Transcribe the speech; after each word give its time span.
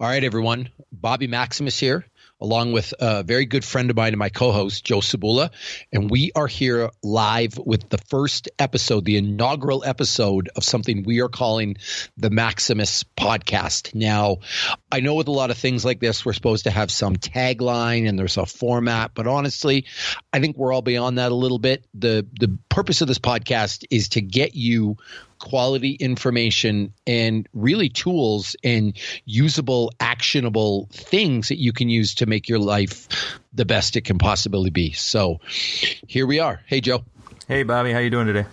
All 0.00 0.08
right, 0.08 0.24
everyone. 0.24 0.70
Bobby 0.90 1.26
Maximus 1.26 1.78
here, 1.78 2.06
along 2.40 2.72
with 2.72 2.94
a 3.00 3.22
very 3.22 3.44
good 3.44 3.66
friend 3.66 3.90
of 3.90 3.96
mine 3.96 4.14
and 4.14 4.18
my 4.18 4.30
co 4.30 4.50
host, 4.50 4.82
Joe 4.82 5.00
Cebula. 5.00 5.50
And 5.92 6.10
we 6.10 6.32
are 6.34 6.46
here 6.46 6.88
live 7.02 7.58
with 7.58 7.86
the 7.90 7.98
first 8.08 8.48
episode, 8.58 9.04
the 9.04 9.18
inaugural 9.18 9.84
episode 9.84 10.48
of 10.56 10.64
something 10.64 11.02
we 11.02 11.20
are 11.20 11.28
calling 11.28 11.76
the 12.16 12.30
Maximus 12.30 13.04
podcast. 13.14 13.94
Now, 13.94 14.38
I 14.90 15.00
know 15.00 15.16
with 15.16 15.28
a 15.28 15.32
lot 15.32 15.50
of 15.50 15.58
things 15.58 15.84
like 15.84 16.00
this, 16.00 16.24
we're 16.24 16.32
supposed 16.32 16.64
to 16.64 16.70
have 16.70 16.90
some 16.90 17.16
tagline 17.16 18.08
and 18.08 18.18
there's 18.18 18.38
a 18.38 18.46
format, 18.46 19.10
but 19.12 19.26
honestly, 19.26 19.84
I 20.32 20.40
think 20.40 20.56
we're 20.56 20.72
all 20.72 20.80
beyond 20.80 21.18
that 21.18 21.30
a 21.30 21.34
little 21.34 21.58
bit. 21.58 21.84
The, 21.92 22.26
the 22.40 22.56
purpose 22.70 23.02
of 23.02 23.08
this 23.08 23.18
podcast 23.18 23.84
is 23.90 24.08
to 24.10 24.22
get 24.22 24.54
you 24.54 24.96
quality 25.40 25.92
information 25.92 26.92
and 27.06 27.48
really 27.52 27.88
tools 27.88 28.54
and 28.62 28.96
usable 29.24 29.92
actionable 29.98 30.88
things 30.92 31.48
that 31.48 31.58
you 31.58 31.72
can 31.72 31.88
use 31.88 32.14
to 32.16 32.26
make 32.26 32.48
your 32.48 32.60
life 32.60 33.08
the 33.52 33.64
best 33.64 33.96
it 33.96 34.04
can 34.04 34.18
possibly 34.18 34.70
be. 34.70 34.92
So 34.92 35.40
here 36.06 36.26
we 36.26 36.38
are. 36.38 36.60
Hey 36.66 36.80
joe. 36.80 37.04
Hey 37.48 37.64
bobby. 37.64 37.92
How 37.92 37.98
you 37.98 38.10
doing 38.10 38.26
today? 38.26 38.46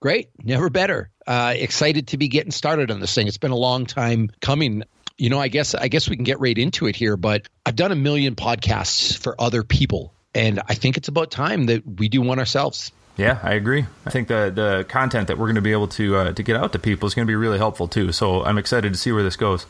Great. 0.00 0.28
Never 0.42 0.70
better. 0.70 1.10
Uh, 1.26 1.54
excited 1.56 2.08
to 2.08 2.18
be 2.18 2.28
getting 2.28 2.52
started 2.52 2.90
on 2.90 3.00
this 3.00 3.14
thing. 3.14 3.26
It's 3.26 3.38
been 3.38 3.50
a 3.50 3.56
long 3.56 3.86
time 3.86 4.30
coming. 4.40 4.84
You 5.16 5.30
know 5.30 5.38
i 5.38 5.46
guess 5.46 5.76
i 5.76 5.86
guess 5.86 6.10
we 6.10 6.16
can 6.16 6.24
get 6.24 6.40
right 6.40 6.58
into 6.58 6.88
it 6.88 6.96
here 6.96 7.16
but 7.16 7.48
i've 7.64 7.76
done 7.76 7.92
a 7.92 7.94
million 7.94 8.34
podcasts 8.34 9.16
for 9.16 9.40
other 9.40 9.62
people 9.62 10.12
and 10.34 10.60
i 10.66 10.74
think 10.74 10.96
it's 10.96 11.06
about 11.06 11.30
time 11.30 11.66
that 11.66 11.84
we 11.86 12.08
do 12.08 12.20
one 12.20 12.40
ourselves 12.40 12.90
yeah, 13.16 13.38
I 13.42 13.52
agree. 13.52 13.86
I 14.04 14.10
think 14.10 14.28
the 14.28 14.50
the 14.54 14.84
content 14.88 15.28
that 15.28 15.38
we're 15.38 15.46
going 15.46 15.54
to 15.56 15.62
be 15.62 15.72
able 15.72 15.88
to 15.88 16.16
uh, 16.16 16.32
to 16.32 16.42
get 16.42 16.56
out 16.56 16.72
to 16.72 16.78
people 16.78 17.06
is 17.06 17.14
going 17.14 17.26
to 17.26 17.30
be 17.30 17.36
really 17.36 17.58
helpful 17.58 17.86
too. 17.86 18.12
So 18.12 18.44
I'm 18.44 18.58
excited 18.58 18.92
to 18.92 18.98
see 18.98 19.12
where 19.12 19.22
this 19.22 19.36
goes. 19.36 19.66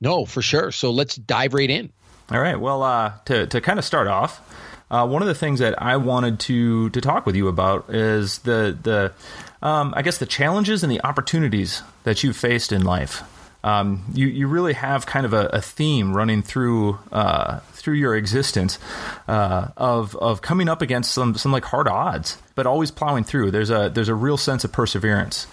No, 0.00 0.24
for 0.24 0.42
sure. 0.42 0.72
So 0.72 0.90
let's 0.90 1.14
dive 1.14 1.54
right 1.54 1.70
in. 1.70 1.92
All 2.30 2.40
right. 2.40 2.58
Well, 2.58 2.82
uh, 2.82 3.12
to 3.26 3.46
to 3.46 3.60
kind 3.60 3.78
of 3.78 3.84
start 3.84 4.08
off, 4.08 4.40
uh, 4.90 5.06
one 5.06 5.22
of 5.22 5.28
the 5.28 5.34
things 5.34 5.60
that 5.60 5.80
I 5.80 5.96
wanted 5.98 6.40
to 6.40 6.90
to 6.90 7.00
talk 7.00 7.26
with 7.26 7.36
you 7.36 7.46
about 7.48 7.90
is 7.94 8.38
the 8.38 8.76
the 8.82 9.12
um, 9.66 9.94
I 9.96 10.02
guess 10.02 10.18
the 10.18 10.26
challenges 10.26 10.82
and 10.82 10.90
the 10.90 11.04
opportunities 11.04 11.82
that 12.04 12.24
you've 12.24 12.36
faced 12.36 12.72
in 12.72 12.84
life. 12.84 13.22
Um, 13.62 14.04
you 14.14 14.26
you 14.26 14.46
really 14.46 14.72
have 14.72 15.06
kind 15.06 15.26
of 15.26 15.32
a, 15.32 15.46
a 15.48 15.60
theme 15.60 16.16
running 16.16 16.42
through 16.42 16.98
uh, 17.12 17.60
through 17.72 17.94
your 17.94 18.16
existence 18.16 18.78
uh, 19.28 19.68
of 19.76 20.16
of 20.16 20.40
coming 20.42 20.68
up 20.68 20.82
against 20.82 21.12
some 21.12 21.34
some 21.34 21.52
like 21.52 21.64
hard 21.64 21.88
odds, 21.88 22.38
but 22.54 22.66
always 22.66 22.90
plowing 22.90 23.24
through. 23.24 23.50
There's 23.50 23.70
a 23.70 23.90
there's 23.92 24.08
a 24.08 24.14
real 24.14 24.36
sense 24.36 24.64
of 24.64 24.72
perseverance. 24.72 25.46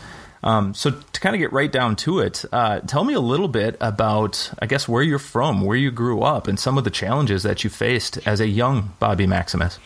Um, 0.44 0.76
so 0.76 0.92
to 0.92 1.20
kind 1.20 1.36
of 1.36 1.40
get 1.40 1.52
right 1.52 1.72
down 1.72 1.96
to 1.98 2.20
it, 2.20 2.46
uh, 2.54 2.80
tell 2.82 3.04
me 3.04 3.16
a 3.16 3.20
little 3.20 3.48
bit 3.48 3.76
about, 3.82 4.52
I 4.60 4.68
guess, 4.68 4.88
where 4.88 5.02
you're 5.02 5.18
from, 5.18 5.62
where 5.62 5.76
you 5.76 5.90
grew 5.90 6.22
up, 6.22 6.48
and 6.48 6.60
some 6.60 6.78
of 6.78 6.84
the 6.84 6.92
challenges 6.92 7.42
that 7.42 7.64
you 7.64 7.72
faced 7.72 8.20
as 8.26 8.40
a 8.40 8.48
young 8.48 8.94
Bobby 9.00 9.26
Maximus. 9.26 9.80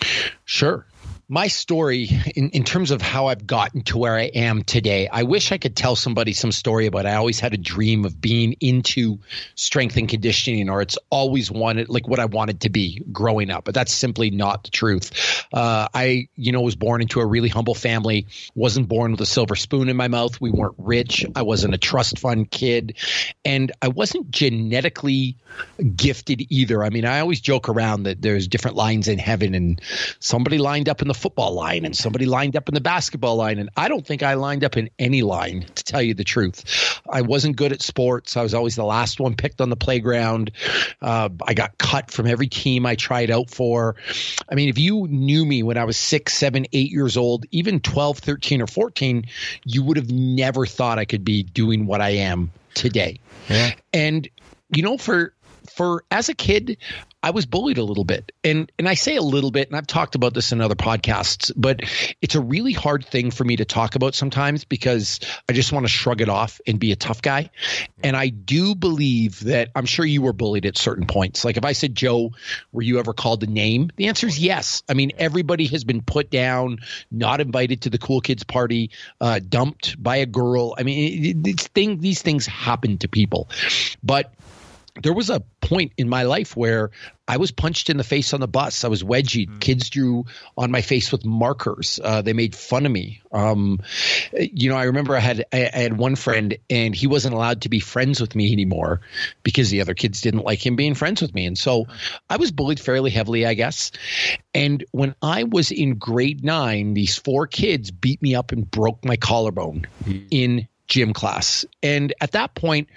Sure 0.44 0.86
my 1.32 1.48
story 1.48 2.10
in, 2.36 2.50
in 2.50 2.66
terms 2.66 2.92
of 2.92 3.02
how 3.02 3.28
I've 3.28 3.48
gotten 3.48 3.84
to 3.84 3.98
where 3.98 4.18
I 4.18 4.24
am 4.24 4.64
today, 4.64 5.08
I 5.08 5.24
wish 5.24 5.54
I 5.54 5.58
could 5.58 5.78
tell 5.78 5.96
somebody 5.96 6.34
some 6.34 6.52
story 6.52 6.88
about 6.88 7.06
I 7.06 7.16
always 7.16 7.40
had 7.40 7.54
a 7.54 7.58
dream 7.58 8.04
of 8.04 8.20
being 8.20 8.58
into 8.60 9.18
strength 9.56 9.96
and 9.96 10.10
conditioning, 10.10 10.70
or 10.70 10.82
it's 10.82 10.98
always 11.10 11.50
wanted 11.50 11.88
like 11.88 12.06
what 12.06 12.20
I 12.20 12.26
wanted 12.26 12.60
to 12.62 12.70
be 12.70 13.02
growing 13.14 13.50
up. 13.50 13.64
But 13.64 13.74
that's 13.74 13.94
simply 13.94 14.30
not 14.30 14.66
the 14.66 14.72
truth. 14.72 15.46
Uh, 15.54 15.88
I, 15.94 16.28
you 16.36 16.52
know, 16.52 16.60
was 16.60 16.76
born 16.76 17.02
into 17.02 17.22
a 17.22 17.26
really 17.26 17.48
humble 17.48 17.76
family, 17.76 18.28
wasn't 18.54 18.90
born 18.90 19.12
with 19.12 19.22
a 19.22 19.26
silver 19.26 19.56
spoon 19.56 19.88
in 19.88 19.96
my 19.96 20.10
mouth. 20.10 20.42
We 20.42 20.52
weren't 20.52 20.76
rich. 20.78 21.26
I 21.34 21.44
wasn't 21.44 21.74
a 21.74 21.78
trust 21.78 22.20
fund 22.20 22.52
kid. 22.52 22.98
And 23.46 23.72
I 23.82 23.88
wasn't 23.88 24.32
genetically 24.32 25.38
gifted 25.96 26.46
either. 26.50 26.84
I 26.84 26.90
mean, 26.90 27.06
I 27.06 27.22
always 27.22 27.40
joke 27.40 27.70
around 27.70 28.04
that 28.04 28.22
there's 28.22 28.50
different 28.50 28.76
lines 28.76 29.08
in 29.08 29.18
heaven 29.18 29.56
and 29.56 29.82
somebody 30.20 30.58
lined 30.58 30.90
up 30.90 31.02
in 31.02 31.08
the 31.08 31.21
football 31.22 31.54
line 31.54 31.86
and 31.86 31.96
somebody 31.96 32.26
lined 32.26 32.56
up 32.56 32.68
in 32.68 32.74
the 32.74 32.82
basketball 32.82 33.36
line. 33.36 33.60
And 33.60 33.70
I 33.78 33.88
don't 33.88 34.06
think 34.06 34.24
I 34.24 34.34
lined 34.34 34.64
up 34.64 34.78
in 34.78 34.90
any 34.98 35.22
line, 35.22 35.66
to 35.76 35.84
tell 35.84 36.02
you 36.02 36.14
the 36.14 36.24
truth. 36.24 37.00
I 37.10 37.22
wasn't 37.22 37.56
good 37.56 37.72
at 37.72 37.82
sports. 37.82 38.36
I 38.36 38.42
was 38.42 38.54
always 38.54 38.76
the 38.76 38.84
last 38.84 39.20
one 39.20 39.36
picked 39.36 39.62
on 39.62 39.70
the 39.70 39.76
playground. 39.76 40.52
Uh, 41.02 41.30
I 41.46 41.54
got 41.54 41.78
cut 41.78 42.12
from 42.12 42.28
every 42.28 42.48
team 42.48 42.86
I 42.86 42.96
tried 42.96 43.32
out 43.32 43.50
for. 43.50 43.96
I 44.50 44.56
mean, 44.56 44.70
if 44.70 44.78
you 44.78 45.08
knew 45.08 45.46
me 45.46 45.64
when 45.64 45.78
I 45.78 45.86
was 45.86 45.98
six, 45.98 46.34
seven, 46.34 46.66
eight 46.74 46.92
years 46.92 47.18
old, 47.18 47.46
even 47.52 47.80
12, 47.80 48.20
13, 48.20 48.62
or 48.62 48.68
14, 48.68 49.26
you 49.64 49.84
would 49.84 49.98
have 49.98 50.12
never 50.12 50.66
thought 50.66 51.00
I 51.00 51.06
could 51.06 51.24
be 51.24 51.44
doing 51.44 51.86
what 51.86 52.02
I 52.02 52.10
am 52.10 52.52
today. 52.74 53.20
Yeah. 53.50 53.72
And, 53.94 54.28
you 54.70 54.84
know, 54.84 54.98
for 54.98 55.34
for 55.76 56.04
as 56.12 56.30
a 56.30 56.34
kid, 56.34 56.78
I 57.24 57.32
was 57.32 57.46
bullied 57.46 57.78
a 57.78 57.84
little 57.84 58.04
bit. 58.04 58.32
And 58.44 58.72
and 58.80 58.90
I 58.90 58.96
say 58.96 59.16
a 59.16 59.22
little 59.22 59.52
bit, 59.52 59.68
and 59.68 59.78
I've 59.78 59.88
talked 59.88 60.16
about 60.16 60.34
this 60.34 60.52
in 60.52 60.60
other 60.60 60.76
podcasts, 60.76 61.52
but 61.56 61.82
it's 62.22 62.36
a 62.36 62.42
really 62.42 62.74
hard 62.74 63.06
thing 63.06 63.30
for 63.30 63.44
me 63.44 63.56
to 63.58 63.66
talk 63.66 63.96
about 63.96 64.16
sometimes 64.16 64.66
because 64.66 65.20
I 65.48 65.54
just 65.54 65.72
want 65.72 65.86
to 65.86 65.92
shrug 65.92 66.22
it 66.22 66.30
off 66.30 66.60
and 66.66 66.80
be 66.80 66.92
a 66.92 66.96
tough 66.96 67.22
guy. 67.22 67.52
And 68.04 68.18
I 68.18 68.30
do 68.30 68.74
believe 68.74 69.42
that 69.42 69.70
I'm 69.76 69.86
sure 69.86 70.04
you 70.04 70.24
were 70.24 70.34
bullied 70.34 70.66
at 70.66 70.78
certain 70.78 71.06
points. 71.06 71.46
Like 71.46 71.58
if 71.58 71.66
I 71.66 71.74
said, 71.74 71.94
Joe, 71.94 72.32
were 72.72 72.82
you 72.82 72.98
ever 72.98 73.14
called 73.14 73.44
a 73.44 73.48
name? 73.48 73.92
The 73.96 74.08
answer 74.08 74.26
is 74.26 74.40
yes. 74.40 74.82
I 74.90 74.96
mean, 74.96 75.12
everybody 75.18 75.68
has 75.68 75.84
been 75.84 76.02
put 76.02 76.32
down, 76.32 76.80
not 77.12 77.40
invited 77.40 77.82
to 77.82 77.92
the 77.92 78.00
cool 78.00 78.22
kids 78.22 78.44
party, 78.44 78.90
uh, 79.20 79.40
dumped 79.48 80.02
by 80.02 80.18
a 80.18 80.26
girl. 80.26 80.74
I 80.78 80.84
mean, 80.84 81.46
it, 81.46 81.60
thing, 81.60 82.00
these 82.00 82.22
things 82.24 82.48
happen 82.48 82.98
to 83.00 83.08
people. 83.08 83.50
But 84.02 84.34
there 85.02 85.14
was 85.14 85.30
a 85.30 85.42
point 85.62 85.94
in 85.98 86.10
my 86.10 86.24
life 86.24 86.56
where 86.56 86.92
I 87.28 87.38
was 87.38 87.52
punched 87.52 87.90
in 87.90 87.96
the 87.96 88.04
face 88.04 88.34
on 88.34 88.42
the 88.42 88.48
bus. 88.48 88.84
I 88.84 88.90
was 88.90 89.04
wedgied. 89.04 89.48
Mm-hmm. 89.48 89.60
Kids 89.60 89.90
drew 89.90 90.26
on 90.58 90.70
my 90.70 90.82
face 90.82 91.12
with 91.12 91.26
markers. 91.26 92.00
Uh, 92.04 92.22
they 92.22 92.34
made 92.34 92.56
fun 92.56 92.86
of 92.86 92.92
me. 92.92 93.22
Um, 93.32 93.80
you 94.34 94.70
know, 94.70 94.76
I 94.76 94.84
remember 94.84 95.16
I 95.16 95.20
had 95.20 95.46
I, 95.54 95.70
I, 95.74 95.78
had 95.78 95.98
one 95.98 96.18
friend, 96.18 96.58
and 96.70 96.94
he 96.94 97.08
wasn't 97.08 97.34
allowed 97.34 97.62
to 97.62 97.70
be 97.70 97.80
friends 97.80 98.20
with 98.20 98.36
me 98.36 98.52
anymore 98.52 99.00
because 99.44 99.70
the 99.70 99.80
other 99.80 99.94
kids 99.94 100.20
didn't 100.20 100.44
like 100.44 100.66
him 100.66 100.76
being 100.76 100.94
friends 100.94 101.22
with 101.22 101.34
me. 101.34 101.46
And 101.46 101.58
so 101.58 101.86
I 102.30 102.36
was 102.36 102.52
bullied 102.52 102.80
fairly 102.80 103.12
heavily, 103.12 103.46
I 103.46 103.54
guess. 103.54 103.92
And 104.54 104.84
when 104.92 105.16
I 105.22 105.46
was 105.46 105.72
in 105.72 105.98
grade 106.00 106.44
nine, 106.44 106.94
these 106.94 107.18
four 107.18 107.48
kids 107.48 107.92
beat 107.92 108.22
me 108.22 108.36
up 108.36 108.52
and 108.52 108.70
broke 108.70 109.06
my 109.06 109.16
collarbone 109.16 109.88
mm-hmm. 110.04 110.26
in 110.32 110.68
gym 110.92 111.14
class. 111.14 111.66
And 111.82 112.14
at 112.20 112.34
that 112.34 112.54
point, 112.54 112.90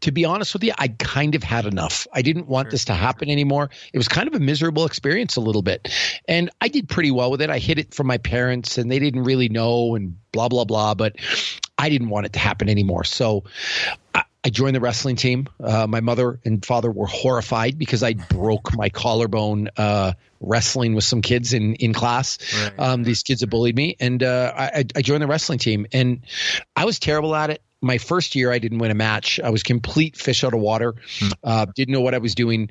to 0.00 0.10
be 0.10 0.24
honest 0.24 0.52
with 0.54 0.64
you, 0.64 0.72
I 0.76 0.88
kind 0.88 1.36
of 1.36 1.44
had 1.44 1.66
enough. 1.66 2.04
I 2.12 2.20
didn't 2.20 2.48
want 2.48 2.66
sure. 2.66 2.70
this 2.72 2.86
to 2.86 2.94
happen 2.94 3.30
anymore. 3.30 3.70
It 3.92 3.98
was 3.98 4.08
kind 4.08 4.26
of 4.26 4.34
a 4.34 4.40
miserable 4.40 4.84
experience 4.84 5.36
a 5.36 5.40
little 5.40 5.62
bit. 5.62 5.88
And 6.26 6.50
I 6.60 6.66
did 6.66 6.88
pretty 6.88 7.12
well 7.12 7.30
with 7.30 7.40
it. 7.40 7.48
I 7.48 7.58
hid 7.58 7.78
it 7.78 7.94
from 7.94 8.08
my 8.08 8.18
parents 8.18 8.76
and 8.76 8.90
they 8.90 8.98
didn't 8.98 9.22
really 9.22 9.48
know 9.48 9.94
and 9.94 10.18
blah, 10.32 10.48
blah, 10.48 10.64
blah. 10.64 10.94
But 10.94 11.14
I 11.78 11.88
didn't 11.88 12.08
want 12.08 12.26
it 12.26 12.32
to 12.32 12.40
happen 12.40 12.68
anymore. 12.68 13.04
So 13.04 13.44
I, 14.16 14.24
I 14.44 14.50
joined 14.50 14.74
the 14.74 14.80
wrestling 14.80 15.14
team. 15.14 15.46
Uh, 15.62 15.86
my 15.86 16.00
mother 16.00 16.40
and 16.44 16.64
father 16.66 16.90
were 16.90 17.06
horrified 17.06 17.78
because 17.78 18.02
I 18.02 18.14
broke 18.14 18.76
my 18.76 18.88
collarbone 18.88 19.68
uh, 19.76 20.14
wrestling 20.40 20.94
with 20.94 21.04
some 21.04 21.22
kids 21.22 21.52
in 21.52 21.74
in 21.74 21.92
class. 21.92 22.38
Right. 22.54 22.72
Um, 22.78 23.02
these 23.02 23.22
kids 23.22 23.40
had 23.40 23.50
bullied 23.50 23.76
me, 23.76 23.96
and 24.00 24.22
uh, 24.22 24.52
I, 24.56 24.84
I 24.94 25.02
joined 25.02 25.22
the 25.22 25.26
wrestling 25.26 25.58
team, 25.58 25.86
and 25.92 26.24
I 26.76 26.84
was 26.84 26.98
terrible 26.98 27.34
at 27.34 27.50
it 27.50 27.62
my 27.80 27.98
first 27.98 28.34
year, 28.34 28.50
I 28.50 28.58
didn't 28.58 28.78
win 28.78 28.90
a 28.90 28.94
match. 28.94 29.40
I 29.40 29.50
was 29.50 29.62
complete 29.62 30.16
fish 30.16 30.44
out 30.44 30.54
of 30.54 30.60
water. 30.60 30.94
Hmm. 31.18 31.28
Uh, 31.42 31.66
didn't 31.74 31.94
know 31.94 32.00
what 32.00 32.14
I 32.14 32.18
was 32.18 32.34
doing. 32.34 32.70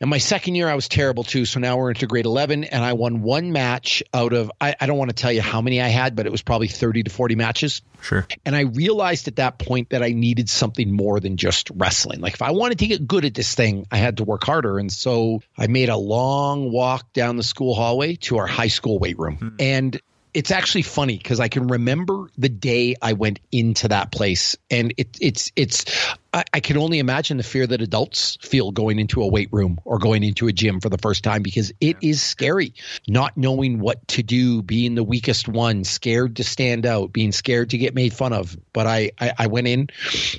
And 0.00 0.10
my 0.10 0.18
second 0.18 0.54
year, 0.54 0.68
I 0.68 0.74
was 0.74 0.88
terrible 0.88 1.24
too. 1.24 1.44
So 1.44 1.60
now 1.60 1.76
we're 1.76 1.90
into 1.90 2.06
grade 2.06 2.26
11, 2.26 2.64
and 2.64 2.84
I 2.84 2.94
won 2.94 3.22
one 3.22 3.52
match 3.52 4.02
out 4.12 4.32
of, 4.32 4.50
I, 4.60 4.74
I 4.80 4.86
don't 4.86 4.98
want 4.98 5.10
to 5.10 5.16
tell 5.16 5.32
you 5.32 5.42
how 5.42 5.60
many 5.60 5.80
I 5.80 5.88
had, 5.88 6.16
but 6.16 6.26
it 6.26 6.32
was 6.32 6.42
probably 6.42 6.68
30 6.68 7.04
to 7.04 7.10
40 7.10 7.36
matches. 7.36 7.82
Sure. 8.00 8.26
And 8.44 8.54
I 8.54 8.62
realized 8.62 9.28
at 9.28 9.36
that 9.36 9.58
point 9.58 9.90
that 9.90 10.02
I 10.02 10.10
needed 10.12 10.48
something 10.48 10.90
more 10.90 11.20
than 11.20 11.36
just 11.36 11.70
wrestling. 11.74 12.20
Like 12.20 12.34
if 12.34 12.42
I 12.42 12.52
wanted 12.52 12.80
to 12.80 12.86
get 12.86 13.06
good 13.06 13.24
at 13.24 13.34
this 13.34 13.54
thing, 13.54 13.86
I 13.90 13.96
had 13.96 14.18
to 14.18 14.24
work 14.24 14.44
harder. 14.44 14.78
And 14.78 14.92
so 14.92 15.42
I 15.56 15.66
made 15.66 15.88
a 15.88 15.96
long 15.96 16.70
walk 16.70 17.12
down 17.12 17.36
the 17.36 17.42
school 17.42 17.74
hallway 17.74 18.16
to 18.16 18.38
our 18.38 18.46
high 18.46 18.68
school 18.68 18.98
weight 18.98 19.18
room. 19.18 19.36
Hmm. 19.36 19.48
And 19.58 20.00
it's 20.34 20.50
actually 20.50 20.82
funny 20.82 21.16
because 21.16 21.40
I 21.40 21.48
can 21.48 21.68
remember 21.68 22.28
the 22.36 22.48
day 22.48 22.96
I 23.00 23.14
went 23.14 23.40
into 23.50 23.88
that 23.88 24.12
place, 24.12 24.56
and 24.70 24.94
it, 24.96 25.16
it's 25.20 25.52
it's 25.56 25.84
I, 26.32 26.44
I, 26.52 26.60
can 26.60 26.76
only 26.76 26.98
imagine 26.98 27.38
the 27.38 27.42
fear 27.42 27.66
that 27.66 27.80
adults 27.80 28.36
feel 28.42 28.70
going 28.70 28.98
into 28.98 29.22
a 29.22 29.28
weight 29.28 29.48
room 29.50 29.80
or 29.84 29.98
going 29.98 30.22
into 30.22 30.46
a 30.46 30.52
gym 30.52 30.80
for 30.80 30.90
the 30.90 30.98
first 30.98 31.24
time 31.24 31.42
because 31.42 31.70
it 31.80 31.96
yeah. 32.00 32.10
is 32.10 32.22
scary, 32.22 32.74
not 33.06 33.36
knowing 33.36 33.78
what 33.78 34.06
to 34.08 34.22
do, 34.22 34.60
being 34.62 34.94
the 34.94 35.04
weakest 35.04 35.48
one, 35.48 35.84
scared 35.84 36.36
to 36.36 36.44
stand 36.44 36.84
out, 36.84 37.12
being 37.12 37.32
scared 37.32 37.70
to 37.70 37.78
get 37.78 37.94
made 37.94 38.12
fun 38.12 38.32
of. 38.32 38.56
But 38.72 38.86
I 38.86 39.12
I, 39.18 39.32
I 39.38 39.46
went 39.46 39.68
in, 39.68 39.88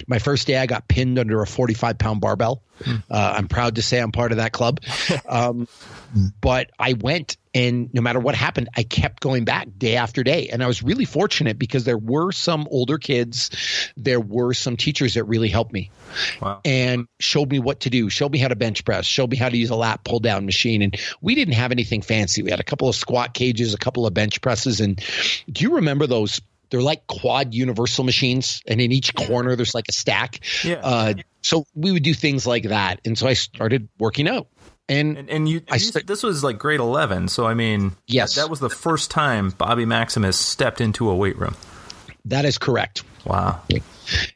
my 0.07 0.19
first 0.19 0.45
day 0.45 0.57
I 0.57 0.67
got 0.67 0.87
pinned 0.87 1.17
under 1.17 1.41
a 1.41 1.47
forty 1.47 1.73
five 1.73 1.97
pound 1.97 2.21
barbell. 2.21 2.61
Hmm. 2.83 2.95
Uh, 3.09 3.33
I'm 3.37 3.47
proud 3.47 3.75
to 3.75 3.81
say 3.81 3.99
I'm 3.99 4.11
part 4.11 4.31
of 4.31 4.37
that 4.37 4.51
club. 4.51 4.81
Um, 5.27 5.67
but 6.41 6.71
I 6.79 6.93
went 6.93 7.37
and 7.53 7.91
no 7.93 8.01
matter 8.01 8.19
what 8.19 8.35
happened, 8.35 8.69
I 8.75 8.83
kept 8.83 9.21
going 9.21 9.43
back 9.43 9.67
day 9.77 9.95
after 9.95 10.23
day. 10.23 10.49
And 10.49 10.63
I 10.63 10.67
was 10.67 10.83
really 10.83 11.05
fortunate 11.05 11.57
because 11.57 11.83
there 11.83 11.97
were 11.97 12.31
some 12.31 12.67
older 12.69 12.97
kids, 12.97 13.51
there 13.97 14.19
were 14.19 14.53
some 14.53 14.77
teachers 14.77 15.15
that 15.15 15.23
really 15.23 15.49
helped 15.49 15.73
me 15.73 15.78
me 15.79 15.91
Wow. 16.41 16.61
and 16.65 17.07
showed 17.19 17.51
me 17.51 17.59
what 17.59 17.81
to 17.81 17.89
do, 17.89 18.09
showed 18.09 18.31
me 18.31 18.39
how 18.39 18.47
to 18.47 18.55
bench 18.55 18.83
press, 18.83 19.05
showed 19.05 19.29
me 19.31 19.37
how 19.37 19.49
to 19.49 19.57
use 19.57 19.69
a 19.69 19.75
lat 19.75 20.03
pull 20.03 20.19
down 20.19 20.45
machine. 20.45 20.81
And 20.81 20.97
we 21.21 21.35
didn't 21.35 21.53
have 21.53 21.71
anything 21.71 22.01
fancy. 22.01 22.41
We 22.43 22.49
had 22.51 22.59
a 22.59 22.63
couple 22.63 22.89
of 22.89 22.95
squat 22.95 23.33
cages, 23.33 23.73
a 23.73 23.77
couple 23.77 24.05
of 24.07 24.13
bench 24.13 24.41
presses. 24.41 24.81
And 24.81 24.99
do 25.51 25.63
you 25.63 25.75
remember 25.75 26.07
those? 26.07 26.41
They're 26.71 26.81
like 26.81 27.07
quad 27.07 27.53
universal 27.55 28.03
machines, 28.03 28.61
and 28.67 28.79
in 28.79 28.91
each 28.91 29.15
corner 29.15 29.55
there's 29.55 29.73
like 29.73 29.85
a 29.89 29.91
stack. 29.91 30.39
Yeah. 30.63 30.75
Uh, 30.83 31.13
so 31.41 31.65
we 31.73 31.91
would 31.91 32.03
do 32.03 32.13
things 32.13 32.45
like 32.45 32.65
that, 32.65 32.99
and 33.05 33.17
so 33.17 33.27
I 33.27 33.33
started 33.33 33.89
working 33.97 34.27
out. 34.27 34.47
And, 34.87 35.17
And, 35.17 35.29
and 35.31 35.49
you, 35.49 35.61
I 35.71 35.77
you- 35.77 35.91
this 36.05 36.21
was 36.23 36.43
like 36.43 36.57
grade 36.59 36.79
11. 36.79 37.27
So, 37.29 37.45
I 37.47 37.53
mean, 37.55 37.95
Yes. 38.07 38.35
that 38.35 38.49
was 38.51 38.59
the 38.59 38.69
first 38.69 39.09
time 39.11 39.49
Bobby 39.51 39.85
Maximus 39.85 40.37
stepped 40.37 40.79
into 40.81 41.09
a 41.09 41.15
weight 41.15 41.37
room. 41.39 41.55
that 42.25 42.45
is 42.45 42.57
correct. 42.59 43.03
Wow. 43.25 43.61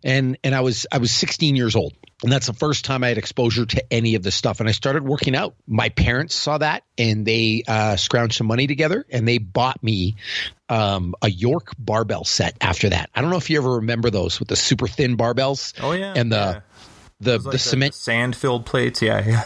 and 0.04 0.38
and 0.44 0.54
I 0.54 0.62
was 0.62 0.86
I 0.92 0.98
was 1.00 1.12
16 1.12 1.56
years 1.56 1.76
old, 1.76 1.94
and 2.22 2.32
that's 2.32 2.48
the 2.48 2.54
first 2.54 2.86
time 2.86 3.04
I 3.04 3.10
had 3.10 3.18
exposure 3.18 3.66
to 3.66 3.94
any 3.94 4.16
of 4.16 4.24
this 4.24 4.36
stuff. 4.36 4.60
And 4.60 4.70
I 4.70 4.72
started 4.72 5.04
working 5.04 5.36
out. 5.36 5.56
My 5.68 5.90
parents 5.90 6.36
saw 6.36 6.58
that, 6.58 6.84
and 6.98 7.26
they 7.26 7.64
uh, 7.68 7.96
scrounged 7.96 8.34
some 8.34 8.48
money 8.48 8.68
together, 8.68 9.06
and 9.10 9.28
they 9.28 9.38
bought 9.38 9.82
me 9.84 10.16
um, 10.70 11.16
a 11.22 11.30
York 11.30 11.72
barbell 11.78 12.24
set. 12.24 12.56
After 12.62 12.90
that, 12.90 13.10
I 13.14 13.22
don't 13.22 13.30
know 13.30 13.38
if 13.38 13.50
you 13.50 13.58
ever 13.58 13.76
remember 13.76 14.10
those 14.10 14.40
with 14.40 14.48
the 14.48 14.56
super 14.56 14.88
thin 14.88 15.18
barbells. 15.18 15.74
Oh, 15.82 15.92
yeah. 15.92 16.14
and 16.16 16.32
the 16.32 16.36
yeah. 16.36 16.60
The, 17.20 17.34
was 17.34 17.46
the 17.46 17.60
cement. 17.60 17.94
sand 17.94 18.36
filled 18.36 18.66
plates. 18.66 19.02
Yeah. 19.02 19.24
Yeah. 19.26 19.44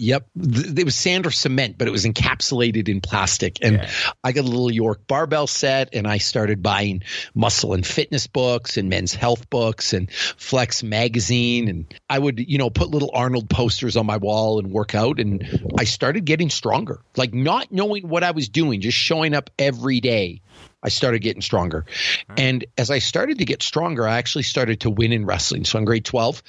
Yep, 0.00 0.26
it 0.36 0.84
was 0.84 0.94
sand 0.94 1.26
or 1.26 1.30
cement, 1.30 1.76
but 1.76 1.88
it 1.88 1.90
was 1.90 2.04
encapsulated 2.04 2.88
in 2.88 3.00
plastic. 3.00 3.58
And 3.62 3.76
Yeah. 3.76 3.90
I 4.22 4.32
got 4.32 4.44
a 4.44 4.48
little 4.48 4.72
York 4.72 5.06
barbell 5.06 5.46
set, 5.46 5.90
and 5.92 6.06
I 6.06 6.18
started 6.18 6.62
buying 6.62 7.02
muscle 7.34 7.74
and 7.74 7.84
fitness 7.84 8.26
books 8.26 8.76
and 8.76 8.88
men's 8.88 9.12
health 9.12 9.50
books 9.50 9.92
and 9.92 10.10
Flex 10.12 10.82
magazine. 10.82 11.68
And 11.68 11.94
I 12.08 12.18
would, 12.18 12.38
you 12.38 12.58
know, 12.58 12.70
put 12.70 12.90
little 12.90 13.10
Arnold 13.12 13.50
posters 13.50 13.96
on 13.96 14.06
my 14.06 14.16
wall 14.16 14.58
and 14.58 14.70
work 14.70 14.94
out. 14.94 15.18
And 15.18 15.70
I 15.78 15.84
started 15.84 16.24
getting 16.24 16.50
stronger, 16.50 17.00
like 17.16 17.34
not 17.34 17.72
knowing 17.72 18.08
what 18.08 18.22
I 18.24 18.30
was 18.30 18.48
doing, 18.48 18.80
just 18.80 18.96
showing 18.98 19.34
up 19.34 19.50
every 19.58 20.00
day. 20.00 20.40
I 20.82 20.90
started 20.90 21.20
getting 21.20 21.42
stronger. 21.42 21.84
And 22.36 22.64
as 22.76 22.90
I 22.90 23.00
started 23.00 23.38
to 23.38 23.44
get 23.44 23.62
stronger, 23.62 24.06
I 24.06 24.18
actually 24.18 24.44
started 24.44 24.80
to 24.80 24.90
win 24.90 25.12
in 25.12 25.26
wrestling. 25.26 25.64
So 25.64 25.78
in 25.78 25.84
grade 25.84 26.04
12, 26.04 26.42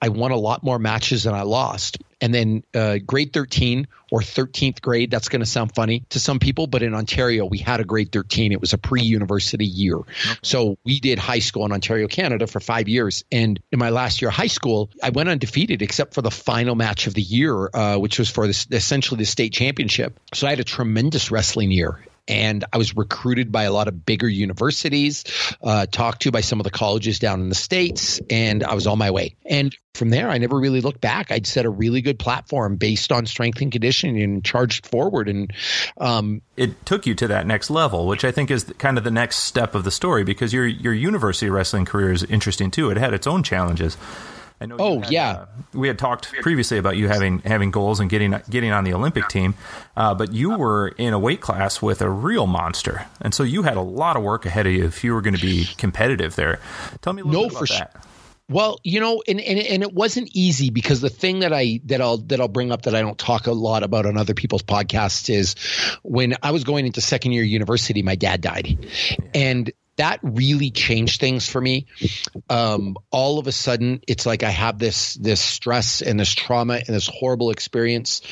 I 0.00 0.08
won 0.08 0.30
a 0.30 0.36
lot 0.36 0.62
more 0.62 0.78
matches 0.78 1.24
than 1.24 1.34
I 1.34 1.42
lost. 1.42 1.98
And 2.20 2.32
then 2.32 2.64
uh, 2.72 2.98
grade 3.04 3.34
13 3.34 3.86
or 4.10 4.20
13th 4.20 4.80
grade, 4.80 5.10
that's 5.10 5.28
going 5.28 5.40
to 5.40 5.46
sound 5.46 5.74
funny 5.74 6.04
to 6.10 6.18
some 6.18 6.38
people, 6.38 6.66
but 6.66 6.82
in 6.82 6.94
Ontario, 6.94 7.44
we 7.44 7.58
had 7.58 7.80
a 7.80 7.84
grade 7.84 8.10
13. 8.10 8.52
It 8.52 8.60
was 8.60 8.72
a 8.72 8.78
pre 8.78 9.02
university 9.02 9.66
year. 9.66 9.98
So 10.42 10.78
we 10.84 11.00
did 11.00 11.18
high 11.18 11.40
school 11.40 11.66
in 11.66 11.72
Ontario, 11.72 12.06
Canada 12.06 12.46
for 12.46 12.60
five 12.60 12.88
years. 12.88 13.24
And 13.30 13.60
in 13.70 13.78
my 13.78 13.90
last 13.90 14.22
year 14.22 14.30
of 14.30 14.34
high 14.34 14.46
school, 14.46 14.88
I 15.02 15.10
went 15.10 15.28
undefeated 15.28 15.82
except 15.82 16.14
for 16.14 16.22
the 16.22 16.30
final 16.30 16.74
match 16.74 17.06
of 17.06 17.12
the 17.12 17.22
year, 17.22 17.68
uh, 17.74 17.98
which 17.98 18.18
was 18.18 18.30
for 18.30 18.46
this, 18.46 18.66
essentially 18.70 19.18
the 19.18 19.26
state 19.26 19.52
championship. 19.52 20.18
So 20.32 20.46
I 20.46 20.50
had 20.50 20.60
a 20.60 20.64
tremendous 20.64 21.30
wrestling 21.30 21.70
year 21.70 22.00
and 22.28 22.64
I 22.72 22.78
was 22.78 22.96
recruited 22.96 23.52
by 23.52 23.64
a 23.64 23.72
lot 23.72 23.88
of 23.88 24.04
bigger 24.04 24.28
universities, 24.28 25.24
uh, 25.62 25.86
talked 25.86 26.22
to 26.22 26.32
by 26.32 26.40
some 26.40 26.60
of 26.60 26.64
the 26.64 26.70
colleges 26.70 27.18
down 27.18 27.40
in 27.40 27.48
the 27.48 27.54
states, 27.54 28.20
and 28.30 28.64
I 28.64 28.74
was 28.74 28.86
on 28.86 28.98
my 28.98 29.10
way. 29.10 29.36
And 29.44 29.76
from 29.94 30.10
there, 30.10 30.28
I 30.28 30.38
never 30.38 30.58
really 30.58 30.80
looked 30.80 31.00
back. 31.00 31.30
I'd 31.30 31.46
set 31.46 31.66
a 31.66 31.70
really 31.70 32.02
good 32.02 32.18
platform 32.18 32.76
based 32.76 33.12
on 33.12 33.26
strength 33.26 33.60
and 33.60 33.70
conditioning 33.70 34.20
and 34.22 34.44
charged 34.44 34.86
forward. 34.86 35.28
And 35.28 35.52
um, 35.98 36.42
it 36.56 36.84
took 36.84 37.06
you 37.06 37.14
to 37.16 37.28
that 37.28 37.46
next 37.46 37.70
level, 37.70 38.06
which 38.06 38.24
I 38.24 38.32
think 38.32 38.50
is 38.50 38.64
kind 38.78 38.98
of 38.98 39.04
the 39.04 39.10
next 39.10 39.36
step 39.38 39.74
of 39.74 39.84
the 39.84 39.90
story 39.90 40.24
because 40.24 40.52
your 40.52 40.66
your 40.66 40.92
university 40.92 41.48
wrestling 41.48 41.84
career 41.84 42.12
is 42.12 42.24
interesting 42.24 42.70
too. 42.70 42.90
It 42.90 42.96
had 42.96 43.14
its 43.14 43.26
own 43.26 43.42
challenges. 43.42 43.96
I 44.60 44.66
know. 44.66 44.76
Oh, 44.78 45.00
had, 45.00 45.10
yeah. 45.10 45.30
uh, 45.30 45.46
we 45.72 45.88
had 45.88 45.98
talked 45.98 46.32
previously 46.40 46.78
about 46.78 46.96
you 46.96 47.08
having 47.08 47.40
having 47.40 47.70
goals 47.70 48.00
and 48.00 48.08
getting 48.08 48.34
getting 48.48 48.70
on 48.70 48.84
the 48.84 48.94
Olympic 48.94 49.28
team, 49.28 49.54
uh, 49.96 50.14
but 50.14 50.32
you 50.32 50.56
were 50.56 50.88
in 50.96 51.12
a 51.12 51.18
weight 51.18 51.40
class 51.40 51.82
with 51.82 52.00
a 52.00 52.08
real 52.08 52.46
monster, 52.46 53.06
and 53.20 53.34
so 53.34 53.42
you 53.42 53.64
had 53.64 53.76
a 53.76 53.82
lot 53.82 54.16
of 54.16 54.22
work 54.22 54.46
ahead 54.46 54.66
of 54.66 54.72
you 54.72 54.84
if 54.84 55.02
you 55.04 55.12
were 55.12 55.20
going 55.20 55.34
to 55.34 55.42
be 55.42 55.66
competitive 55.76 56.36
there. 56.36 56.60
Tell 57.02 57.12
me 57.12 57.22
a 57.22 57.24
little 57.24 57.42
No, 57.42 57.48
bit 57.48 57.58
for 57.58 57.64
about 57.64 57.68
su- 57.68 57.98
that. 57.98 58.06
Well, 58.48 58.78
you 58.84 59.00
know, 59.00 59.22
and, 59.26 59.40
and 59.40 59.58
and 59.58 59.82
it 59.82 59.92
wasn't 59.94 60.28
easy 60.34 60.68
because 60.68 61.00
the 61.00 61.08
thing 61.08 61.40
that 61.40 61.52
I 61.52 61.80
that 61.86 62.00
I'll 62.02 62.18
that 62.18 62.40
I'll 62.40 62.48
bring 62.48 62.72
up 62.72 62.82
that 62.82 62.94
I 62.94 63.00
don't 63.00 63.18
talk 63.18 63.46
a 63.46 63.52
lot 63.52 63.82
about 63.82 64.04
on 64.04 64.18
other 64.18 64.34
people's 64.34 64.62
podcasts 64.62 65.30
is 65.30 65.54
when 66.02 66.36
I 66.42 66.50
was 66.50 66.62
going 66.62 66.84
into 66.84 67.00
second 67.00 67.32
year 67.32 67.42
university, 67.42 68.02
my 68.02 68.16
dad 68.16 68.42
died, 68.42 68.86
and 69.34 69.72
that 69.96 70.20
really 70.22 70.70
changed 70.70 71.20
things 71.20 71.48
for 71.48 71.60
me. 71.60 71.86
Um, 72.50 72.96
all 73.10 73.38
of 73.38 73.46
a 73.46 73.52
sudden, 73.52 74.00
it's 74.08 74.26
like 74.26 74.42
I 74.42 74.50
have 74.50 74.78
this 74.78 75.14
this 75.14 75.40
stress 75.40 76.02
and 76.02 76.18
this 76.18 76.34
trauma 76.34 76.74
and 76.74 76.86
this 76.86 77.08
horrible 77.12 77.50
experience 77.50 78.22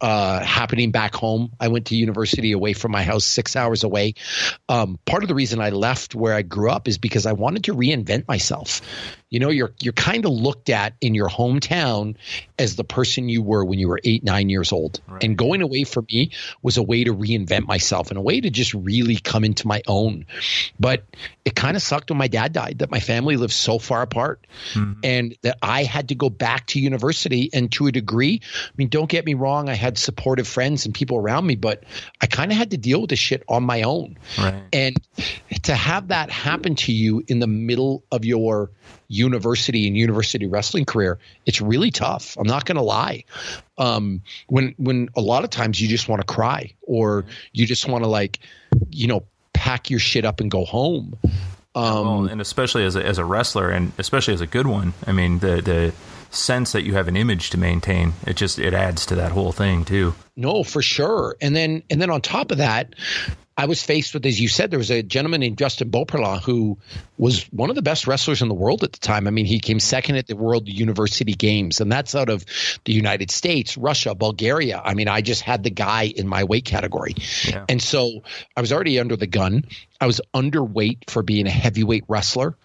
uh, 0.00 0.40
happening 0.40 0.90
back 0.90 1.14
home. 1.14 1.52
I 1.60 1.68
went 1.68 1.86
to 1.86 1.96
university 1.96 2.52
away 2.52 2.72
from 2.72 2.92
my 2.92 3.02
house, 3.02 3.24
six 3.24 3.56
hours 3.56 3.84
away. 3.84 4.14
Um, 4.68 4.98
part 5.04 5.22
of 5.22 5.28
the 5.28 5.34
reason 5.34 5.60
I 5.60 5.70
left 5.70 6.14
where 6.14 6.34
I 6.34 6.42
grew 6.42 6.70
up 6.70 6.88
is 6.88 6.98
because 6.98 7.26
I 7.26 7.32
wanted 7.32 7.64
to 7.64 7.74
reinvent 7.74 8.26
myself. 8.26 8.80
You 9.32 9.40
know, 9.40 9.48
you're 9.48 9.72
you're 9.80 9.94
kind 9.94 10.26
of 10.26 10.30
looked 10.30 10.68
at 10.68 10.92
in 11.00 11.14
your 11.14 11.28
hometown 11.28 12.16
as 12.58 12.76
the 12.76 12.84
person 12.84 13.30
you 13.30 13.40
were 13.42 13.64
when 13.64 13.78
you 13.78 13.88
were 13.88 13.98
eight, 14.04 14.22
nine 14.22 14.50
years 14.50 14.72
old. 14.72 15.00
And 15.22 15.38
going 15.38 15.62
away 15.62 15.84
for 15.84 16.02
me 16.02 16.32
was 16.60 16.76
a 16.76 16.82
way 16.82 17.04
to 17.04 17.14
reinvent 17.14 17.66
myself 17.66 18.10
and 18.10 18.18
a 18.18 18.20
way 18.20 18.42
to 18.42 18.50
just 18.50 18.74
really 18.74 19.16
come 19.16 19.42
into 19.42 19.66
my 19.66 19.80
own. 19.86 20.26
But 20.78 21.04
it 21.46 21.54
kind 21.54 21.76
of 21.76 21.82
sucked 21.82 22.10
when 22.10 22.18
my 22.18 22.28
dad 22.28 22.52
died 22.52 22.80
that 22.80 22.90
my 22.90 23.00
family 23.00 23.36
lived 23.38 23.54
so 23.54 23.78
far 23.78 24.02
apart 24.02 24.46
mm-hmm. 24.74 25.00
and 25.02 25.34
that 25.40 25.56
I 25.62 25.84
had 25.84 26.10
to 26.10 26.14
go 26.14 26.28
back 26.28 26.66
to 26.68 26.78
university. 26.78 27.48
And 27.54 27.72
to 27.72 27.86
a 27.86 27.92
degree, 27.92 28.42
I 28.44 28.72
mean, 28.76 28.88
don't 28.88 29.08
get 29.08 29.24
me 29.24 29.32
wrong, 29.32 29.70
I 29.70 29.74
had 29.74 29.96
supportive 29.96 30.46
friends 30.46 30.84
and 30.84 30.94
people 30.94 31.16
around 31.16 31.46
me, 31.46 31.56
but 31.56 31.84
I 32.20 32.26
kind 32.26 32.52
of 32.52 32.58
had 32.58 32.72
to 32.72 32.76
deal 32.76 33.00
with 33.00 33.10
this 33.10 33.18
shit 33.18 33.42
on 33.48 33.62
my 33.62 33.80
own. 33.80 34.18
Right. 34.38 34.62
And 34.74 34.96
to 35.62 35.74
have 35.74 36.08
that 36.08 36.30
happen 36.30 36.74
to 36.74 36.92
you 36.92 37.24
in 37.28 37.38
the 37.38 37.46
middle 37.46 38.04
of 38.12 38.26
your 38.26 38.70
university 39.12 39.86
and 39.86 39.96
university 39.96 40.46
wrestling 40.46 40.84
career, 40.84 41.18
it's 41.46 41.60
really 41.60 41.90
tough. 41.90 42.36
I'm 42.38 42.46
not 42.46 42.64
going 42.64 42.76
to 42.76 42.82
lie. 42.82 43.24
Um, 43.78 44.22
when 44.48 44.74
when 44.78 45.08
a 45.14 45.20
lot 45.20 45.44
of 45.44 45.50
times 45.50 45.80
you 45.80 45.88
just 45.88 46.08
want 46.08 46.20
to 46.20 46.26
cry 46.26 46.72
or 46.82 47.24
you 47.52 47.66
just 47.66 47.86
want 47.86 48.04
to 48.04 48.08
like, 48.08 48.38
you 48.90 49.06
know, 49.06 49.22
pack 49.52 49.90
your 49.90 50.00
shit 50.00 50.24
up 50.24 50.40
and 50.40 50.50
go 50.50 50.64
home. 50.64 51.14
Um, 51.74 52.06
Well, 52.06 52.24
and 52.26 52.40
especially 52.40 52.84
as 52.84 52.96
a, 52.96 53.04
as 53.04 53.18
a 53.18 53.24
wrestler, 53.24 53.70
and 53.70 53.92
especially 53.98 54.34
as 54.34 54.40
a 54.40 54.46
good 54.46 54.66
one. 54.66 54.94
I 55.06 55.12
mean, 55.12 55.38
the 55.38 55.62
the 55.62 55.92
sense 56.30 56.72
that 56.72 56.82
you 56.82 56.94
have 56.94 57.08
an 57.08 57.16
image 57.16 57.50
to 57.50 57.58
maintain, 57.58 58.14
it 58.26 58.36
just 58.36 58.58
it 58.58 58.74
adds 58.74 59.06
to 59.06 59.14
that 59.16 59.32
whole 59.32 59.52
thing 59.52 59.84
too. 59.84 60.14
No, 60.36 60.64
for 60.64 60.82
sure. 60.82 61.36
And 61.40 61.54
then 61.54 61.82
and 61.90 62.00
then 62.00 62.10
on 62.10 62.20
top 62.20 62.50
of 62.50 62.58
that, 62.58 62.94
I 63.56 63.66
was 63.66 63.82
faced 63.82 64.14
with, 64.14 64.24
as 64.24 64.40
you 64.40 64.48
said, 64.48 64.70
there 64.70 64.78
was 64.78 64.90
a 64.90 65.02
gentleman 65.02 65.40
named 65.40 65.58
Justin 65.58 65.90
Beauperlant 65.90 66.42
who 66.42 66.78
was 67.18 67.44
one 67.52 67.68
of 67.68 67.76
the 67.76 67.82
best 67.82 68.06
wrestlers 68.06 68.40
in 68.40 68.48
the 68.48 68.54
world 68.54 68.82
at 68.82 68.92
the 68.92 68.98
time. 68.98 69.26
I 69.26 69.30
mean, 69.30 69.44
he 69.44 69.60
came 69.60 69.78
second 69.78 70.16
at 70.16 70.26
the 70.26 70.36
World 70.36 70.68
University 70.68 71.34
Games, 71.34 71.80
and 71.80 71.92
that's 71.92 72.14
out 72.14 72.30
of 72.30 72.44
the 72.84 72.92
United 72.92 73.30
States, 73.30 73.76
Russia, 73.76 74.14
Bulgaria. 74.14 74.80
I 74.82 74.94
mean, 74.94 75.08
I 75.08 75.20
just 75.20 75.42
had 75.42 75.64
the 75.64 75.70
guy 75.70 76.04
in 76.04 76.26
my 76.26 76.44
weight 76.44 76.64
category. 76.64 77.14
Yeah. 77.44 77.66
And 77.68 77.82
so 77.82 78.22
I 78.56 78.60
was 78.60 78.72
already 78.72 78.98
under 78.98 79.16
the 79.16 79.26
gun. 79.26 79.64
I 80.00 80.06
was 80.06 80.20
underweight 80.34 81.10
for 81.10 81.22
being 81.22 81.46
a 81.46 81.50
heavyweight 81.50 82.04
wrestler. 82.08 82.56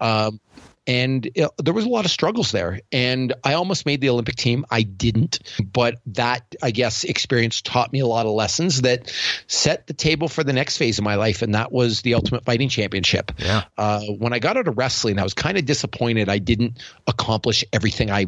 Um, 0.00 0.40
and 0.86 1.28
uh, 1.38 1.48
there 1.58 1.74
was 1.74 1.84
a 1.84 1.88
lot 1.88 2.04
of 2.04 2.10
struggles 2.10 2.50
there. 2.52 2.80
And 2.90 3.34
i 3.44 3.54
almost 3.54 3.86
made 3.86 4.00
the 4.00 4.08
olympic 4.08 4.36
team. 4.36 4.64
I 4.70 4.82
didn't. 4.82 5.40
But 5.64 6.00
that 6.06 6.54
i 6.62 6.70
guess 6.70 7.04
experience 7.04 7.62
taught 7.62 7.92
me 7.92 8.00
a 8.00 8.06
lot 8.06 8.26
of 8.26 8.32
lessons 8.32 8.82
that 8.82 9.12
set 9.46 9.86
the 9.86 9.94
table 9.94 10.28
for 10.28 10.42
the 10.44 10.52
next 10.52 10.76
phase 10.78 10.98
of 10.98 11.04
my 11.04 11.14
life. 11.16 11.42
And 11.42 11.54
that 11.54 11.72
was 11.72 12.02
the 12.02 12.14
ultimate 12.14 12.44
fighting 12.44 12.68
championship. 12.68 13.32
Yeah. 13.38 13.64
uh, 13.78 14.02
when 14.02 14.32
i 14.32 14.38
got 14.38 14.56
out 14.56 14.68
of 14.68 14.76
wrestling 14.76 15.18
i 15.18 15.22
was 15.22 15.34
kind 15.34 15.56
of 15.58 15.64
disappointed 15.64 16.28
i 16.28 16.38
didn't 16.38 16.78
accomplish 17.06 17.64
everything 17.72 18.10
i 18.10 18.26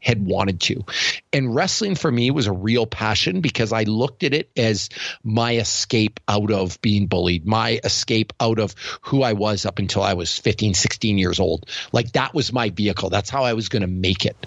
had 0.00 0.24
wanted 0.24 0.60
to. 0.60 0.84
And 1.32 1.54
wrestling 1.54 1.94
for 1.94 2.10
me 2.10 2.30
was 2.30 2.46
a 2.46 2.52
real 2.52 2.86
passion 2.86 3.40
because 3.40 3.72
i 3.72 3.82
looked 3.84 4.22
at 4.22 4.34
it 4.34 4.50
as 4.56 4.88
my 5.24 5.56
escape 5.56 6.20
out 6.28 6.50
of 6.52 6.80
being 6.80 7.06
bullied 7.06 7.46
my 7.46 7.80
escape 7.82 8.32
out 8.40 8.58
of 8.58 8.74
who 9.02 9.22
i 9.22 9.32
was 9.32 9.66
up 9.66 9.78
until 9.78 10.02
i 10.02 10.14
was 10.14 10.38
15 10.38 10.74
16 10.74 11.18
years 11.18 11.40
old 11.40 11.68
like 11.92 12.12
that 12.12 12.34
was 12.34 12.52
my 12.52 12.70
vehicle. 12.70 13.10
That's 13.10 13.30
how 13.30 13.44
i 13.44 13.54
was 13.54 13.68
going 13.68 13.82
to 13.82 13.88
make 13.88 14.24
it. 14.26 14.46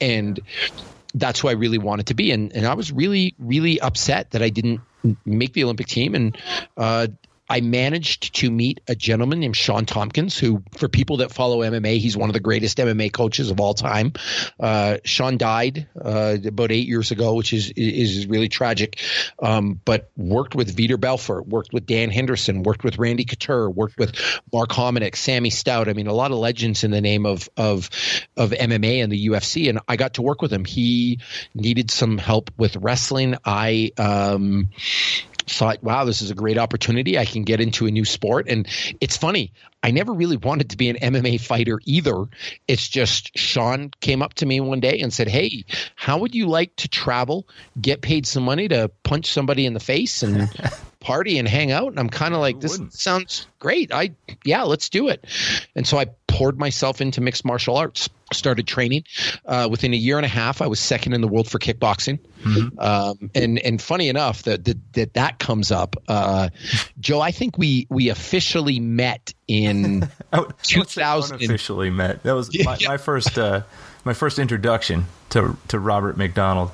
And 0.00 0.40
that's 1.14 1.40
who 1.40 1.48
i 1.48 1.52
really 1.52 1.78
wanted 1.78 2.06
to 2.06 2.14
be. 2.14 2.30
And, 2.32 2.52
and 2.52 2.66
i 2.66 2.74
was 2.74 2.92
really 2.92 3.34
really 3.38 3.80
upset 3.80 4.32
that 4.32 4.42
i 4.42 4.48
didn't 4.48 4.80
make 5.24 5.52
the 5.52 5.64
olympic 5.64 5.86
team. 5.86 6.14
And 6.14 6.38
uh, 6.76 7.08
I 7.48 7.60
managed 7.60 8.34
to 8.36 8.50
meet 8.50 8.80
a 8.88 8.94
gentleman 8.94 9.40
named 9.40 9.56
Shawn 9.56 9.84
Tompkins, 9.84 10.38
who, 10.38 10.62
for 10.78 10.88
people 10.88 11.18
that 11.18 11.30
follow 11.30 11.58
MMA, 11.58 11.98
he's 11.98 12.16
one 12.16 12.30
of 12.30 12.32
the 12.32 12.40
greatest 12.40 12.78
MMA 12.78 13.12
coaches 13.12 13.50
of 13.50 13.60
all 13.60 13.74
time. 13.74 14.14
Uh, 14.58 14.96
Shawn 15.04 15.36
died 15.36 15.86
uh, 16.02 16.38
about 16.46 16.72
eight 16.72 16.88
years 16.88 17.10
ago, 17.10 17.34
which 17.34 17.52
is 17.52 17.70
is 17.76 18.26
really 18.26 18.48
tragic. 18.48 19.00
Um, 19.38 19.78
but 19.84 20.10
worked 20.16 20.54
with 20.54 20.74
Vitor 20.74 20.98
Belfort, 20.98 21.46
worked 21.46 21.72
with 21.72 21.86
Dan 21.86 22.10
Henderson, 22.10 22.62
worked 22.62 22.82
with 22.82 22.98
Randy 22.98 23.24
Couture, 23.24 23.68
worked 23.68 23.98
with 23.98 24.16
Mark 24.52 24.70
Hominick, 24.70 25.14
Sammy 25.14 25.50
Stout. 25.50 25.88
I 25.88 25.92
mean, 25.92 26.06
a 26.06 26.14
lot 26.14 26.30
of 26.30 26.38
legends 26.38 26.82
in 26.82 26.90
the 26.92 27.02
name 27.02 27.26
of 27.26 27.48
of 27.58 27.90
of 28.36 28.50
MMA 28.52 29.02
and 29.02 29.12
the 29.12 29.28
UFC, 29.28 29.68
and 29.68 29.80
I 29.86 29.96
got 29.96 30.14
to 30.14 30.22
work 30.22 30.40
with 30.40 30.52
him. 30.52 30.64
He 30.64 31.20
needed 31.54 31.90
some 31.90 32.16
help 32.16 32.50
with 32.56 32.76
wrestling. 32.76 33.36
I 33.44 33.92
um, 33.98 34.70
thought, 35.46 35.82
wow, 35.82 36.04
this 36.04 36.22
is 36.22 36.30
a 36.30 36.34
great 36.34 36.58
opportunity. 36.58 37.18
I 37.18 37.24
can 37.24 37.42
get 37.42 37.60
into 37.60 37.86
a 37.86 37.90
new 37.90 38.04
sport. 38.04 38.46
And 38.48 38.66
it's 39.00 39.16
funny, 39.16 39.52
I 39.82 39.90
never 39.90 40.12
really 40.12 40.36
wanted 40.36 40.70
to 40.70 40.76
be 40.76 40.88
an 40.88 40.96
MMA 40.96 41.40
fighter 41.40 41.80
either. 41.84 42.24
It's 42.66 42.88
just 42.88 43.36
Shawn 43.36 43.90
came 44.00 44.22
up 44.22 44.34
to 44.34 44.46
me 44.46 44.60
one 44.60 44.80
day 44.80 45.00
and 45.00 45.12
said, 45.12 45.28
Hey, 45.28 45.64
how 45.94 46.18
would 46.18 46.34
you 46.34 46.46
like 46.46 46.74
to 46.76 46.88
travel, 46.88 47.46
get 47.80 48.00
paid 48.00 48.26
some 48.26 48.44
money 48.44 48.68
to 48.68 48.90
punch 49.02 49.30
somebody 49.30 49.66
in 49.66 49.74
the 49.74 49.80
face 49.80 50.22
and 50.22 50.48
party 51.00 51.38
and 51.38 51.46
hang 51.46 51.70
out? 51.70 51.88
And 51.88 52.00
I'm 52.00 52.08
kind 52.08 52.34
of 52.34 52.40
like, 52.40 52.60
this 52.60 52.80
sounds 52.90 53.46
great. 53.58 53.92
I, 53.92 54.14
yeah, 54.44 54.62
let's 54.62 54.88
do 54.88 55.08
it. 55.08 55.24
And 55.76 55.86
so 55.86 55.98
I 55.98 56.06
poured 56.34 56.58
myself 56.58 57.00
into 57.00 57.20
mixed 57.20 57.44
martial 57.44 57.76
arts 57.76 58.10
started 58.32 58.66
training. 58.66 59.04
Uh, 59.46 59.68
within 59.70 59.94
a 59.94 59.96
year 59.96 60.16
and 60.16 60.24
a 60.24 60.28
half, 60.28 60.60
I 60.60 60.66
was 60.66 60.80
second 60.80 61.12
in 61.12 61.20
the 61.20 61.28
world 61.28 61.48
for 61.48 61.60
kickboxing. 61.60 62.18
Mm-hmm. 62.42 62.78
Um, 62.78 63.30
and 63.36 63.60
and 63.60 63.80
funny 63.80 64.08
enough 64.08 64.42
that 64.42 64.64
that 64.64 64.92
that, 64.94 65.14
that 65.14 65.38
comes 65.38 65.70
up, 65.70 65.94
uh, 66.08 66.48
Joe. 66.98 67.20
I 67.20 67.30
think 67.30 67.56
we 67.56 67.86
we 67.88 68.08
officially 68.08 68.80
met 68.80 69.32
in 69.46 70.08
oh, 70.32 70.48
2000. 70.62 71.36
Officially 71.36 71.90
met. 71.90 72.24
That 72.24 72.32
was 72.32 72.50
my, 72.64 72.76
my 72.88 72.96
first 72.96 73.38
uh, 73.38 73.62
my 74.04 74.12
first 74.12 74.40
introduction 74.40 75.06
to 75.30 75.56
to 75.68 75.78
Robert 75.78 76.16
MacDonald 76.16 76.72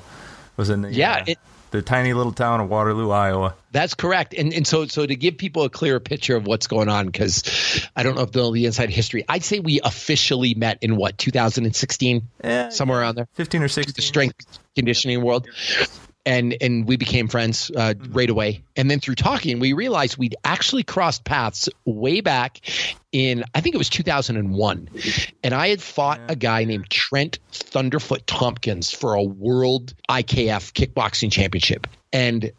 was 0.57 0.71
in 0.71 0.81
the 0.81 0.91
yeah. 0.91 1.17
Uh, 1.17 1.23
it, 1.27 1.39
the 1.71 1.81
tiny 1.81 2.13
little 2.13 2.31
town 2.31 2.59
of 2.59 2.69
Waterloo, 2.69 3.09
Iowa. 3.09 3.55
That's 3.71 3.93
correct. 3.93 4.33
And 4.33 4.53
and 4.53 4.67
so 4.67 4.85
so 4.87 5.05
to 5.05 5.15
give 5.15 5.37
people 5.37 5.63
a 5.63 5.69
clearer 5.69 5.99
picture 5.99 6.35
of 6.35 6.45
what's 6.45 6.67
going 6.67 6.89
on, 6.89 7.07
because 7.07 7.43
I 7.95 8.03
don't 8.03 8.15
know 8.15 8.21
if 8.21 8.31
they'll 8.31 8.51
the 8.51 8.65
inside 8.65 8.89
history. 8.89 9.25
I'd 9.27 9.43
say 9.43 9.59
we 9.59 9.79
officially 9.83 10.53
met 10.53 10.77
in 10.81 10.97
what 10.97 11.17
2016, 11.17 12.21
yeah, 12.43 12.69
somewhere 12.69 12.99
around 12.99 13.15
there, 13.15 13.27
15 13.33 13.63
or 13.63 13.67
16. 13.67 13.93
The 13.95 14.01
strength 14.01 14.59
conditioning 14.75 15.21
world 15.21 15.47
and 16.25 16.55
and 16.61 16.87
we 16.87 16.97
became 16.97 17.27
friends 17.27 17.71
uh, 17.75 17.93
mm-hmm. 17.93 18.13
right 18.13 18.29
away. 18.29 18.63
And 18.75 18.89
then 18.89 18.99
through 18.99 19.15
talking, 19.15 19.59
we 19.59 19.73
realized 19.73 20.17
we'd 20.17 20.35
actually 20.43 20.83
crossed 20.83 21.23
paths 21.23 21.69
way 21.85 22.21
back 22.21 22.59
in 23.11 23.43
I 23.53 23.61
think 23.61 23.75
it 23.75 23.77
was 23.77 23.89
2001, 23.89 24.89
and 25.43 25.53
I 25.53 25.69
had 25.69 25.81
fought 25.81 26.19
yeah. 26.19 26.25
a 26.29 26.35
guy 26.35 26.63
named 26.63 26.89
Trent 26.89 27.39
Thunderfoot 27.51 28.21
Tompkins 28.25 28.91
for 28.91 29.15
a 29.15 29.23
World 29.23 29.93
IKF 30.09 30.73
Kickboxing 30.73 31.31
Championship, 31.31 31.87
and 32.13 32.51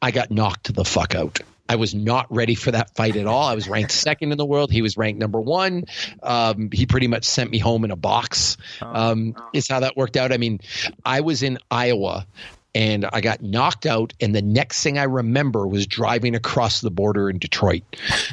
I 0.00 0.10
got 0.10 0.30
knocked 0.30 0.74
the 0.74 0.84
fuck 0.84 1.14
out. 1.14 1.40
I 1.68 1.76
was 1.76 1.94
not 1.94 2.26
ready 2.28 2.54
for 2.54 2.70
that 2.72 2.94
fight 2.96 3.16
at 3.16 3.26
all. 3.26 3.44
I 3.44 3.54
was 3.54 3.68
ranked 3.68 3.92
second 3.92 4.32
in 4.32 4.38
the 4.38 4.44
world. 4.44 4.70
He 4.70 4.82
was 4.82 4.96
ranked 4.96 5.18
number 5.18 5.40
one. 5.40 5.84
Um, 6.22 6.70
he 6.70 6.86
pretty 6.86 7.06
much 7.06 7.24
sent 7.24 7.50
me 7.50 7.58
home 7.58 7.84
in 7.84 7.90
a 7.90 7.96
box. 7.96 8.56
Oh, 8.82 8.92
um, 8.92 9.34
is 9.54 9.68
how 9.68 9.80
that 9.80 9.96
worked 9.96 10.16
out. 10.16 10.32
I 10.32 10.36
mean, 10.36 10.60
I 11.04 11.20
was 11.20 11.42
in 11.42 11.58
Iowa 11.70 12.26
and 12.74 13.06
I 13.12 13.20
got 13.20 13.42
knocked 13.42 13.86
out. 13.86 14.12
And 14.20 14.34
the 14.34 14.42
next 14.42 14.82
thing 14.82 14.98
I 14.98 15.04
remember 15.04 15.66
was 15.66 15.86
driving 15.86 16.34
across 16.34 16.80
the 16.80 16.90
border 16.90 17.28
in 17.28 17.38
Detroit. 17.38 17.82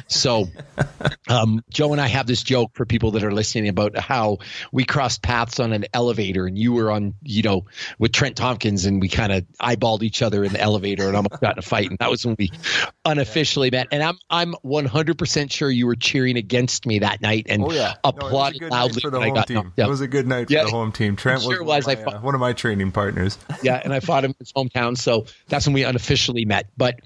So, 0.08 0.48
um, 1.28 1.62
Joe 1.70 1.92
and 1.92 2.00
I 2.00 2.06
have 2.06 2.26
this 2.26 2.42
joke 2.42 2.70
for 2.74 2.86
people 2.86 3.12
that 3.12 3.24
are 3.24 3.32
listening 3.32 3.68
about 3.68 3.98
how 3.98 4.38
we 4.72 4.84
crossed 4.84 5.22
paths 5.22 5.60
on 5.60 5.72
an 5.72 5.86
elevator, 5.92 6.46
and 6.46 6.56
you 6.56 6.72
were 6.72 6.90
on, 6.90 7.14
you 7.22 7.42
know, 7.42 7.66
with 7.98 8.12
Trent 8.12 8.36
Tompkins, 8.36 8.86
and 8.86 9.00
we 9.00 9.08
kind 9.08 9.32
of 9.32 9.44
eyeballed 9.60 10.02
each 10.02 10.22
other 10.22 10.42
in 10.44 10.52
the 10.52 10.60
elevator, 10.60 11.06
and 11.06 11.16
almost 11.16 11.40
got 11.40 11.56
in 11.56 11.58
a 11.58 11.62
fight. 11.62 11.90
And 11.90 11.98
that 11.98 12.10
was 12.10 12.24
when 12.24 12.36
we 12.38 12.50
unofficially 13.04 13.70
met. 13.70 13.88
And 13.92 14.02
I'm 14.02 14.18
I'm 14.30 14.54
100 14.62 15.18
percent 15.18 15.52
sure 15.52 15.70
you 15.70 15.86
were 15.86 15.96
cheering 15.96 16.36
against 16.36 16.86
me 16.86 17.00
that 17.00 17.20
night 17.20 17.46
and 17.48 17.64
oh, 17.64 17.72
yeah. 17.72 17.94
applauded 18.04 18.62
no, 18.62 18.68
loudly 18.68 19.00
for 19.00 19.10
the 19.10 19.20
home 19.20 19.42
team. 19.42 19.72
It 19.76 19.88
was 19.88 20.00
a 20.00 20.08
good 20.08 20.26
night 20.26 20.46
for 20.46 20.54
yeah, 20.54 20.64
the 20.64 20.70
home 20.70 20.92
team. 20.92 21.16
Trent 21.16 21.42
sure 21.42 21.62
was, 21.62 21.86
was. 21.86 21.86
My, 21.86 21.92
I 21.92 22.04
fought, 22.04 22.14
uh, 22.14 22.20
one 22.20 22.34
of 22.34 22.40
my 22.40 22.52
training 22.52 22.92
partners. 22.92 23.38
yeah, 23.62 23.80
and 23.82 23.92
I 23.92 24.00
fought 24.00 24.24
him 24.24 24.29
him 24.30 24.36
his 24.38 24.52
hometown. 24.52 24.96
So 24.96 25.26
that's 25.48 25.66
when 25.66 25.74
we 25.74 25.84
unofficially 25.84 26.44
met. 26.44 26.68
But 26.76 27.00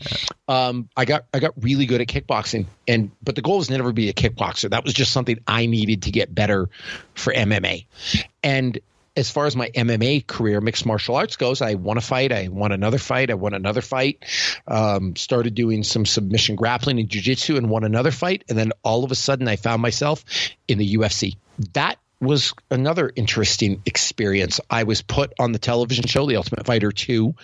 um, 0.48 0.88
I 0.96 1.04
got 1.04 1.26
I 1.32 1.40
got 1.40 1.52
really 1.62 1.86
good 1.86 2.00
at 2.00 2.06
kickboxing, 2.06 2.66
and 2.86 3.10
but 3.22 3.34
the 3.34 3.42
goal 3.42 3.58
was 3.58 3.70
never 3.70 3.90
to 3.90 3.94
be 3.94 4.08
a 4.08 4.14
kickboxer. 4.14 4.70
That 4.70 4.84
was 4.84 4.92
just 4.92 5.12
something 5.12 5.38
I 5.46 5.66
needed 5.66 6.02
to 6.02 6.10
get 6.10 6.34
better 6.34 6.68
for 7.14 7.32
MMA. 7.32 7.86
And 8.42 8.78
as 9.16 9.30
far 9.30 9.46
as 9.46 9.54
my 9.54 9.70
MMA 9.70 10.26
career, 10.26 10.60
mixed 10.60 10.86
martial 10.86 11.14
arts 11.16 11.36
goes, 11.36 11.62
I 11.62 11.74
won 11.74 11.96
a 11.96 12.00
fight, 12.00 12.32
I 12.32 12.48
won 12.48 12.72
another 12.72 12.98
fight, 12.98 13.30
I 13.30 13.34
won 13.34 13.54
another 13.54 13.80
fight, 13.80 14.24
um, 14.66 15.14
started 15.16 15.54
doing 15.54 15.84
some 15.84 16.04
submission 16.04 16.56
grappling 16.56 16.98
and 16.98 17.08
jiu-jitsu 17.08 17.56
and 17.56 17.70
won 17.70 17.84
another 17.84 18.10
fight. 18.10 18.44
And 18.48 18.58
then 18.58 18.72
all 18.82 19.04
of 19.04 19.12
a 19.12 19.14
sudden 19.14 19.46
I 19.46 19.56
found 19.56 19.82
myself 19.82 20.24
in 20.66 20.78
the 20.78 20.96
UFC. 20.96 21.36
That 21.74 21.98
was 22.24 22.54
another 22.70 23.12
interesting 23.16 23.82
experience. 23.86 24.60
I 24.70 24.84
was 24.84 25.02
put 25.02 25.32
on 25.38 25.52
the 25.52 25.58
television 25.58 26.06
show, 26.06 26.26
The 26.26 26.36
Ultimate 26.36 26.66
Fighter 26.66 26.92
2, 26.92 27.34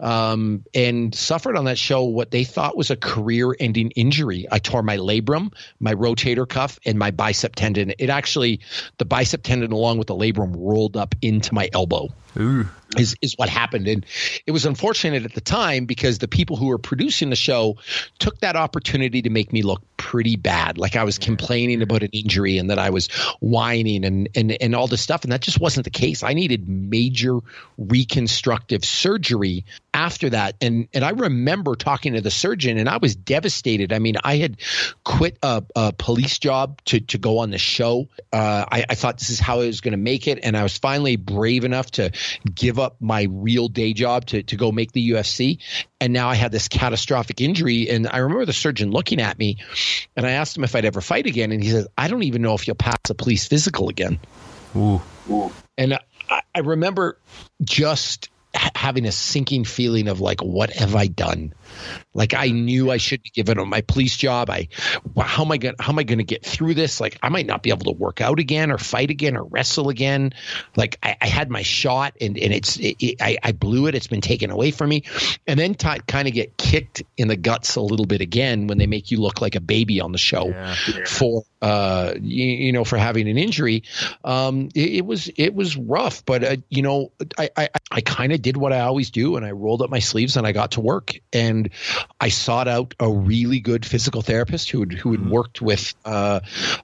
um, 0.00 0.64
and 0.74 1.14
suffered 1.14 1.56
on 1.56 1.64
that 1.66 1.78
show 1.78 2.04
what 2.04 2.30
they 2.30 2.44
thought 2.44 2.76
was 2.76 2.90
a 2.90 2.96
career 2.96 3.56
ending 3.58 3.90
injury. 3.92 4.46
I 4.50 4.58
tore 4.58 4.82
my 4.82 4.96
labrum, 4.98 5.52
my 5.80 5.94
rotator 5.94 6.48
cuff, 6.48 6.78
and 6.84 6.98
my 6.98 7.10
bicep 7.10 7.54
tendon. 7.56 7.92
It 7.98 8.10
actually, 8.10 8.60
the 8.98 9.04
bicep 9.04 9.42
tendon 9.42 9.72
along 9.72 9.98
with 9.98 10.08
the 10.08 10.14
labrum 10.14 10.54
rolled 10.56 10.96
up 10.96 11.14
into 11.22 11.54
my 11.54 11.68
elbow. 11.72 12.08
Ooh. 12.38 12.68
is 12.98 13.16
is 13.22 13.34
what 13.36 13.48
happened. 13.48 13.88
And 13.88 14.04
it 14.46 14.50
was 14.50 14.66
unfortunate 14.66 15.24
at 15.24 15.34
the 15.34 15.40
time 15.40 15.86
because 15.86 16.18
the 16.18 16.28
people 16.28 16.56
who 16.56 16.66
were 16.66 16.78
producing 16.78 17.30
the 17.30 17.36
show 17.36 17.76
took 18.18 18.38
that 18.40 18.56
opportunity 18.56 19.22
to 19.22 19.30
make 19.30 19.52
me 19.52 19.62
look 19.62 19.82
pretty 19.96 20.36
bad. 20.36 20.78
Like 20.78 20.96
i 20.96 21.04
was 21.04 21.18
complaining 21.18 21.82
about 21.82 22.02
an 22.02 22.10
injury 22.12 22.58
and 22.58 22.70
that 22.70 22.78
i 22.78 22.90
was 22.90 23.08
whining 23.40 24.04
and 24.04 24.28
and 24.34 24.56
and 24.60 24.74
all 24.74 24.86
this 24.86 25.00
stuff. 25.00 25.22
And 25.22 25.32
that 25.32 25.40
just 25.40 25.60
wasn't 25.60 25.84
the 25.84 25.90
case. 25.90 26.22
I 26.22 26.34
needed 26.34 26.68
major 26.68 27.38
reconstructive 27.78 28.84
surgery 28.84 29.64
after 29.96 30.30
that 30.30 30.54
and 30.60 30.86
and 30.94 31.04
i 31.04 31.10
remember 31.10 31.74
talking 31.74 32.12
to 32.12 32.20
the 32.20 32.30
surgeon 32.30 32.78
and 32.78 32.88
i 32.88 32.98
was 32.98 33.16
devastated 33.16 33.92
i 33.92 33.98
mean 33.98 34.16
i 34.22 34.36
had 34.36 34.58
quit 35.04 35.38
a, 35.42 35.64
a 35.74 35.92
police 35.92 36.38
job 36.38 36.80
to 36.84 37.00
to 37.00 37.18
go 37.18 37.38
on 37.38 37.50
the 37.50 37.58
show 37.58 38.08
uh, 38.32 38.64
I, 38.70 38.84
I 38.90 38.94
thought 38.94 39.18
this 39.18 39.30
is 39.30 39.40
how 39.40 39.60
i 39.60 39.66
was 39.66 39.80
going 39.80 39.92
to 39.92 39.98
make 39.98 40.28
it 40.28 40.38
and 40.42 40.56
i 40.56 40.62
was 40.62 40.78
finally 40.78 41.16
brave 41.16 41.64
enough 41.64 41.90
to 41.92 42.12
give 42.54 42.76
give 42.76 42.82
up 42.82 42.96
my 43.00 43.26
real 43.30 43.68
day 43.68 43.92
job 43.92 44.26
to, 44.26 44.42
to 44.42 44.56
go 44.56 44.70
make 44.70 44.92
the 44.92 45.10
UFC. 45.10 45.58
And 46.00 46.12
now 46.12 46.28
I 46.28 46.34
had 46.34 46.52
this 46.52 46.68
catastrophic 46.68 47.40
injury. 47.40 47.88
And 47.88 48.06
I 48.08 48.18
remember 48.18 48.44
the 48.44 48.52
surgeon 48.52 48.90
looking 48.90 49.20
at 49.20 49.38
me 49.38 49.58
and 50.14 50.26
I 50.26 50.32
asked 50.32 50.56
him 50.56 50.64
if 50.64 50.74
I'd 50.74 50.84
ever 50.84 51.00
fight 51.00 51.26
again. 51.26 51.52
And 51.52 51.62
he 51.62 51.70
says, 51.70 51.88
I 51.96 52.08
don't 52.08 52.24
even 52.24 52.42
know 52.42 52.54
if 52.54 52.66
you'll 52.66 52.76
pass 52.76 52.98
a 53.08 53.14
police 53.14 53.46
physical 53.46 53.88
again. 53.88 54.18
Ooh. 54.76 55.00
And 55.78 55.94
I, 55.94 56.42
I 56.54 56.58
remember 56.60 57.18
just 57.62 58.28
having 58.54 59.04
a 59.04 59.12
sinking 59.12 59.64
feeling 59.64 60.08
of 60.08 60.20
like, 60.20 60.40
what 60.40 60.70
have 60.70 60.94
I 60.94 61.06
done? 61.06 61.52
Like 62.14 62.34
I 62.34 62.48
knew 62.48 62.90
I 62.90 62.96
should 62.96 63.22
be 63.22 63.30
given 63.30 63.58
on 63.58 63.68
my 63.68 63.82
police 63.82 64.16
job. 64.16 64.48
I, 64.48 64.68
how 65.18 65.44
am 65.44 65.52
I 65.52 65.58
going? 65.58 65.74
How 65.78 65.92
am 65.92 65.98
I 65.98 66.02
going 66.02 66.18
to 66.18 66.24
get 66.24 66.44
through 66.44 66.74
this? 66.74 67.00
Like 67.00 67.18
I 67.22 67.28
might 67.28 67.46
not 67.46 67.62
be 67.62 67.70
able 67.70 67.92
to 67.92 67.98
work 67.98 68.20
out 68.20 68.38
again, 68.38 68.70
or 68.70 68.78
fight 68.78 69.10
again, 69.10 69.36
or 69.36 69.44
wrestle 69.44 69.90
again. 69.90 70.32
Like 70.76 70.98
I, 71.02 71.16
I 71.20 71.26
had 71.26 71.50
my 71.50 71.62
shot, 71.62 72.14
and 72.20 72.38
and 72.38 72.54
it's 72.54 72.76
it, 72.76 72.96
it, 73.00 73.16
I, 73.20 73.36
I 73.42 73.52
blew 73.52 73.86
it. 73.86 73.94
It's 73.94 74.06
been 74.06 74.22
taken 74.22 74.50
away 74.50 74.70
from 74.70 74.88
me, 74.88 75.02
and 75.46 75.60
then 75.60 75.74
t- 75.74 76.00
kind 76.06 76.26
of 76.26 76.34
get 76.34 76.56
kicked 76.56 77.02
in 77.16 77.28
the 77.28 77.36
guts 77.36 77.76
a 77.76 77.82
little 77.82 78.06
bit 78.06 78.22
again 78.22 78.66
when 78.66 78.78
they 78.78 78.86
make 78.86 79.10
you 79.10 79.20
look 79.20 79.42
like 79.42 79.54
a 79.54 79.60
baby 79.60 80.00
on 80.00 80.12
the 80.12 80.18
show 80.18 80.48
yeah. 80.48 80.74
for 81.06 81.44
uh 81.66 82.14
you, 82.20 82.46
you, 82.46 82.72
know 82.72 82.84
for 82.84 82.96
having 82.96 83.28
an 83.28 83.38
injury. 83.38 83.82
Um, 84.24 84.68
it, 84.74 84.96
it 84.96 85.06
was 85.06 85.28
it 85.36 85.54
was 85.54 85.76
rough, 85.76 86.24
but 86.24 86.44
uh, 86.44 86.56
you 86.68 86.82
know 86.82 87.12
I 87.38 87.50
I, 87.56 87.68
I 87.90 88.00
kind 88.00 88.32
of 88.32 88.42
did 88.42 88.56
what 88.56 88.72
I 88.72 88.80
always 88.80 89.10
do, 89.10 89.36
and 89.36 89.44
I 89.44 89.50
rolled 89.50 89.82
up 89.82 89.90
my 89.90 90.00
sleeves 90.00 90.36
and 90.36 90.46
I 90.46 90.52
got 90.52 90.72
to 90.72 90.80
work 90.80 91.18
and 91.32 91.70
I 92.20 92.28
sought 92.28 92.68
out 92.68 92.94
a 92.98 93.10
really 93.10 93.60
good 93.60 93.84
physical 93.84 94.22
therapist 94.22 94.70
who 94.70 94.80
had, 94.80 94.92
who 94.92 95.12
had 95.12 95.20
mm-hmm. 95.20 95.30
worked 95.30 95.60
with 95.60 95.94
uh, 96.04 96.40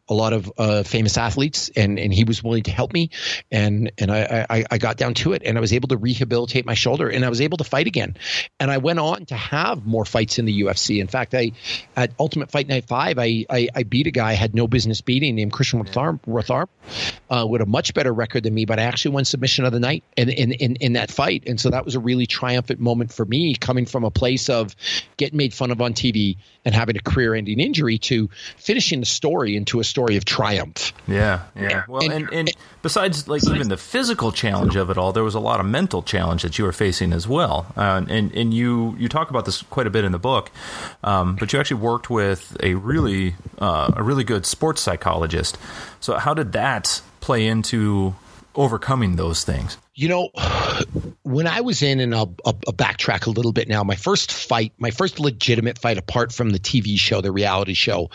a 0.08 0.14
lot 0.14 0.32
of 0.32 0.52
uh, 0.58 0.82
famous 0.82 1.16
athletes, 1.16 1.70
and, 1.74 1.98
and 1.98 2.12
he 2.12 2.24
was 2.24 2.42
willing 2.42 2.64
to 2.64 2.70
help 2.70 2.92
me. 2.92 3.10
And 3.50 3.92
and 3.98 4.10
I, 4.10 4.46
I, 4.48 4.64
I 4.70 4.78
got 4.78 4.96
down 4.96 5.14
to 5.14 5.32
it, 5.32 5.42
and 5.44 5.56
I 5.56 5.60
was 5.60 5.72
able 5.72 5.88
to 5.88 5.96
rehabilitate 5.96 6.66
my 6.66 6.74
shoulder, 6.74 7.08
and 7.08 7.24
I 7.24 7.28
was 7.28 7.40
able 7.40 7.58
to 7.58 7.64
fight 7.64 7.86
again. 7.86 8.16
And 8.60 8.70
I 8.70 8.78
went 8.78 8.98
on 8.98 9.26
to 9.26 9.34
have 9.34 9.86
more 9.86 10.04
fights 10.04 10.38
in 10.38 10.44
the 10.44 10.62
UFC. 10.62 11.00
In 11.00 11.06
fact, 11.06 11.34
I 11.34 11.52
at 11.96 12.12
Ultimate 12.18 12.50
Fight 12.50 12.68
Night 12.68 12.86
Five, 12.86 13.18
I 13.18 13.44
I, 13.48 13.68
I 13.74 13.82
beat 13.84 14.06
a 14.06 14.10
guy, 14.10 14.30
I 14.30 14.34
had 14.34 14.54
no 14.54 14.66
business 14.72 15.00
beating 15.00 15.36
named 15.36 15.52
Christian 15.52 15.84
Rothar, 15.84 16.66
uh, 17.30 17.46
with 17.48 17.60
a 17.60 17.66
much 17.66 17.94
better 17.94 18.12
record 18.12 18.42
than 18.42 18.54
me, 18.54 18.64
but 18.64 18.80
I 18.80 18.82
actually 18.82 19.14
won 19.14 19.24
submission 19.24 19.64
of 19.64 19.72
the 19.72 19.78
night 19.80 20.02
in, 20.16 20.28
in, 20.28 20.52
in, 20.52 20.76
in 20.76 20.92
that 20.94 21.10
fight. 21.10 21.44
And 21.46 21.60
so 21.60 21.70
that 21.70 21.84
was 21.84 21.94
a 21.94 22.00
really 22.00 22.26
triumphant 22.26 22.80
moment 22.80 23.12
for 23.12 23.24
me 23.24 23.54
coming 23.54 23.86
from 23.86 24.04
a 24.04 24.10
place 24.10 24.48
of 24.48 24.74
getting 25.16 25.36
made 25.36 25.54
fun 25.54 25.70
of 25.70 25.80
on 25.80 25.94
TV 25.94 26.36
and 26.64 26.74
having 26.74 26.96
a 26.96 27.00
career 27.00 27.34
ending 27.34 27.60
injury 27.60 27.98
to 27.98 28.28
finishing 28.56 29.00
the 29.00 29.06
story 29.06 29.56
into 29.56 29.80
a 29.80 29.84
story 29.84 30.16
of 30.16 30.24
triumph. 30.24 30.92
Yeah, 31.06 31.42
yeah. 31.56 31.84
Well, 31.88 32.02
and, 32.02 32.12
and, 32.12 32.32
and 32.32 32.50
besides 32.82 33.28
like 33.28 33.44
even 33.48 33.68
the 33.68 33.76
physical 33.76 34.32
challenge 34.32 34.76
of 34.76 34.90
it 34.90 34.98
all, 34.98 35.12
there 35.12 35.24
was 35.24 35.34
a 35.34 35.40
lot 35.40 35.60
of 35.60 35.66
mental 35.66 36.02
challenge 36.02 36.42
that 36.42 36.58
you 36.58 36.64
were 36.64 36.72
facing 36.72 37.12
as 37.12 37.26
well. 37.26 37.66
Uh, 37.76 38.04
and 38.08 38.32
and 38.32 38.54
you 38.54 38.96
you 38.98 39.08
talk 39.08 39.30
about 39.30 39.44
this 39.44 39.62
quite 39.62 39.86
a 39.86 39.90
bit 39.90 40.04
in 40.04 40.12
the 40.12 40.18
book, 40.18 40.50
um, 41.02 41.36
but 41.36 41.52
you 41.52 41.58
actually 41.58 41.80
worked 41.80 42.10
with 42.10 42.56
a 42.62 42.74
really 42.74 43.34
uh, 43.58 43.92
a 43.96 44.02
really 44.02 44.24
good 44.24 44.46
sports 44.52 44.80
psychologist. 44.80 45.58
So 46.00 46.18
how 46.18 46.34
did 46.34 46.52
that 46.52 47.02
play 47.20 47.46
into 47.46 48.14
overcoming 48.54 49.16
those 49.16 49.44
things? 49.44 49.78
You 49.94 50.08
know, 50.08 50.30
when 51.22 51.46
I 51.46 51.60
was 51.60 51.82
in, 51.82 52.00
and 52.00 52.14
I'll, 52.14 52.34
I'll, 52.46 52.54
backtrack 52.54 53.26
a 53.26 53.30
little 53.30 53.52
bit 53.52 53.68
now. 53.68 53.84
My 53.84 53.94
first 53.94 54.32
fight, 54.32 54.72
my 54.78 54.90
first 54.90 55.20
legitimate 55.20 55.78
fight, 55.78 55.98
apart 55.98 56.32
from 56.32 56.50
the 56.50 56.58
TV 56.58 56.98
show, 56.98 57.20
the 57.20 57.30
reality 57.30 57.74
show, 57.74 58.10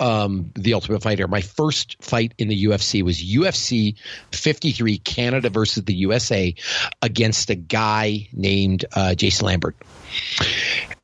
um, 0.00 0.50
The 0.56 0.74
Ultimate 0.74 1.02
Fighter, 1.02 1.28
my 1.28 1.40
first 1.40 2.02
fight 2.02 2.34
in 2.38 2.48
the 2.48 2.64
UFC 2.64 3.02
was 3.02 3.22
UFC 3.22 3.94
53, 4.32 4.98
Canada 4.98 5.50
versus 5.50 5.84
the 5.84 5.94
USA, 5.94 6.54
against 7.00 7.48
a 7.50 7.54
guy 7.54 8.28
named 8.32 8.84
uh, 8.92 9.14
Jason 9.14 9.46
Lambert. 9.46 9.76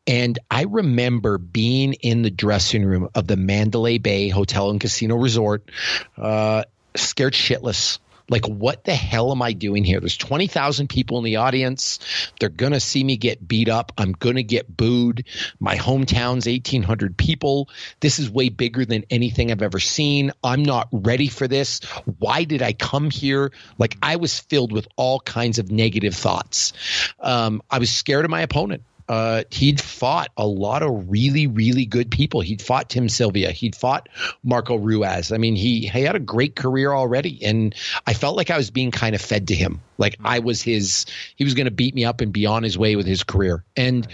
And 0.06 0.38
I 0.50 0.64
remember 0.64 1.38
being 1.38 1.92
in 1.94 2.22
the 2.22 2.30
dressing 2.30 2.84
room 2.84 3.08
of 3.14 3.26
the 3.26 3.36
Mandalay 3.36 3.98
Bay 3.98 4.28
Hotel 4.28 4.70
and 4.70 4.80
Casino 4.80 5.16
Resort, 5.16 5.70
uh, 6.16 6.64
scared 6.96 7.34
shitless 7.34 7.98
like, 8.30 8.46
what 8.46 8.84
the 8.84 8.94
hell 8.94 9.32
am 9.32 9.42
I 9.42 9.52
doing 9.52 9.84
here? 9.84 9.98
There's 9.98 10.16
20,000 10.16 10.88
people 10.88 11.18
in 11.18 11.24
the 11.24 11.36
audience. 11.36 11.98
They're 12.38 12.48
going 12.48 12.72
to 12.72 12.80
see 12.80 13.02
me 13.02 13.16
get 13.16 13.46
beat 13.46 13.68
up. 13.68 13.92
I'm 13.98 14.12
going 14.12 14.36
to 14.36 14.44
get 14.44 14.74
booed. 14.74 15.24
My 15.58 15.74
hometown's 15.74 16.46
1,800 16.46 17.16
people. 17.16 17.68
This 17.98 18.20
is 18.20 18.30
way 18.30 18.48
bigger 18.48 18.84
than 18.84 19.04
anything 19.10 19.50
I've 19.50 19.62
ever 19.62 19.80
seen. 19.80 20.30
I'm 20.44 20.62
not 20.62 20.88
ready 20.92 21.26
for 21.26 21.48
this. 21.48 21.80
Why 22.20 22.44
did 22.44 22.62
I 22.62 22.72
come 22.72 23.10
here? 23.10 23.50
Like, 23.78 23.98
I 24.00 24.16
was 24.16 24.38
filled 24.38 24.70
with 24.70 24.86
all 24.94 25.18
kinds 25.18 25.58
of 25.58 25.72
negative 25.72 26.14
thoughts. 26.14 26.72
Um, 27.18 27.62
I 27.68 27.80
was 27.80 27.90
scared 27.90 28.24
of 28.24 28.30
my 28.30 28.42
opponent 28.42 28.84
uh, 29.10 29.42
he'd 29.50 29.80
fought 29.80 30.28
a 30.36 30.46
lot 30.46 30.84
of 30.84 31.10
really, 31.10 31.48
really 31.48 31.84
good 31.84 32.12
people. 32.12 32.40
He'd 32.40 32.62
fought 32.62 32.88
Tim 32.88 33.08
Sylvia. 33.08 33.50
He'd 33.50 33.74
fought 33.74 34.08
Marco 34.44 34.76
Ruiz. 34.76 35.32
I 35.32 35.36
mean, 35.36 35.56
he, 35.56 35.88
he 35.88 36.02
had 36.02 36.14
a 36.14 36.20
great 36.20 36.54
career 36.54 36.92
already. 36.92 37.44
And 37.44 37.74
I 38.06 38.14
felt 38.14 38.36
like 38.36 38.50
I 38.50 38.56
was 38.56 38.70
being 38.70 38.92
kind 38.92 39.16
of 39.16 39.20
fed 39.20 39.48
to 39.48 39.54
him. 39.56 39.80
Like 39.98 40.14
I 40.24 40.38
was 40.38 40.62
his, 40.62 41.06
he 41.34 41.42
was 41.42 41.54
going 41.54 41.64
to 41.64 41.72
beat 41.72 41.92
me 41.92 42.04
up 42.04 42.20
and 42.20 42.32
be 42.32 42.46
on 42.46 42.62
his 42.62 42.78
way 42.78 42.94
with 42.94 43.06
his 43.06 43.24
career. 43.24 43.64
And 43.76 44.06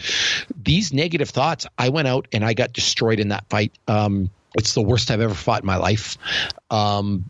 these 0.56 0.94
negative 0.94 1.28
thoughts, 1.28 1.66
I 1.76 1.90
went 1.90 2.08
out 2.08 2.28
and 2.32 2.42
I 2.42 2.54
got 2.54 2.72
destroyed 2.72 3.20
in 3.20 3.28
that 3.28 3.50
fight. 3.50 3.72
Um, 3.86 4.30
it's 4.54 4.72
the 4.72 4.80
worst 4.80 5.10
I've 5.10 5.20
ever 5.20 5.34
fought 5.34 5.60
in 5.60 5.66
my 5.66 5.76
life. 5.76 6.16
Um, 6.70 7.28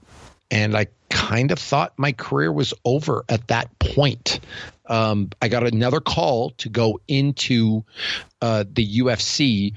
and 0.50 0.76
I 0.76 0.86
kind 1.10 1.50
of 1.50 1.58
thought 1.58 1.92
my 1.96 2.12
career 2.12 2.52
was 2.52 2.74
over 2.84 3.24
at 3.28 3.48
that 3.48 3.78
point. 3.78 4.40
Um, 4.86 5.30
I 5.42 5.48
got 5.48 5.66
another 5.66 6.00
call 6.00 6.50
to 6.58 6.68
go 6.68 7.00
into 7.08 7.84
uh, 8.40 8.64
the 8.70 9.00
UFC, 9.00 9.74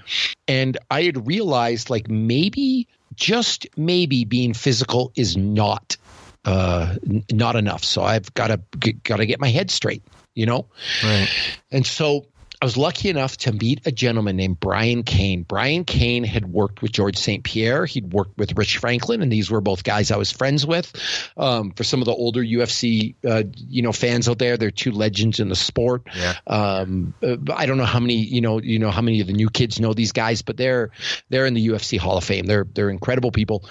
and 0.47 0.77
I 0.91 1.03
had 1.03 1.27
realized 1.27 1.89
like 1.89 2.09
maybe, 2.09 2.87
just 3.15 3.67
maybe, 3.75 4.25
being 4.25 4.53
physical 4.53 5.11
is 5.15 5.35
not 5.35 5.97
uh, 6.45 6.95
not 7.31 7.55
enough. 7.55 7.83
So 7.83 8.03
I've 8.03 8.33
got 8.33 8.47
to 8.47 8.93
got 9.03 9.17
to 9.17 9.25
get 9.25 9.39
my 9.39 9.49
head 9.49 9.71
straight, 9.71 10.03
you 10.35 10.45
know. 10.45 10.67
Right. 11.03 11.29
And 11.71 11.85
so 11.85 12.25
I 12.61 12.65
was 12.65 12.75
lucky 12.75 13.07
enough 13.07 13.37
to 13.37 13.53
meet 13.53 13.87
a 13.87 13.91
gentleman 13.91 14.35
named 14.35 14.59
Brian 14.59 15.03
Cain. 15.03 15.43
Brian 15.43 15.85
Cain 15.85 16.25
had 16.25 16.51
worked 16.51 16.81
with 16.81 16.91
Georges 16.91 17.23
St. 17.23 17.41
Pierre. 17.41 17.85
He'd 17.85 18.11
worked 18.11 18.37
with 18.37 18.57
Rich 18.57 18.79
Franklin, 18.79 19.21
and 19.21 19.31
these 19.31 19.49
were 19.49 19.61
both 19.61 19.85
guys 19.85 20.11
I 20.11 20.17
was 20.17 20.29
friends 20.29 20.65
with. 20.65 20.91
Um, 21.37 21.71
for 21.71 21.85
some 21.85 22.01
of 22.01 22.05
the 22.05 22.11
older 22.11 22.43
UFC, 22.43 23.15
uh, 23.25 23.43
you 23.55 23.81
know, 23.81 23.93
fans 23.93 24.27
out 24.27 24.39
there, 24.39 24.57
they're 24.57 24.71
two 24.71 24.91
legends 24.91 25.39
in 25.39 25.47
the 25.47 25.55
sport. 25.55 26.03
Yeah. 26.13 26.35
Um, 26.47 27.13
uh, 27.23 27.37
I 27.55 27.65
don't 27.65 27.77
know 27.77 27.85
how 27.85 28.01
many, 28.01 28.15
you 28.15 28.41
know, 28.41 28.59
you 28.59 28.77
know 28.77 28.91
how 28.91 29.01
many 29.01 29.21
of 29.21 29.27
the 29.27 29.33
new 29.33 29.49
kids 29.49 29.79
know 29.79 29.93
these 29.93 30.11
guys, 30.11 30.41
but 30.41 30.57
they're 30.57 30.91
they're 31.29 31.45
in 31.45 31.53
the 31.53 31.65
UFC 31.65 31.97
Hall 31.97 32.17
of 32.17 32.25
Fame. 32.25 32.45
They're 32.45 32.67
they're 32.73 32.89
incredible 32.89 33.31
people, 33.31 33.63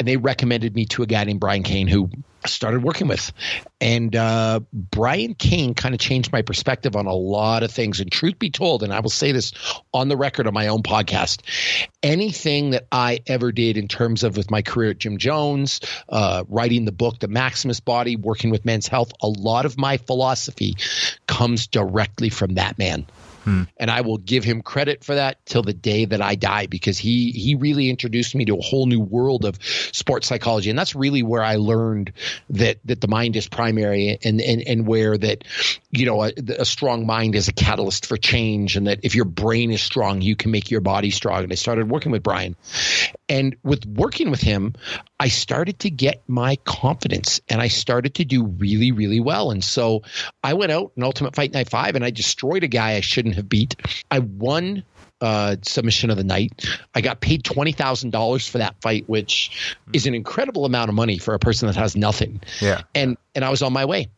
and 0.00 0.08
they 0.08 0.16
recommended 0.16 0.74
me 0.74 0.86
to 0.86 1.04
a 1.04 1.06
guy 1.06 1.22
named 1.22 1.38
Brian 1.38 1.62
Cain 1.62 1.86
who 1.86 2.10
started 2.46 2.82
working 2.82 3.08
with. 3.08 3.32
And 3.80 4.14
uh, 4.14 4.60
Brian 4.72 5.34
Cain 5.34 5.74
kind 5.74 5.94
of 5.94 6.00
changed 6.00 6.32
my 6.32 6.42
perspective 6.42 6.96
on 6.96 7.06
a 7.06 7.14
lot 7.14 7.62
of 7.62 7.70
things. 7.70 8.00
And 8.00 8.10
truth 8.10 8.38
be 8.38 8.50
told, 8.50 8.82
and 8.82 8.92
I 8.92 9.00
will 9.00 9.10
say 9.10 9.32
this 9.32 9.52
on 9.92 10.08
the 10.08 10.16
record 10.16 10.46
on 10.46 10.54
my 10.54 10.68
own 10.68 10.82
podcast, 10.82 11.42
anything 12.02 12.70
that 12.70 12.86
I 12.90 13.20
ever 13.26 13.52
did 13.52 13.76
in 13.76 13.88
terms 13.88 14.24
of 14.24 14.36
with 14.36 14.50
my 14.50 14.62
career 14.62 14.90
at 14.90 14.98
Gym 14.98 15.18
Jones, 15.18 15.80
uh, 16.08 16.44
writing 16.48 16.84
the 16.84 16.92
book, 16.92 17.18
The 17.18 17.28
Maximus 17.28 17.80
Body, 17.80 18.16
working 18.16 18.50
with 18.50 18.64
men's 18.64 18.88
health, 18.88 19.12
a 19.20 19.28
lot 19.28 19.66
of 19.66 19.78
my 19.78 19.96
philosophy 19.96 20.76
comes 21.26 21.66
directly 21.66 22.28
from 22.28 22.54
that 22.54 22.78
man. 22.78 23.06
Hmm. 23.44 23.64
And 23.76 23.90
I 23.90 24.00
will 24.00 24.16
give 24.16 24.42
him 24.42 24.62
credit 24.62 25.04
for 25.04 25.14
that 25.14 25.44
till 25.44 25.62
the 25.62 25.74
day 25.74 26.06
that 26.06 26.22
I 26.22 26.34
die 26.34 26.66
because 26.66 26.98
he 26.98 27.30
he 27.30 27.54
really 27.54 27.90
introduced 27.90 28.34
me 28.34 28.46
to 28.46 28.56
a 28.56 28.62
whole 28.62 28.86
new 28.86 29.00
world 29.00 29.44
of 29.44 29.58
sports 29.62 30.26
psychology. 30.26 30.70
And 30.70 30.78
that's 30.78 30.94
really 30.94 31.22
where 31.22 31.44
I 31.44 31.56
learned 31.56 32.12
that 32.50 32.78
that 32.86 33.02
the 33.02 33.08
mind 33.08 33.36
is 33.36 33.46
primary 33.46 34.18
and 34.24 34.40
and, 34.40 34.62
and 34.66 34.86
where 34.86 35.18
that 35.18 35.44
you 35.90 36.06
know 36.06 36.22
a, 36.22 36.32
a 36.58 36.64
strong 36.64 37.06
mind 37.06 37.34
is 37.34 37.48
a 37.48 37.52
catalyst 37.52 38.06
for 38.06 38.16
change 38.16 38.76
and 38.76 38.86
that 38.86 39.00
if 39.02 39.14
your 39.14 39.26
brain 39.26 39.70
is 39.70 39.82
strong 39.82 40.22
you 40.22 40.36
can 40.36 40.50
make 40.50 40.70
your 40.70 40.80
body 40.80 41.10
strong. 41.10 41.44
And 41.44 41.52
I 41.52 41.56
started 41.56 41.90
working 41.90 42.12
with 42.12 42.22
Brian. 42.22 42.56
And 43.28 43.56
with 43.62 43.86
working 43.86 44.30
with 44.30 44.40
him, 44.40 44.74
I 45.18 45.28
started 45.28 45.78
to 45.80 45.90
get 45.90 46.22
my 46.28 46.56
confidence 46.64 47.40
and 47.48 47.60
I 47.60 47.68
started 47.68 48.14
to 48.16 48.24
do 48.24 48.44
really, 48.44 48.92
really 48.92 49.20
well. 49.20 49.50
And 49.50 49.64
so 49.64 50.02
I 50.42 50.54
went 50.54 50.72
out 50.72 50.92
in 50.96 51.02
Ultimate 51.02 51.34
Fight 51.34 51.52
Night 51.52 51.70
5 51.70 51.96
and 51.96 52.04
I 52.04 52.10
destroyed 52.10 52.64
a 52.64 52.68
guy 52.68 52.92
I 52.92 53.00
shouldn't 53.00 53.36
have 53.36 53.48
beat. 53.48 53.76
I 54.10 54.18
won 54.18 54.84
uh, 55.20 55.56
submission 55.62 56.10
of 56.10 56.16
the 56.16 56.24
night. 56.24 56.66
I 56.94 57.00
got 57.00 57.20
paid 57.20 57.44
twenty 57.44 57.72
thousand 57.72 58.10
dollars 58.10 58.46
for 58.46 58.58
that 58.58 58.74
fight, 58.82 59.08
which 59.08 59.76
is 59.94 60.06
an 60.06 60.14
incredible 60.14 60.66
amount 60.66 60.90
of 60.90 60.94
money 60.94 61.16
for 61.16 61.32
a 61.32 61.38
person 61.38 61.66
that 61.66 61.76
has 61.76 61.96
nothing. 61.96 62.42
Yeah, 62.60 62.82
and 62.94 63.16
and 63.34 63.42
I 63.42 63.48
was 63.48 63.62
on 63.62 63.72
my 63.72 63.86
way. 63.86 64.08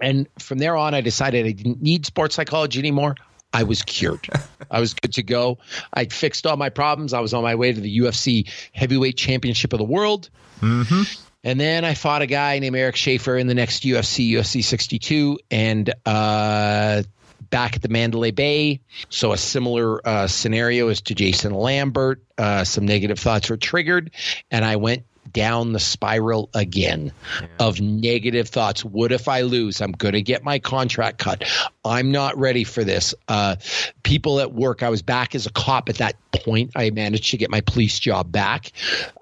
And 0.00 0.28
from 0.38 0.56
there 0.58 0.76
on, 0.76 0.94
I 0.94 1.02
decided 1.02 1.44
I 1.44 1.52
didn't 1.52 1.82
need 1.82 2.06
sports 2.06 2.34
psychology 2.34 2.78
anymore. 2.78 3.16
I 3.52 3.64
was 3.64 3.82
cured. 3.82 4.28
I 4.70 4.80
was 4.80 4.94
good 4.94 5.14
to 5.14 5.22
go. 5.22 5.58
I 5.92 6.06
fixed 6.06 6.46
all 6.46 6.56
my 6.56 6.70
problems. 6.70 7.12
I 7.12 7.20
was 7.20 7.34
on 7.34 7.42
my 7.42 7.54
way 7.54 7.72
to 7.72 7.80
the 7.80 7.98
UFC 7.98 8.48
Heavyweight 8.72 9.16
Championship 9.16 9.72
of 9.72 9.78
the 9.78 9.84
World. 9.84 10.30
Mm-hmm. 10.60 11.02
And 11.42 11.58
then 11.58 11.84
I 11.84 11.94
fought 11.94 12.22
a 12.22 12.26
guy 12.26 12.58
named 12.58 12.76
Eric 12.76 12.96
Schafer 12.96 13.40
in 13.40 13.46
the 13.46 13.54
next 13.54 13.82
UFC, 13.82 14.30
UFC 14.30 14.62
62, 14.62 15.38
and 15.50 15.92
uh, 16.04 17.02
back 17.48 17.76
at 17.76 17.82
the 17.82 17.88
Mandalay 17.88 18.30
Bay. 18.30 18.80
So 19.08 19.32
a 19.32 19.38
similar 19.38 20.06
uh, 20.06 20.26
scenario 20.26 20.88
as 20.88 21.00
to 21.02 21.14
Jason 21.14 21.54
Lambert. 21.54 22.22
Uh, 22.36 22.64
some 22.64 22.84
negative 22.84 23.18
thoughts 23.18 23.48
were 23.48 23.56
triggered, 23.56 24.10
and 24.50 24.64
I 24.64 24.76
went 24.76 25.04
down 25.32 25.72
the 25.72 25.80
spiral 25.80 26.50
again 26.54 27.12
yeah. 27.40 27.46
of 27.58 27.80
negative 27.80 28.48
thoughts. 28.48 28.84
What 28.84 29.12
if 29.12 29.28
I 29.28 29.42
lose? 29.42 29.80
I'm 29.80 29.92
going 29.92 30.14
to 30.14 30.22
get 30.22 30.44
my 30.44 30.58
contract 30.58 31.18
cut. 31.18 31.44
I'm 31.84 32.12
not 32.12 32.36
ready 32.38 32.64
for 32.64 32.84
this. 32.84 33.14
Uh, 33.26 33.56
people 34.02 34.40
at 34.40 34.52
work, 34.52 34.82
I 34.82 34.90
was 34.90 35.00
back 35.00 35.34
as 35.34 35.46
a 35.46 35.50
cop 35.50 35.88
at 35.88 35.96
that 35.96 36.14
point. 36.32 36.72
I 36.76 36.90
managed 36.90 37.30
to 37.30 37.38
get 37.38 37.50
my 37.50 37.62
police 37.62 37.98
job 37.98 38.30
back 38.30 38.72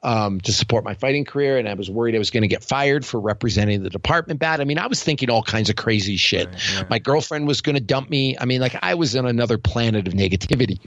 um, 0.02 0.40
to 0.40 0.52
support 0.52 0.84
my 0.84 0.94
fighting 0.94 1.24
career, 1.24 1.58
and 1.58 1.68
I 1.68 1.74
was 1.74 1.88
worried 1.88 2.16
I 2.16 2.18
was 2.18 2.30
going 2.30 2.42
to 2.42 2.48
get 2.48 2.64
fired 2.64 3.06
for 3.06 3.20
representing 3.20 3.82
the 3.82 3.90
department 3.90 4.40
bad. 4.40 4.60
I 4.60 4.64
mean, 4.64 4.78
I 4.78 4.88
was 4.88 5.02
thinking 5.02 5.30
all 5.30 5.42
kinds 5.42 5.70
of 5.70 5.76
crazy 5.76 6.16
shit. 6.16 6.48
Right, 6.48 6.74
yeah. 6.74 6.84
My 6.90 6.98
girlfriend 6.98 7.46
was 7.46 7.60
going 7.60 7.76
to 7.76 7.80
dump 7.80 8.10
me. 8.10 8.36
I 8.38 8.44
mean, 8.44 8.60
like 8.60 8.76
I 8.82 8.94
was 8.94 9.14
on 9.14 9.26
another 9.26 9.58
planet 9.58 10.08
of 10.08 10.14
negativity. 10.14 10.78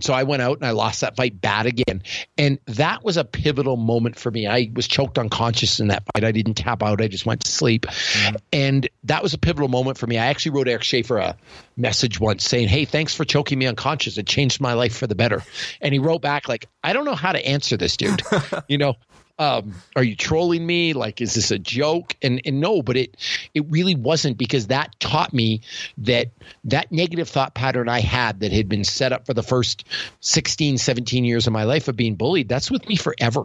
So 0.00 0.14
I 0.14 0.22
went 0.22 0.42
out 0.42 0.58
and 0.58 0.66
I 0.66 0.70
lost 0.70 1.00
that 1.00 1.16
fight 1.16 1.40
bad 1.40 1.66
again, 1.66 2.02
and 2.36 2.58
that 2.66 3.02
was 3.02 3.16
a 3.16 3.24
pivotal 3.24 3.76
moment 3.76 4.16
for 4.16 4.30
me. 4.30 4.46
I 4.46 4.70
was 4.74 4.86
choked 4.86 5.18
unconscious 5.18 5.80
in 5.80 5.88
that 5.88 6.04
fight. 6.12 6.22
I 6.22 6.30
didn't 6.30 6.54
tap 6.54 6.82
out. 6.82 7.02
I 7.02 7.08
just 7.08 7.26
went 7.26 7.40
to 7.44 7.50
sleep, 7.50 7.86
mm-hmm. 7.86 8.36
and 8.52 8.88
that 9.04 9.22
was 9.22 9.34
a 9.34 9.38
pivotal 9.38 9.68
moment 9.68 9.98
for 9.98 10.06
me. 10.06 10.16
I 10.16 10.26
actually 10.26 10.52
wrote 10.52 10.68
Eric 10.68 10.82
Schafer 10.82 11.07
a 11.16 11.34
message 11.78 12.20
once 12.20 12.44
saying, 12.44 12.68
"Hey, 12.68 12.84
thanks 12.84 13.14
for 13.14 13.24
choking 13.24 13.58
me 13.58 13.66
unconscious. 13.66 14.18
It 14.18 14.26
changed 14.26 14.60
my 14.60 14.74
life 14.74 14.94
for 14.94 15.06
the 15.06 15.14
better." 15.14 15.42
And 15.80 15.94
he 15.94 15.98
wrote 15.98 16.20
back 16.20 16.46
like, 16.46 16.68
"I 16.84 16.92
don't 16.92 17.06
know 17.06 17.14
how 17.14 17.32
to 17.32 17.46
answer 17.46 17.78
this, 17.78 17.96
dude. 17.96 18.20
you 18.68 18.76
know, 18.76 18.96
um, 19.38 19.74
are 19.94 20.02
you 20.02 20.16
trolling 20.16 20.66
me? 20.66 20.92
Like, 20.92 21.20
is 21.20 21.34
this 21.34 21.50
a 21.50 21.58
joke? 21.58 22.16
And 22.22 22.40
and 22.44 22.60
no, 22.60 22.82
but 22.82 22.96
it 22.96 23.16
it 23.54 23.64
really 23.68 23.94
wasn't 23.94 24.36
because 24.36 24.66
that 24.66 24.98
taught 24.98 25.32
me 25.32 25.60
that 25.98 26.28
that 26.64 26.90
negative 26.90 27.28
thought 27.28 27.54
pattern 27.54 27.88
I 27.88 28.00
had 28.00 28.40
that 28.40 28.52
had 28.52 28.68
been 28.68 28.84
set 28.84 29.12
up 29.12 29.26
for 29.26 29.34
the 29.34 29.42
first 29.42 29.84
16, 30.20 30.78
17 30.78 31.24
years 31.24 31.46
of 31.46 31.52
my 31.52 31.64
life 31.64 31.86
of 31.88 31.96
being 31.96 32.16
bullied, 32.16 32.48
that's 32.48 32.70
with 32.70 32.88
me 32.88 32.96
forever. 32.96 33.44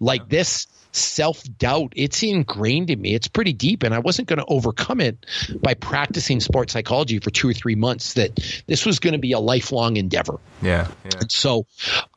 Like 0.00 0.28
this 0.28 0.66
self 0.92 1.42
doubt, 1.58 1.92
it's 1.96 2.22
ingrained 2.22 2.90
in 2.90 3.00
me. 3.00 3.14
It's 3.14 3.28
pretty 3.28 3.52
deep, 3.52 3.82
and 3.82 3.94
I 3.94 3.98
wasn't 3.98 4.28
going 4.28 4.38
to 4.38 4.46
overcome 4.46 5.00
it 5.00 5.26
by 5.60 5.74
practicing 5.74 6.40
sports 6.40 6.72
psychology 6.72 7.18
for 7.18 7.30
two 7.30 7.48
or 7.48 7.54
three 7.54 7.74
months. 7.74 8.14
That 8.14 8.38
this 8.66 8.86
was 8.86 8.98
going 8.98 9.12
to 9.12 9.18
be 9.18 9.32
a 9.32 9.40
lifelong 9.40 9.96
endeavor. 9.96 10.38
Yeah. 10.62 10.88
yeah. 11.04 11.10
And 11.20 11.32
so 11.32 11.66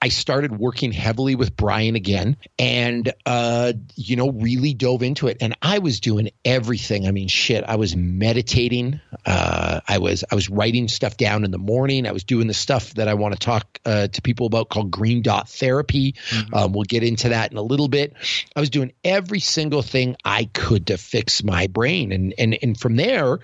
I 0.02 0.10
started 0.10 0.58
working 0.58 0.92
heavily 0.92 1.36
with 1.36 1.56
Brian 1.56 1.96
again 1.96 2.38
and, 2.60 3.12
uh, 3.26 3.74
you 3.96 4.16
know, 4.16 4.30
really 4.30 4.74
dove 4.74 5.02
into 5.04 5.28
it. 5.28 5.38
And 5.42 5.56
I 5.62 5.80
was 5.80 6.00
doing 6.00 6.30
everything. 6.44 7.08
I 7.08 7.12
mean, 7.12 7.28
shit, 7.28 7.64
I 7.68 7.76
was 7.76 7.96
meditating. 7.96 9.00
Uh, 9.26 9.82
I 9.88 9.98
was, 9.98 10.24
I 10.32 10.36
was 10.36 10.50
writing 10.50 10.88
stuff 10.88 11.18
down 11.18 11.44
in 11.44 11.52
the 11.52 11.58
morning. 11.58 12.08
I 12.08 12.12
was 12.12 12.24
doing 12.24 12.48
the 12.48 12.54
stuff 12.54 12.94
that 12.96 13.08
I 13.08 13.16
want 13.16 13.34
to 13.34 13.40
talk 13.40 13.80
uh, 13.86 14.08
to 14.08 14.22
people 14.22 14.46
about 14.46 14.70
called 14.70 14.92
green 14.92 15.22
dot 15.22 15.50
therapy. 15.50 16.14
Mm-hmm. 16.30 16.54
Um, 16.54 16.74
we'll 16.74 16.84
get 16.84 17.04
into 17.04 17.30
that 17.30 17.52
in 17.52 17.58
a 17.58 17.64
little 17.64 17.88
bit. 17.88 18.14
I 18.56 18.60
was 18.65 18.69
doing 18.71 18.93
every 19.04 19.39
single 19.39 19.84
thing 19.84 20.15
I 20.25 20.45
could 20.45 20.88
to 20.88 20.97
fix 20.97 21.43
my 21.43 21.67
brain. 21.67 22.12
And, 22.12 22.34
and, 22.38 22.58
and 22.62 22.80
from 22.80 22.95
there, 22.95 23.39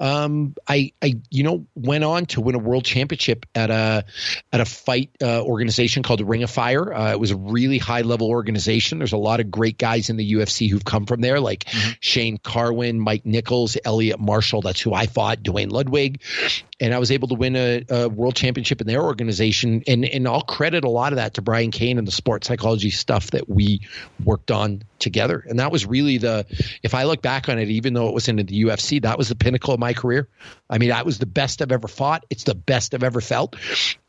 um, 0.00 0.54
I, 0.66 0.92
I, 1.00 1.14
you 1.30 1.44
know, 1.44 1.66
went 1.76 2.02
on 2.02 2.26
to 2.26 2.40
win 2.40 2.56
a 2.56 2.58
world 2.58 2.84
championship 2.84 3.46
at 3.54 3.70
a, 3.70 4.04
at 4.52 4.60
a 4.60 4.64
fight 4.64 5.10
uh, 5.22 5.42
organization 5.42 6.02
called 6.02 6.20
Ring 6.20 6.42
of 6.42 6.50
Fire. 6.50 6.92
Uh, 6.92 7.12
it 7.12 7.20
was 7.20 7.30
a 7.30 7.36
really 7.36 7.78
high 7.78 8.00
level 8.00 8.28
organization. 8.28 8.98
There's 8.98 9.12
a 9.12 9.16
lot 9.16 9.38
of 9.38 9.50
great 9.50 9.78
guys 9.78 10.10
in 10.10 10.16
the 10.16 10.32
UFC 10.34 10.68
who've 10.68 10.84
come 10.84 11.06
from 11.06 11.20
there, 11.20 11.38
like 11.38 11.64
mm-hmm. 11.64 11.92
Shane 12.00 12.38
Carwin, 12.38 12.98
Mike 12.98 13.24
Nickels, 13.24 13.76
Eliot 13.84 14.18
Marshall. 14.18 14.62
That's 14.62 14.80
who 14.80 14.92
I 14.92 15.06
fought. 15.06 15.42
Duane 15.42 15.70
Ludwig, 15.70 16.20
and 16.80 16.94
I 16.94 16.98
was 16.98 17.10
able 17.10 17.28
to 17.28 17.34
win 17.34 17.54
a, 17.54 17.84
a, 17.88 18.08
world 18.08 18.34
championship 18.34 18.80
in 18.80 18.86
their 18.86 19.02
organization. 19.02 19.82
And 19.86 20.04
and 20.04 20.26
I'll 20.26 20.42
credit 20.42 20.84
a 20.84 20.90
lot 20.90 21.12
of 21.12 21.16
that 21.16 21.34
to 21.34 21.42
Brian 21.42 21.70
Cain 21.70 21.98
and 21.98 22.06
the 22.06 22.12
sports 22.12 22.48
psychology 22.48 22.90
stuff 22.90 23.30
that 23.32 23.48
we 23.48 23.80
worked 24.24 24.50
on 24.50 24.63
on 24.64 24.80
together. 25.04 25.44
And 25.48 25.60
that 25.60 25.70
was 25.70 25.86
really 25.86 26.18
the, 26.18 26.44
if 26.82 26.94
I 26.94 27.04
look 27.04 27.22
back 27.22 27.48
on 27.48 27.60
it, 27.60 27.68
even 27.68 27.94
though 27.94 28.08
it 28.08 28.14
was 28.14 28.26
in 28.26 28.36
the 28.36 28.44
UFC, 28.44 29.02
that 29.02 29.16
was 29.16 29.28
the 29.28 29.36
pinnacle 29.36 29.72
of 29.72 29.78
my 29.78 29.92
career. 29.92 30.28
I 30.68 30.78
mean, 30.78 30.88
that 30.88 31.06
was 31.06 31.18
the 31.18 31.26
best 31.26 31.62
I've 31.62 31.70
ever 31.70 31.86
fought. 31.86 32.24
It's 32.30 32.44
the 32.44 32.54
best 32.54 32.94
I've 32.94 33.04
ever 33.04 33.20
felt. 33.20 33.54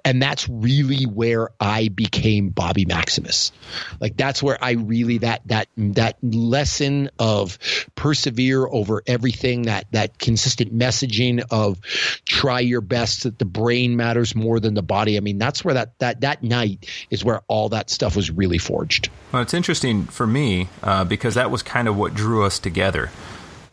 And 0.05 0.21
that's 0.21 0.47
really 0.47 1.05
where 1.05 1.49
I 1.59 1.89
became 1.89 2.49
Bobby 2.49 2.85
Maximus. 2.85 3.51
Like 3.99 4.15
that's 4.15 4.41
where 4.41 4.63
I 4.63 4.73
really 4.73 5.17
that 5.19 5.41
that 5.47 5.67
that 5.77 6.17
lesson 6.21 7.09
of 7.17 7.57
persevere 7.95 8.67
over 8.67 9.01
everything, 9.07 9.63
that 9.63 9.87
that 9.91 10.19
consistent 10.19 10.77
messaging 10.77 11.43
of 11.49 11.81
try 12.25 12.59
your 12.59 12.81
best, 12.81 13.23
that 13.23 13.39
the 13.39 13.45
brain 13.45 13.97
matters 13.97 14.35
more 14.35 14.59
than 14.59 14.75
the 14.75 14.83
body. 14.83 15.17
I 15.17 15.21
mean, 15.21 15.39
that's 15.39 15.65
where 15.65 15.73
that 15.73 15.97
that 15.97 16.21
that 16.21 16.43
night 16.43 16.87
is 17.09 17.25
where 17.25 17.41
all 17.47 17.69
that 17.69 17.89
stuff 17.89 18.15
was 18.15 18.29
really 18.29 18.59
forged. 18.59 19.09
Well, 19.31 19.41
it's 19.41 19.55
interesting 19.55 20.05
for 20.05 20.27
me 20.27 20.69
uh, 20.85 21.03
because 21.03 21.35
that 21.35 21.51
was 21.51 21.63
kind 21.63 21.87
of 21.87 21.97
what 21.97 22.13
drew 22.13 22.45
us 22.45 22.59
together. 22.59 23.11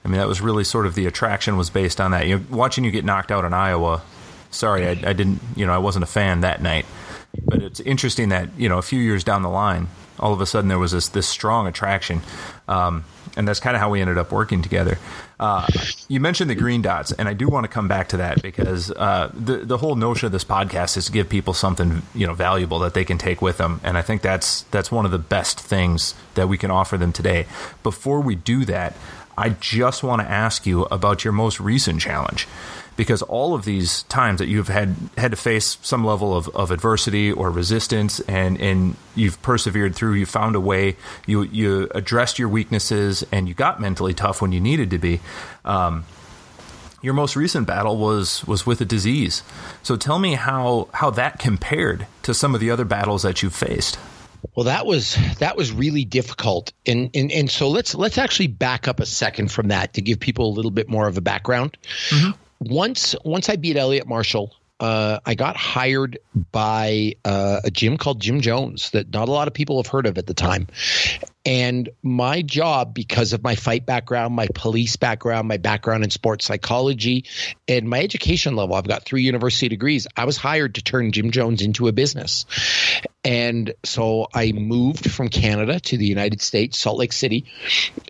I 0.04 0.08
mean, 0.08 0.18
that 0.18 0.26
was 0.26 0.40
really 0.40 0.64
sort 0.64 0.86
of 0.86 0.94
the 0.94 1.06
attraction 1.06 1.56
was 1.56 1.70
based 1.70 2.00
on 2.00 2.10
that. 2.10 2.26
You 2.26 2.38
know, 2.38 2.44
watching 2.50 2.82
you 2.84 2.90
get 2.90 3.04
knocked 3.04 3.30
out 3.30 3.44
in 3.44 3.52
Iowa. 3.52 4.02
Sorry, 4.50 4.86
I, 4.86 4.90
I 4.90 5.12
didn't. 5.12 5.40
You 5.54 5.66
know, 5.66 5.72
I 5.72 5.78
wasn't 5.78 6.02
a 6.02 6.08
fan 6.08 6.40
that 6.40 6.60
night. 6.60 6.86
But 7.44 7.62
it's 7.62 7.80
interesting 7.80 8.30
that 8.30 8.50
you 8.58 8.68
know 8.68 8.78
a 8.78 8.82
few 8.82 9.00
years 9.00 9.24
down 9.24 9.42
the 9.42 9.48
line, 9.48 9.88
all 10.18 10.32
of 10.32 10.40
a 10.40 10.46
sudden 10.46 10.68
there 10.68 10.78
was 10.78 10.92
this 10.92 11.08
this 11.08 11.28
strong 11.28 11.66
attraction, 11.66 12.20
um, 12.72 13.04
and 13.36 13.46
that's 13.46 13.60
kind 13.60 13.76
of 13.76 13.80
how 13.80 13.90
we 13.90 14.00
ended 14.00 14.18
up 14.18 14.32
working 14.32 14.62
together. 14.62 14.98
Uh, 15.38 15.66
you 16.08 16.20
mentioned 16.20 16.48
the 16.48 16.54
green 16.54 16.82
dots, 16.82 17.12
and 17.12 17.28
I 17.28 17.34
do 17.34 17.48
want 17.48 17.64
to 17.64 17.68
come 17.68 17.88
back 17.88 18.08
to 18.08 18.18
that 18.18 18.42
because 18.42 18.90
uh, 18.90 19.30
the 19.34 19.58
the 19.58 19.76
whole 19.76 19.96
notion 19.96 20.26
of 20.26 20.32
this 20.32 20.44
podcast 20.44 20.96
is 20.96 21.06
to 21.06 21.12
give 21.12 21.28
people 21.28 21.52
something 21.52 22.02
you 22.14 22.26
know 22.26 22.34
valuable 22.34 22.78
that 22.80 22.94
they 22.94 23.04
can 23.04 23.18
take 23.18 23.42
with 23.42 23.58
them, 23.58 23.80
and 23.84 23.98
I 23.98 24.02
think 24.02 24.22
that's 24.22 24.62
that's 24.70 24.90
one 24.90 25.04
of 25.04 25.10
the 25.10 25.18
best 25.18 25.60
things 25.60 26.14
that 26.34 26.48
we 26.48 26.56
can 26.56 26.70
offer 26.70 26.96
them 26.96 27.12
today. 27.12 27.46
Before 27.82 28.20
we 28.20 28.34
do 28.34 28.64
that, 28.66 28.96
I 29.36 29.50
just 29.50 30.02
want 30.02 30.22
to 30.22 30.30
ask 30.30 30.66
you 30.66 30.84
about 30.84 31.24
your 31.24 31.32
most 31.32 31.60
recent 31.60 32.00
challenge 32.00 32.46
because 32.96 33.22
all 33.22 33.54
of 33.54 33.64
these 33.64 34.02
times 34.04 34.38
that 34.38 34.48
you've 34.48 34.68
had 34.68 34.94
had 35.16 35.30
to 35.30 35.36
face 35.36 35.78
some 35.82 36.04
level 36.04 36.36
of, 36.36 36.48
of 36.50 36.70
adversity 36.70 37.32
or 37.32 37.50
resistance 37.50 38.20
and, 38.20 38.60
and 38.60 38.96
you've 39.14 39.40
persevered 39.42 39.94
through, 39.94 40.14
you 40.14 40.26
found 40.26 40.56
a 40.56 40.60
way, 40.60 40.96
you 41.26 41.42
you 41.42 41.88
addressed 41.94 42.38
your 42.38 42.48
weaknesses 42.48 43.24
and 43.32 43.48
you 43.48 43.54
got 43.54 43.80
mentally 43.80 44.14
tough 44.14 44.42
when 44.42 44.52
you 44.52 44.60
needed 44.60 44.90
to 44.90 44.98
be. 44.98 45.20
Um, 45.64 46.04
your 47.02 47.14
most 47.14 47.34
recent 47.34 47.66
battle 47.66 47.96
was 47.98 48.44
was 48.46 48.64
with 48.64 48.80
a 48.80 48.84
disease. 48.84 49.42
So 49.82 49.96
tell 49.96 50.18
me 50.18 50.34
how 50.34 50.88
how 50.94 51.10
that 51.10 51.38
compared 51.38 52.06
to 52.22 52.32
some 52.32 52.54
of 52.54 52.60
the 52.60 52.70
other 52.70 52.84
battles 52.84 53.22
that 53.22 53.42
you've 53.42 53.54
faced. 53.54 53.98
Well, 54.54 54.64
that 54.64 54.86
was 54.86 55.16
that 55.38 55.56
was 55.56 55.72
really 55.72 56.04
difficult, 56.04 56.72
and 56.86 57.10
and 57.14 57.30
and 57.30 57.50
so 57.50 57.68
let's 57.68 57.94
let's 57.94 58.18
actually 58.18 58.48
back 58.48 58.88
up 58.88 59.00
a 59.00 59.06
second 59.06 59.50
from 59.50 59.68
that 59.68 59.94
to 59.94 60.02
give 60.02 60.20
people 60.20 60.48
a 60.48 60.52
little 60.54 60.70
bit 60.70 60.88
more 60.88 61.06
of 61.06 61.16
a 61.16 61.20
background. 61.20 61.76
Mm-hmm. 62.10 62.30
Once 62.62 63.16
once 63.24 63.48
I 63.48 63.56
beat 63.56 63.76
Eliot 63.76 64.06
Marshall, 64.06 64.54
uh, 64.78 65.18
I 65.26 65.34
got 65.34 65.56
hired 65.56 66.18
by 66.52 67.14
uh, 67.24 67.60
a 67.64 67.70
gym 67.70 67.96
called 67.98 68.20
Gym 68.20 68.40
Jones 68.40 68.90
that 68.90 69.12
not 69.12 69.28
a 69.28 69.32
lot 69.32 69.48
of 69.48 69.54
people 69.54 69.82
have 69.82 69.86
heard 69.86 70.06
of 70.06 70.16
at 70.18 70.26
the 70.26 70.34
time, 70.34 70.68
and 71.44 71.88
my 72.02 72.42
job, 72.42 72.94
because 72.94 73.32
of 73.32 73.42
my 73.42 73.56
fight 73.56 73.84
background, 73.84 74.34
my 74.34 74.46
police 74.54 74.96
background, 74.96 75.48
my 75.48 75.56
background 75.56 76.04
in 76.04 76.10
sports 76.10 76.44
psychology, 76.44 77.24
and 77.66 77.88
my 77.88 78.00
education 78.00 78.54
level, 78.54 78.76
I've 78.76 78.86
got 78.86 79.04
three 79.04 79.22
university 79.22 79.68
degrees. 79.68 80.06
I 80.16 80.24
was 80.24 80.36
hired 80.36 80.76
to 80.76 80.82
turn 80.82 81.10
Gym 81.10 81.32
Jones 81.32 81.62
into 81.62 81.88
a 81.88 81.92
business. 81.92 82.46
And 83.24 83.74
so 83.84 84.26
I 84.34 84.50
moved 84.52 85.10
from 85.10 85.28
Canada 85.28 85.78
to 85.78 85.96
the 85.96 86.06
United 86.06 86.42
States, 86.42 86.78
Salt 86.78 86.98
Lake 86.98 87.12
City, 87.12 87.46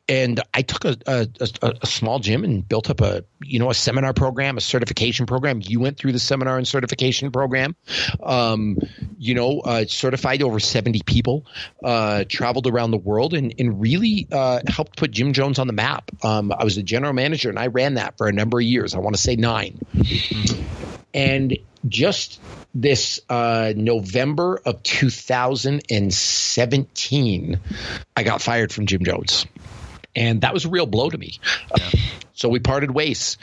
and 0.09 0.40
I 0.55 0.62
took 0.62 0.87
a, 0.87 0.96
a, 1.07 1.29
a, 1.61 1.75
a 1.83 1.87
small 1.87 2.18
gym 2.18 2.44
and 2.44 2.66
built 2.66 2.88
up 2.88 3.03
a 3.03 3.25
you 3.42 3.59
know 3.59 3.70
a 3.70 3.75
seminar 3.75 4.14
program, 4.14 4.57
a 4.57 4.61
certification 4.62 5.27
program. 5.27 5.61
You 5.62 5.81
went 5.81 5.98
through 5.98 6.12
the 6.12 6.18
seminar 6.18 6.57
and 6.57 6.66
certification 6.66 7.31
program. 7.31 7.77
Um, 8.22 8.79
you 9.18 9.35
know, 9.35 9.61
uh, 9.61 9.85
certified 9.87 10.42
over 10.42 10.59
seventy 10.59 11.03
people, 11.05 11.44
uh, 11.85 12.25
traveled 12.27 12.66
around 12.66 12.90
the 12.92 12.98
world 12.98 13.35
and, 13.35 13.55
and 13.59 13.81
really 13.81 14.27
uh, 14.33 14.61
helped 14.66 14.96
put 14.96 15.11
Gym 15.11 15.35
Jones 15.35 15.59
on 15.59 15.66
the 15.66 15.72
map. 15.75 16.11
Um, 16.25 16.53
I 16.53 16.64
was 16.64 16.77
the 16.77 16.83
general 16.83 17.12
manager 17.12 17.51
and 17.51 17.59
I 17.59 17.66
ran 17.66 17.94
that 17.94 18.16
for 18.16 18.29
a 18.29 18.33
number 18.33 18.59
of 18.59 18.64
years. 18.64 18.94
I 18.94 18.98
want 18.98 19.14
to 19.14 19.20
say 19.22 19.37
9 19.37 19.79
And 21.14 21.59
just 21.88 22.40
this 22.74 23.20
uh, 23.28 23.74
November 23.76 24.58
of 24.64 24.82
2017, 24.82 27.60
I 28.16 28.22
got 28.22 28.40
fired 28.40 28.72
from 28.72 28.86
Gym 28.86 29.04
Jones. 29.04 29.44
And 30.14 30.42
that 30.42 30.54
was 30.54 30.64
a 30.64 30.68
real 30.68 30.86
blow 30.86 31.10
to 31.10 31.18
me. 31.18 31.40
Yeah. 31.76 31.90
So 32.34 32.48
we 32.48 32.60
parted 32.60 32.90
ways. 32.90 33.36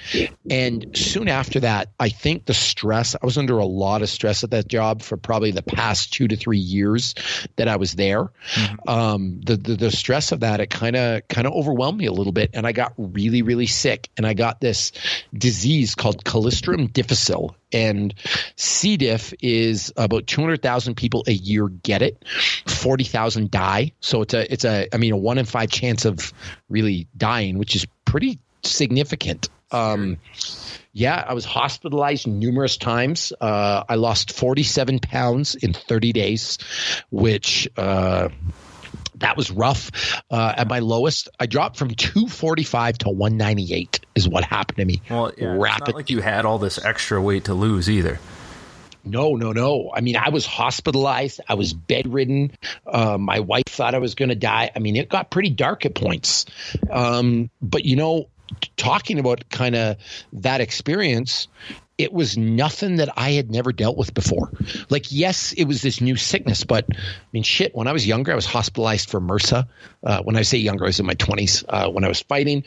And 0.49 0.97
soon 0.97 1.28
after 1.28 1.62
that, 1.62 1.89
I 1.99 2.10
think 2.10 2.45
the 2.45 2.54
stress, 2.54 3.15
I 3.15 3.25
was 3.25 3.38
under 3.38 3.58
a 3.60 3.65
lot 3.65 4.02
of 4.02 4.10
stress 4.10 4.43
at 4.43 4.52
that 4.52 4.67
job 4.67 5.02
for 5.02 5.17
probably 5.17 5.52
the 5.52 5.62
past 5.62 6.13
two 6.13 6.28
to 6.28 6.36
three 6.36 6.60
years 6.60 7.15
that 7.56 7.67
I 7.67 7.75
was 7.75 7.93
there. 7.93 8.32
Mm-hmm. 8.54 8.89
Um, 8.89 9.41
the, 9.41 9.58
the, 9.58 9.75
the 9.75 9.91
stress 9.91 10.32
of 10.32 10.41
that, 10.41 10.60
it 10.60 10.69
kind 10.69 10.95
of, 10.95 11.28
kind 11.28 11.45
of 11.45 11.54
overwhelmed 11.54 11.97
me 11.97 12.06
a 12.08 12.12
little 12.12 12.34
bit. 12.34 12.52
And 12.54 12.65
I 12.65 12.71
got 12.71 12.93
really, 12.97 13.41
really 13.41 13.67
sick. 13.67 14.10
And 14.17 14.25
I 14.25 14.34
got 14.34 14.60
this 14.60 14.91
disease 15.34 15.95
called 15.95 16.23
Clostridium 16.23 16.91
difficile. 16.91 17.56
And 17.71 18.15
C. 18.56 18.97
diff 18.97 19.34
is 19.41 19.93
about 19.95 20.25
200,000 20.25 20.95
people 20.95 21.23
a 21.28 21.32
year 21.32 21.67
get 21.67 22.02
it. 22.02 22.23
40,000 22.65 23.52
die. 23.52 23.91
So 23.99 24.23
it's 24.23 24.34
a, 24.34 24.52
it's 24.52 24.65
a, 24.65 24.88
I 24.93 24.97
mean, 24.97 25.13
a 25.13 25.17
one 25.17 25.38
in 25.38 25.45
five 25.45 25.69
chance 25.69 26.06
of 26.06 26.34
really 26.67 27.08
dying, 27.15 27.60
which 27.60 27.75
is 27.75 27.86
pretty 28.06 28.39
significant. 28.63 29.50
Um, 29.72 30.17
yeah, 30.93 31.24
I 31.28 31.34
was 31.34 31.45
hospitalized 31.45 32.28
numerous 32.28 32.78
times. 32.78 33.32
Uh, 33.39 33.84
I 33.88 33.95
lost 33.95 34.32
47 34.34 35.00
pounds 35.00 35.56
in 35.56 35.74
30 35.74 36.13
days, 36.13 36.58
which 37.12 37.69
uh, 37.78 38.30
that 39.15 39.38
was 39.38 39.52
rough. 39.52 40.22
Uh, 40.32 40.54
at 40.58 40.67
my 40.67 40.80
lowest, 40.80 41.30
I 41.39 41.45
dropped 41.45 41.78
from 41.78 41.89
245 41.89 42.98
to 43.00 43.10
198 43.10 44.06
is 44.15 44.28
what 44.28 44.43
happened 44.43 44.78
to 44.78 44.86
me. 44.86 45.02
Well, 45.10 45.32
yeah, 45.38 45.56
Rapid. 45.58 45.82
It's 45.82 45.88
not 45.89 45.95
like 45.95 46.10
you 46.10 46.22
had 46.22 46.45
all 46.45 46.58
this 46.58 46.84
extra 46.84 47.22
weight 47.22 47.45
to 47.45 47.54
lose 47.54 47.89
either. 47.89 48.19
No, 49.06 49.36
no, 49.36 49.54
no. 49.54 49.91
I 49.93 50.02
mean, 50.02 50.17
I 50.17 50.30
was 50.30 50.45
hospitalized. 50.45 51.39
I 51.48 51.54
was 51.54 51.74
bedridden. 51.74 52.52
Uh, 52.86 53.17
my 53.17 53.39
wife 53.39 53.65
thought 53.67 53.95
I 53.95 54.00
was 54.00 54.15
going 54.15 54.30
to 54.30 54.36
die. 54.36 54.72
I 54.76 54.80
mean, 54.80 54.95
it 54.95 55.10
got 55.10 55.32
pretty 55.32 55.50
dark 55.50 55.86
at 55.86 55.95
points. 55.95 56.45
Um, 56.89 57.50
but 57.62 57.86
you 57.86 57.95
know, 57.95 58.28
talking 58.78 59.20
about 59.20 59.50
kind 59.50 59.76
of 59.76 59.98
that 60.34 60.62
experience, 60.62 61.48
it 61.98 62.14
was 62.14 62.38
nothing 62.38 62.96
that 62.96 63.10
I 63.18 63.32
had 63.32 63.52
never 63.52 63.74
dealt 63.74 63.98
with 63.98 64.14
before. 64.14 64.54
Like, 64.90 65.12
yes, 65.12 65.52
it 65.52 65.66
was 65.66 65.82
this 65.82 66.00
new 66.00 66.16
sickness, 66.16 66.64
but 66.64 66.86
I 66.90 66.96
mean, 67.34 67.44
shit, 67.44 67.76
when 67.76 67.88
I 67.88 67.92
was 67.92 68.08
younger, 68.08 68.32
I 68.32 68.36
was 68.36 68.46
hospitalized 68.46 69.10
for 69.10 69.20
MRSA. 69.20 69.68
Uh, 70.02 70.22
when 70.24 70.38
I 70.38 70.44
say 70.44 70.58
younger, 70.58 70.86
I 70.86 70.88
was 70.88 71.00
in 71.00 71.06
my 71.06 71.16
20s 71.16 71.66
uh, 71.68 71.90
when 71.90 72.04
I 72.04 72.08
was 72.08 72.22
fighting. 72.22 72.64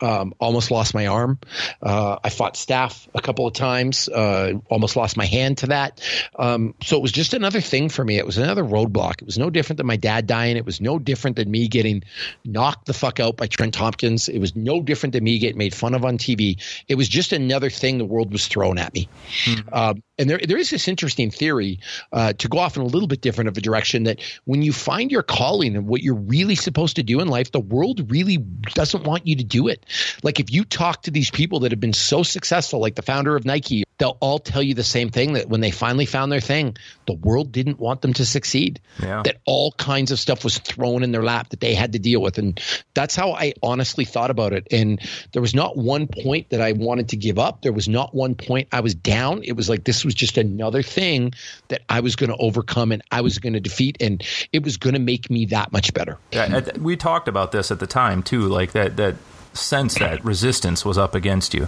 Um, 0.00 0.34
almost 0.38 0.70
lost 0.70 0.94
my 0.94 1.08
arm. 1.08 1.38
Uh, 1.82 2.18
I 2.22 2.30
fought 2.30 2.54
staph 2.54 3.08
a 3.14 3.20
couple 3.20 3.46
of 3.46 3.54
times. 3.54 4.08
Uh, 4.08 4.54
almost 4.70 4.94
lost 4.94 5.16
my 5.16 5.24
hand 5.24 5.58
to 5.58 5.68
that. 5.68 6.00
Um, 6.38 6.74
so 6.82 6.96
it 6.96 7.02
was 7.02 7.12
just 7.12 7.34
another 7.34 7.60
thing 7.60 7.88
for 7.88 8.04
me. 8.04 8.18
It 8.18 8.26
was 8.26 8.38
another 8.38 8.62
roadblock. 8.62 9.22
It 9.22 9.26
was 9.26 9.38
no 9.38 9.50
different 9.50 9.78
than 9.78 9.86
my 9.86 9.96
dad 9.96 10.26
dying. 10.26 10.56
It 10.56 10.64
was 10.64 10.80
no 10.80 10.98
different 10.98 11.36
than 11.36 11.50
me 11.50 11.66
getting 11.66 12.04
knocked 12.44 12.86
the 12.86 12.94
fuck 12.94 13.18
out 13.18 13.36
by 13.36 13.48
Trent 13.48 13.74
Tompkins. 13.74 14.28
It 14.28 14.38
was 14.38 14.54
no 14.54 14.80
different 14.80 15.14
than 15.14 15.24
me 15.24 15.38
getting 15.40 15.58
made 15.58 15.74
fun 15.74 15.94
of 15.94 16.04
on 16.04 16.18
TV. 16.18 16.62
It 16.86 16.94
was 16.94 17.08
just 17.08 17.32
another 17.32 17.70
thing 17.70 17.98
the 17.98 18.04
world 18.04 18.30
was 18.30 18.46
throwing 18.46 18.78
at 18.78 18.94
me. 18.94 19.08
Mm-hmm. 19.44 19.74
Um, 19.74 20.02
and 20.18 20.30
there, 20.30 20.38
there 20.38 20.56
is 20.56 20.70
this 20.70 20.88
interesting 20.88 21.30
theory 21.30 21.80
uh, 22.12 22.32
to 22.34 22.48
go 22.48 22.58
off 22.58 22.76
in 22.76 22.82
a 22.82 22.86
little 22.86 23.08
bit 23.08 23.20
different 23.20 23.48
of 23.48 23.58
a 23.58 23.60
direction 23.60 24.04
that 24.04 24.20
when 24.44 24.62
you 24.62 24.72
find 24.72 25.10
your 25.10 25.22
calling 25.22 25.76
and 25.76 25.86
what 25.86 26.00
you're 26.00 26.14
really 26.14 26.54
supposed 26.54 26.75
to 26.76 27.02
do 27.02 27.20
in 27.20 27.28
life, 27.28 27.52
the 27.52 27.60
world 27.60 28.10
really 28.10 28.36
doesn't 28.36 29.04
want 29.04 29.26
you 29.26 29.36
to 29.36 29.44
do 29.44 29.68
it. 29.68 29.86
Like 30.22 30.38
if 30.40 30.52
you 30.52 30.64
talk 30.64 31.02
to 31.02 31.10
these 31.10 31.30
people 31.30 31.60
that 31.60 31.72
have 31.72 31.80
been 31.80 31.92
so 31.92 32.22
successful, 32.22 32.80
like 32.80 32.94
the 32.94 33.02
founder 33.02 33.34
of 33.34 33.44
Nike, 33.44 33.84
they'll 33.98 34.16
all 34.20 34.38
tell 34.38 34.62
you 34.62 34.74
the 34.74 34.84
same 34.84 35.10
thing 35.10 35.34
that 35.34 35.48
when 35.48 35.60
they 35.60 35.70
finally 35.70 36.06
found 36.06 36.30
their 36.30 36.40
thing, 36.40 36.76
the 37.06 37.14
world 37.14 37.52
didn't 37.52 37.78
want 37.78 38.02
them 38.02 38.12
to 38.14 38.26
succeed. 38.26 38.80
Yeah. 39.00 39.22
That 39.22 39.38
all 39.46 39.72
kinds 39.72 40.10
of 40.10 40.18
stuff 40.18 40.44
was 40.44 40.58
thrown 40.58 41.02
in 41.02 41.12
their 41.12 41.22
lap 41.22 41.50
that 41.50 41.60
they 41.60 41.74
had 41.74 41.92
to 41.92 41.98
deal 41.98 42.20
with. 42.20 42.38
And 42.38 42.60
that's 42.94 43.16
how 43.16 43.32
I 43.32 43.54
honestly 43.62 44.04
thought 44.04 44.30
about 44.30 44.52
it. 44.52 44.66
And 44.70 45.00
there 45.32 45.42
was 45.42 45.54
not 45.54 45.76
one 45.76 46.08
point 46.08 46.50
that 46.50 46.60
I 46.60 46.72
wanted 46.72 47.10
to 47.10 47.16
give 47.16 47.38
up. 47.38 47.62
There 47.62 47.72
was 47.72 47.88
not 47.88 48.14
one 48.14 48.34
point 48.34 48.68
I 48.72 48.80
was 48.80 48.94
down. 48.94 49.42
It 49.42 49.52
was 49.52 49.68
like 49.68 49.84
this 49.84 50.04
was 50.04 50.14
just 50.14 50.36
another 50.36 50.82
thing 50.82 51.32
that 51.68 51.82
I 51.88 52.00
was 52.00 52.16
going 52.16 52.30
to 52.30 52.36
overcome 52.36 52.92
and 52.92 53.02
I 53.10 53.22
was 53.22 53.38
going 53.38 53.54
to 53.54 53.60
defeat. 53.60 53.96
And 54.00 54.22
it 54.52 54.62
was 54.62 54.76
going 54.76 54.94
to 54.94 55.00
make 55.00 55.30
me 55.30 55.46
that 55.46 55.72
much 55.72 55.94
better. 55.94 56.18
Yeah, 56.32 56.60
we 56.78 56.96
talked 56.96 57.28
about 57.28 57.52
this 57.52 57.70
at 57.70 57.80
the 57.80 57.86
time 57.86 58.22
too, 58.22 58.42
like 58.42 58.72
that, 58.72 58.96
that 58.96 59.16
sense 59.54 59.94
that 59.94 60.22
resistance 60.22 60.84
was 60.84 60.98
up 60.98 61.14
against 61.14 61.54
you 61.54 61.66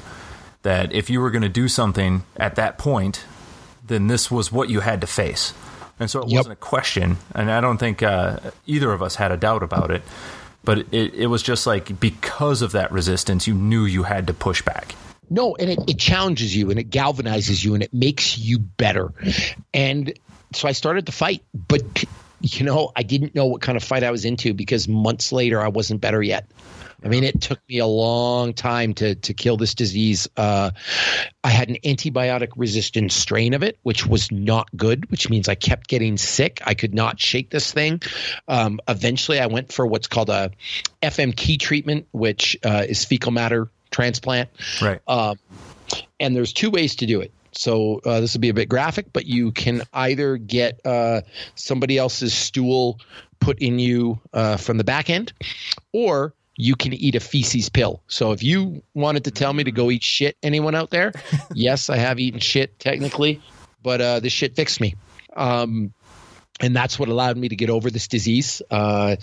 that 0.62 0.92
if 0.92 1.10
you 1.10 1.20
were 1.20 1.30
going 1.30 1.42
to 1.42 1.48
do 1.48 1.68
something 1.68 2.24
at 2.36 2.56
that 2.56 2.78
point, 2.78 3.24
then 3.86 4.06
this 4.06 4.30
was 4.30 4.52
what 4.52 4.68
you 4.68 4.80
had 4.80 5.00
to 5.00 5.06
face. 5.06 5.54
And 6.00 6.10
so 6.10 6.22
it 6.22 6.28
yep. 6.28 6.40
wasn't 6.40 6.52
a 6.52 6.56
question. 6.56 7.18
And 7.34 7.50
I 7.50 7.60
don't 7.60 7.78
think 7.78 8.02
uh, 8.02 8.38
either 8.66 8.92
of 8.92 9.02
us 9.02 9.16
had 9.16 9.32
a 9.32 9.36
doubt 9.36 9.62
about 9.62 9.90
it. 9.90 10.02
But 10.64 10.78
it, 10.92 11.14
it 11.14 11.26
was 11.28 11.42
just 11.42 11.66
like 11.66 11.98
because 11.98 12.62
of 12.62 12.72
that 12.72 12.92
resistance, 12.92 13.46
you 13.46 13.54
knew 13.54 13.84
you 13.84 14.02
had 14.02 14.26
to 14.26 14.34
push 14.34 14.62
back. 14.62 14.94
No, 15.30 15.56
and 15.56 15.70
it, 15.70 15.78
it 15.88 15.98
challenges 15.98 16.54
you 16.54 16.70
and 16.70 16.78
it 16.78 16.90
galvanizes 16.90 17.64
you 17.64 17.74
and 17.74 17.82
it 17.82 17.92
makes 17.92 18.38
you 18.38 18.58
better. 18.58 19.12
And 19.72 20.12
so 20.52 20.68
I 20.68 20.72
started 20.72 21.06
to 21.06 21.12
fight, 21.12 21.42
but 21.54 22.04
you 22.40 22.64
know, 22.64 22.92
I 22.94 23.02
didn't 23.02 23.34
know 23.34 23.46
what 23.46 23.60
kind 23.60 23.76
of 23.76 23.82
fight 23.82 24.04
I 24.04 24.10
was 24.10 24.24
into 24.24 24.54
because 24.54 24.88
months 24.88 25.32
later 25.32 25.60
I 25.60 25.68
wasn't 25.68 26.00
better 26.00 26.22
yet. 26.22 26.50
I 27.04 27.08
mean, 27.08 27.22
it 27.22 27.40
took 27.40 27.60
me 27.68 27.78
a 27.78 27.86
long 27.86 28.54
time 28.54 28.92
to 28.94 29.14
to 29.14 29.32
kill 29.32 29.56
this 29.56 29.74
disease. 29.74 30.28
Uh, 30.36 30.72
I 31.44 31.50
had 31.50 31.68
an 31.68 31.76
antibiotic 31.84 32.48
resistant 32.56 33.12
strain 33.12 33.54
of 33.54 33.62
it, 33.62 33.78
which 33.84 34.04
was 34.04 34.32
not 34.32 34.68
good, 34.76 35.08
which 35.10 35.30
means 35.30 35.48
I 35.48 35.54
kept 35.54 35.86
getting 35.86 36.16
sick. 36.16 36.60
I 36.66 36.74
could 36.74 36.94
not 36.94 37.20
shake 37.20 37.50
this 37.50 37.72
thing. 37.72 38.02
Um, 38.48 38.80
eventually, 38.88 39.38
I 39.38 39.46
went 39.46 39.72
for 39.72 39.86
what's 39.86 40.08
called 40.08 40.28
a 40.28 40.50
FMT 41.00 41.60
treatment, 41.60 42.08
which 42.10 42.56
uh, 42.64 42.84
is 42.88 43.04
fecal 43.04 43.30
matter 43.30 43.70
transplant. 43.92 44.50
Right. 44.82 45.00
Um, 45.06 45.38
and 46.18 46.34
there's 46.34 46.52
two 46.52 46.70
ways 46.70 46.96
to 46.96 47.06
do 47.06 47.20
it. 47.20 47.32
So 47.58 48.00
uh, 48.04 48.20
this 48.20 48.34
will 48.34 48.40
be 48.40 48.50
a 48.50 48.54
bit 48.54 48.68
graphic, 48.68 49.12
but 49.12 49.26
you 49.26 49.50
can 49.50 49.82
either 49.92 50.36
get 50.36 50.80
uh, 50.84 51.22
somebody 51.56 51.98
else's 51.98 52.32
stool 52.32 53.00
put 53.40 53.58
in 53.58 53.80
you 53.80 54.20
uh, 54.32 54.56
from 54.58 54.78
the 54.78 54.84
back 54.84 55.10
end, 55.10 55.32
or 55.92 56.34
you 56.56 56.76
can 56.76 56.92
eat 56.92 57.16
a 57.16 57.20
feces 57.20 57.68
pill. 57.68 58.00
So 58.06 58.30
if 58.30 58.44
you 58.44 58.80
wanted 58.94 59.24
to 59.24 59.32
tell 59.32 59.52
me 59.52 59.64
to 59.64 59.72
go 59.72 59.90
eat 59.90 60.04
shit, 60.04 60.36
anyone 60.40 60.76
out 60.76 60.90
there, 60.90 61.12
yes, 61.52 61.90
I 61.90 61.96
have 61.96 62.20
eaten 62.20 62.38
shit 62.38 62.78
technically, 62.78 63.40
but 63.82 64.00
uh, 64.00 64.20
this 64.20 64.32
shit 64.32 64.54
fixed 64.54 64.80
me. 64.80 64.94
Um, 65.36 65.92
and 66.60 66.74
that's 66.74 66.98
what 66.98 67.08
allowed 67.08 67.36
me 67.36 67.48
to 67.48 67.56
get 67.56 67.70
over 67.70 67.90
this 67.90 68.08
disease. 68.08 68.62
Uh, 68.70 69.16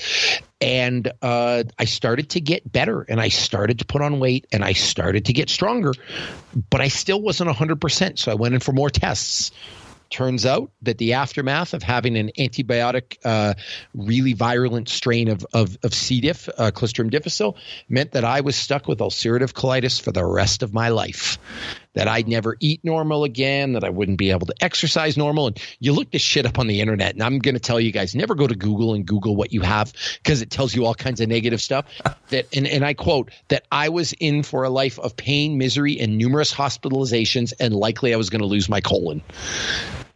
and 0.61 1.11
uh, 1.21 1.63
I 1.77 1.85
started 1.85 2.31
to 2.31 2.41
get 2.41 2.71
better 2.71 3.01
and 3.01 3.19
I 3.19 3.29
started 3.29 3.79
to 3.79 3.85
put 3.85 4.01
on 4.01 4.19
weight 4.19 4.47
and 4.51 4.63
I 4.63 4.73
started 4.73 5.25
to 5.25 5.33
get 5.33 5.49
stronger, 5.49 5.93
but 6.69 6.81
I 6.81 6.87
still 6.87 7.21
wasn't 7.21 7.49
100%. 7.49 8.19
So 8.19 8.31
I 8.31 8.35
went 8.35 8.53
in 8.55 8.59
for 8.61 8.71
more 8.71 8.89
tests 8.89 9.51
turns 10.09 10.45
out 10.45 10.71
that 10.83 10.97
the 10.97 11.13
aftermath 11.13 11.73
of 11.73 11.83
having 11.83 12.17
an 12.17 12.31
antibiotic, 12.37 13.17
uh, 13.25 13.53
really 13.93 14.33
virulent 14.33 14.89
strain 14.89 15.27
of, 15.27 15.45
of, 15.53 15.77
of 15.83 15.93
C. 15.93 16.21
diff, 16.21 16.47
uh, 16.57 16.71
Clostridium 16.71 17.09
difficile, 17.09 17.57
meant 17.89 18.11
that 18.11 18.23
I 18.23 18.41
was 18.41 18.55
stuck 18.55 18.87
with 18.87 18.99
ulcerative 18.99 19.53
colitis 19.53 20.01
for 20.01 20.11
the 20.11 20.23
rest 20.23 20.63
of 20.63 20.73
my 20.73 20.89
life. 20.89 21.37
That 21.95 22.07
I'd 22.07 22.27
never 22.27 22.55
eat 22.59 22.81
normal 22.83 23.23
again, 23.23 23.73
that 23.73 23.83
I 23.83 23.89
wouldn't 23.89 24.17
be 24.17 24.31
able 24.31 24.47
to 24.47 24.53
exercise 24.61 25.17
normal. 25.17 25.47
And 25.47 25.59
you 25.79 25.93
look 25.93 26.11
this 26.11 26.21
shit 26.21 26.45
up 26.45 26.59
on 26.59 26.67
the 26.67 26.81
internet, 26.81 27.13
and 27.13 27.23
I'm 27.23 27.39
going 27.39 27.55
to 27.55 27.59
tell 27.59 27.79
you 27.79 27.91
guys 27.91 28.15
never 28.15 28.35
go 28.35 28.47
to 28.47 28.55
Google 28.55 28.93
and 28.93 29.05
Google 29.05 29.35
what 29.35 29.51
you 29.51 29.61
have 29.61 29.93
because 30.21 30.41
it 30.41 30.49
tells 30.49 30.75
you 30.75 30.85
all 30.85 30.95
kinds 30.95 31.21
of 31.21 31.29
negative 31.29 31.61
stuff. 31.61 31.85
that 32.29 32.47
and, 32.55 32.67
and 32.67 32.85
I 32.85 32.93
quote 32.93 33.31
that 33.47 33.65
I 33.71 33.89
was 33.89 34.13
in 34.13 34.43
for 34.43 34.63
a 34.63 34.69
life 34.69 34.99
of 34.99 35.17
pain, 35.17 35.57
misery, 35.57 35.99
and 35.99 36.17
numerous 36.17 36.53
hospitalizations, 36.53 37.53
and 37.59 37.73
likely 37.73 38.13
I 38.13 38.17
was 38.17 38.29
going 38.29 38.41
to 38.41 38.47
lose 38.47 38.69
my 38.69 38.81
colon. 38.81 39.21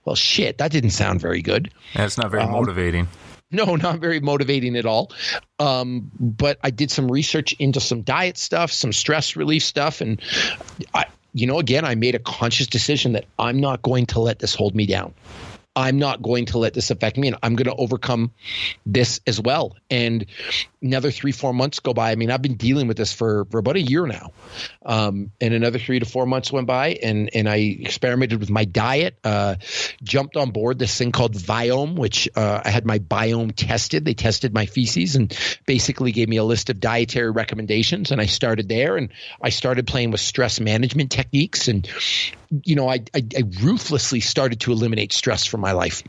Well, 0.05 0.15
shit, 0.15 0.57
that 0.57 0.71
didn't 0.71 0.91
sound 0.91 1.21
very 1.21 1.41
good. 1.41 1.71
That's 1.93 2.17
not 2.17 2.31
very 2.31 2.43
um, 2.43 2.51
motivating. 2.51 3.07
No, 3.51 3.75
not 3.75 3.99
very 3.99 4.19
motivating 4.19 4.75
at 4.75 4.85
all. 4.85 5.11
Um, 5.57 6.11
but 6.19 6.59
I 6.63 6.69
did 6.69 6.91
some 6.91 7.11
research 7.11 7.53
into 7.53 7.79
some 7.79 8.01
diet 8.03 8.37
stuff, 8.37 8.71
some 8.71 8.93
stress 8.93 9.35
relief 9.35 9.63
stuff, 9.63 10.01
and 10.01 10.21
I, 10.93 11.05
you 11.33 11.45
know, 11.47 11.59
again, 11.59 11.85
I 11.85 11.95
made 11.95 12.15
a 12.15 12.19
conscious 12.19 12.67
decision 12.67 13.13
that 13.13 13.25
I'm 13.37 13.59
not 13.59 13.81
going 13.81 14.05
to 14.07 14.19
let 14.19 14.39
this 14.39 14.55
hold 14.55 14.75
me 14.75 14.85
down. 14.85 15.13
I'm 15.79 15.97
not 15.97 16.21
going 16.21 16.47
to 16.47 16.57
let 16.57 16.73
this 16.73 16.91
affect 16.91 17.17
me 17.17 17.29
and 17.29 17.37
I'm 17.41 17.55
going 17.55 17.67
to 17.67 17.75
overcome 17.75 18.31
this 18.85 19.21
as 19.25 19.39
well. 19.39 19.77
And 19.89 20.25
another 20.81 21.09
three, 21.09 21.31
four 21.31 21.53
months 21.53 21.79
go 21.79 21.93
by. 21.93 22.11
I 22.11 22.15
mean, 22.15 22.31
I've 22.31 22.41
been 22.41 22.57
dealing 22.57 22.87
with 22.87 22.97
this 22.97 23.13
for, 23.13 23.45
for 23.45 23.59
about 23.59 23.77
a 23.77 23.81
year 23.81 24.05
now. 24.05 24.33
Um, 24.85 25.31
and 25.39 25.53
another 25.53 25.79
three 25.79 25.99
to 25.99 26.05
four 26.05 26.25
months 26.25 26.51
went 26.51 26.67
by 26.67 26.99
and, 27.01 27.29
and 27.33 27.47
I 27.47 27.55
experimented 27.55 28.41
with 28.41 28.49
my 28.49 28.65
diet, 28.65 29.17
uh, 29.23 29.55
jumped 30.03 30.35
on 30.35 30.51
board 30.51 30.79
this 30.79 30.97
thing 30.97 31.13
called 31.13 31.33
Viome, 31.33 31.95
which 31.95 32.27
uh, 32.35 32.61
I 32.65 32.69
had 32.71 32.85
my 32.85 32.99
biome 32.99 33.53
tested. 33.55 34.03
They 34.03 34.15
tested 34.15 34.53
my 34.53 34.65
feces 34.65 35.15
and 35.15 35.35
basically 35.65 36.11
gave 36.11 36.27
me 36.27 36.37
a 36.37 36.43
list 36.43 36.69
of 36.69 36.81
dietary 36.81 37.31
recommendations. 37.31 38.11
And 38.11 38.19
I 38.19 38.25
started 38.25 38.67
there 38.67 38.97
and 38.97 39.13
I 39.41 39.49
started 39.49 39.87
playing 39.87 40.11
with 40.11 40.19
stress 40.19 40.59
management 40.59 41.09
techniques 41.09 41.69
and 41.69 41.87
you 42.63 42.75
know, 42.75 42.89
I, 42.89 43.03
I, 43.13 43.23
I 43.37 43.43
ruthlessly 43.61 44.19
started 44.19 44.59
to 44.61 44.71
eliminate 44.71 45.13
stress 45.13 45.45
from 45.45 45.61
my 45.61 45.71
life. 45.71 46.03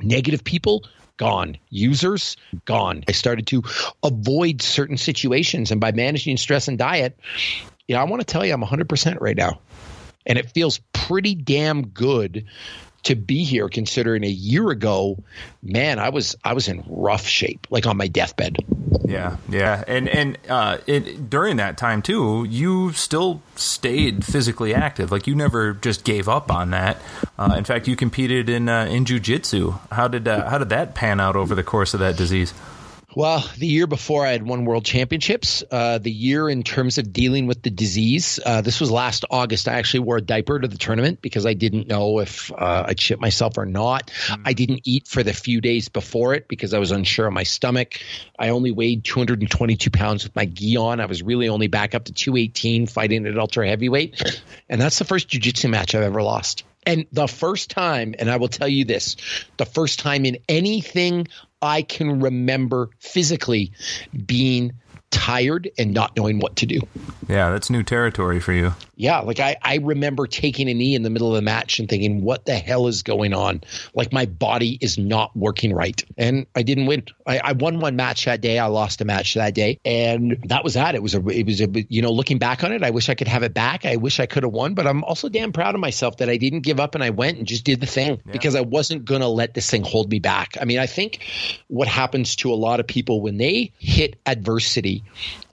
Negative 0.00 0.42
people, 0.42 0.84
gone. 1.16 1.56
Users, 1.70 2.36
gone. 2.64 3.04
I 3.08 3.12
started 3.12 3.46
to 3.48 3.62
avoid 4.02 4.62
certain 4.62 4.96
situations. 4.96 5.70
And 5.70 5.80
by 5.80 5.92
managing 5.92 6.36
stress 6.36 6.68
and 6.68 6.78
diet, 6.78 7.18
you 7.86 7.94
know, 7.94 8.00
I 8.00 8.04
want 8.04 8.20
to 8.20 8.26
tell 8.26 8.44
you 8.44 8.52
I'm 8.52 8.62
100% 8.62 9.20
right 9.20 9.36
now. 9.36 9.60
And 10.26 10.38
it 10.38 10.50
feels 10.52 10.80
pretty 10.92 11.34
damn 11.34 11.88
good 11.88 12.46
to 13.04 13.14
be 13.14 13.44
here 13.44 13.68
considering 13.68 14.24
a 14.24 14.28
year 14.28 14.70
ago 14.70 15.16
man 15.62 15.98
i 15.98 16.08
was 16.08 16.36
i 16.44 16.52
was 16.52 16.68
in 16.68 16.82
rough 16.86 17.26
shape 17.26 17.66
like 17.70 17.86
on 17.86 17.96
my 17.96 18.08
deathbed. 18.08 18.56
Yeah 19.04 19.36
yeah. 19.48 19.84
And 19.86 20.08
and 20.08 20.38
uh, 20.48 20.78
it, 20.86 21.28
during 21.28 21.56
that 21.56 21.76
time 21.76 22.02
too 22.02 22.46
you 22.48 22.92
still 22.92 23.42
stayed 23.56 24.24
physically 24.24 24.74
active. 24.74 25.12
Like 25.12 25.26
you 25.26 25.34
never 25.34 25.74
just 25.74 26.04
gave 26.04 26.28
up 26.28 26.50
on 26.50 26.70
that. 26.70 26.98
Uh, 27.38 27.54
in 27.56 27.64
fact 27.64 27.86
you 27.86 27.96
competed 27.96 28.48
in 28.48 28.68
uh, 28.68 28.86
in 28.86 29.04
jiu-jitsu. 29.04 29.74
How 29.92 30.08
did 30.08 30.26
uh, 30.26 30.48
how 30.48 30.58
did 30.58 30.70
that 30.70 30.94
pan 30.94 31.20
out 31.20 31.36
over 31.36 31.54
the 31.54 31.62
course 31.62 31.94
of 31.94 32.00
that 32.00 32.16
disease 32.16 32.54
well, 33.16 33.48
the 33.58 33.66
year 33.66 33.86
before 33.86 34.26
I 34.26 34.32
had 34.32 34.42
won 34.42 34.64
world 34.64 34.84
championships. 34.84 35.62
Uh, 35.70 35.98
the 35.98 36.10
year 36.10 36.48
in 36.48 36.62
terms 36.62 36.98
of 36.98 37.12
dealing 37.12 37.46
with 37.46 37.62
the 37.62 37.70
disease, 37.70 38.40
uh, 38.44 38.60
this 38.60 38.80
was 38.80 38.90
last 38.90 39.24
August. 39.30 39.68
I 39.68 39.74
actually 39.74 40.00
wore 40.00 40.16
a 40.16 40.22
diaper 40.22 40.58
to 40.58 40.68
the 40.68 40.78
tournament 40.78 41.22
because 41.22 41.46
I 41.46 41.54
didn't 41.54 41.86
know 41.86 42.18
if 42.20 42.52
uh, 42.52 42.84
I'd 42.88 43.00
shit 43.00 43.20
myself 43.20 43.58
or 43.58 43.66
not. 43.66 44.10
Mm. 44.26 44.42
I 44.44 44.52
didn't 44.52 44.80
eat 44.84 45.06
for 45.06 45.22
the 45.22 45.32
few 45.32 45.60
days 45.60 45.88
before 45.88 46.34
it 46.34 46.48
because 46.48 46.74
I 46.74 46.78
was 46.78 46.90
unsure 46.90 47.26
of 47.26 47.32
my 47.32 47.44
stomach. 47.44 48.00
I 48.38 48.48
only 48.48 48.72
weighed 48.72 49.04
222 49.04 49.90
pounds 49.90 50.24
with 50.24 50.34
my 50.34 50.46
gi 50.46 50.76
on. 50.76 51.00
I 51.00 51.06
was 51.06 51.22
really 51.22 51.48
only 51.48 51.68
back 51.68 51.94
up 51.94 52.04
to 52.06 52.12
218 52.12 52.86
fighting 52.86 53.26
at 53.26 53.38
ultra 53.38 53.68
heavyweight. 53.68 54.40
And 54.68 54.80
that's 54.80 54.98
the 54.98 55.04
first 55.04 55.28
jiu-jitsu 55.28 55.68
match 55.68 55.94
I've 55.94 56.02
ever 56.02 56.22
lost. 56.22 56.64
And 56.86 57.06
the 57.12 57.26
first 57.26 57.70
time, 57.70 58.14
and 58.18 58.30
I 58.30 58.36
will 58.36 58.48
tell 58.48 58.68
you 58.68 58.84
this, 58.84 59.16
the 59.56 59.64
first 59.64 60.00
time 60.00 60.24
in 60.24 60.38
anything 60.48 61.28
I 61.64 61.82
can 61.82 62.20
remember 62.20 62.90
physically 63.00 63.72
being 64.26 64.72
tired 65.14 65.70
and 65.78 65.94
not 65.94 66.16
knowing 66.16 66.40
what 66.40 66.56
to 66.56 66.66
do. 66.66 66.80
Yeah, 67.28 67.50
that's 67.50 67.70
new 67.70 67.84
territory 67.84 68.40
for 68.40 68.52
you. 68.52 68.74
Yeah, 68.96 69.20
like 69.20 69.40
I, 69.40 69.56
I 69.62 69.76
remember 69.76 70.26
taking 70.26 70.68
a 70.68 70.74
knee 70.74 70.94
in 70.94 71.02
the 71.02 71.10
middle 71.10 71.28
of 71.28 71.34
the 71.34 71.42
match 71.42 71.78
and 71.78 71.88
thinking, 71.88 72.22
what 72.22 72.44
the 72.46 72.56
hell 72.56 72.86
is 72.86 73.02
going 73.02 73.32
on? 73.32 73.62
Like 73.94 74.12
my 74.12 74.26
body 74.26 74.78
is 74.80 74.98
not 74.98 75.34
working 75.36 75.72
right. 75.72 76.02
And 76.18 76.46
I 76.54 76.62
didn't 76.62 76.86
win. 76.86 77.04
I, 77.26 77.38
I 77.38 77.52
won 77.52 77.80
one 77.80 77.96
match 77.96 78.24
that 78.24 78.40
day. 78.40 78.58
I 78.58 78.66
lost 78.66 79.00
a 79.00 79.04
match 79.04 79.34
that 79.34 79.54
day. 79.54 79.78
And 79.84 80.38
that 80.48 80.64
was 80.64 80.74
that. 80.74 80.94
It 80.94 81.02
was 81.02 81.14
a 81.14 81.26
it 81.28 81.46
was 81.46 81.60
a 81.60 81.68
you 81.88 82.02
know, 82.02 82.10
looking 82.10 82.38
back 82.38 82.62
on 82.64 82.72
it, 82.72 82.82
I 82.82 82.90
wish 82.90 83.08
I 83.08 83.14
could 83.14 83.28
have 83.28 83.42
it 83.42 83.54
back. 83.54 83.84
I 83.84 83.96
wish 83.96 84.20
I 84.20 84.26
could 84.26 84.42
have 84.42 84.52
won, 84.52 84.74
but 84.74 84.86
I'm 84.86 85.02
also 85.04 85.28
damn 85.28 85.52
proud 85.52 85.74
of 85.74 85.80
myself 85.80 86.18
that 86.18 86.28
I 86.28 86.36
didn't 86.36 86.60
give 86.60 86.80
up 86.80 86.94
and 86.94 87.02
I 87.02 87.10
went 87.10 87.38
and 87.38 87.46
just 87.46 87.64
did 87.64 87.80
the 87.80 87.86
thing 87.86 88.20
yeah. 88.26 88.32
because 88.32 88.54
I 88.54 88.62
wasn't 88.62 89.04
gonna 89.04 89.28
let 89.28 89.54
this 89.54 89.70
thing 89.70 89.84
hold 89.84 90.10
me 90.10 90.18
back. 90.18 90.56
I 90.60 90.64
mean, 90.64 90.78
I 90.78 90.86
think 90.86 91.24
what 91.68 91.88
happens 91.88 92.36
to 92.36 92.52
a 92.52 92.54
lot 92.54 92.80
of 92.80 92.86
people 92.86 93.20
when 93.20 93.38
they 93.38 93.72
hit 93.78 94.16
adversity 94.26 95.03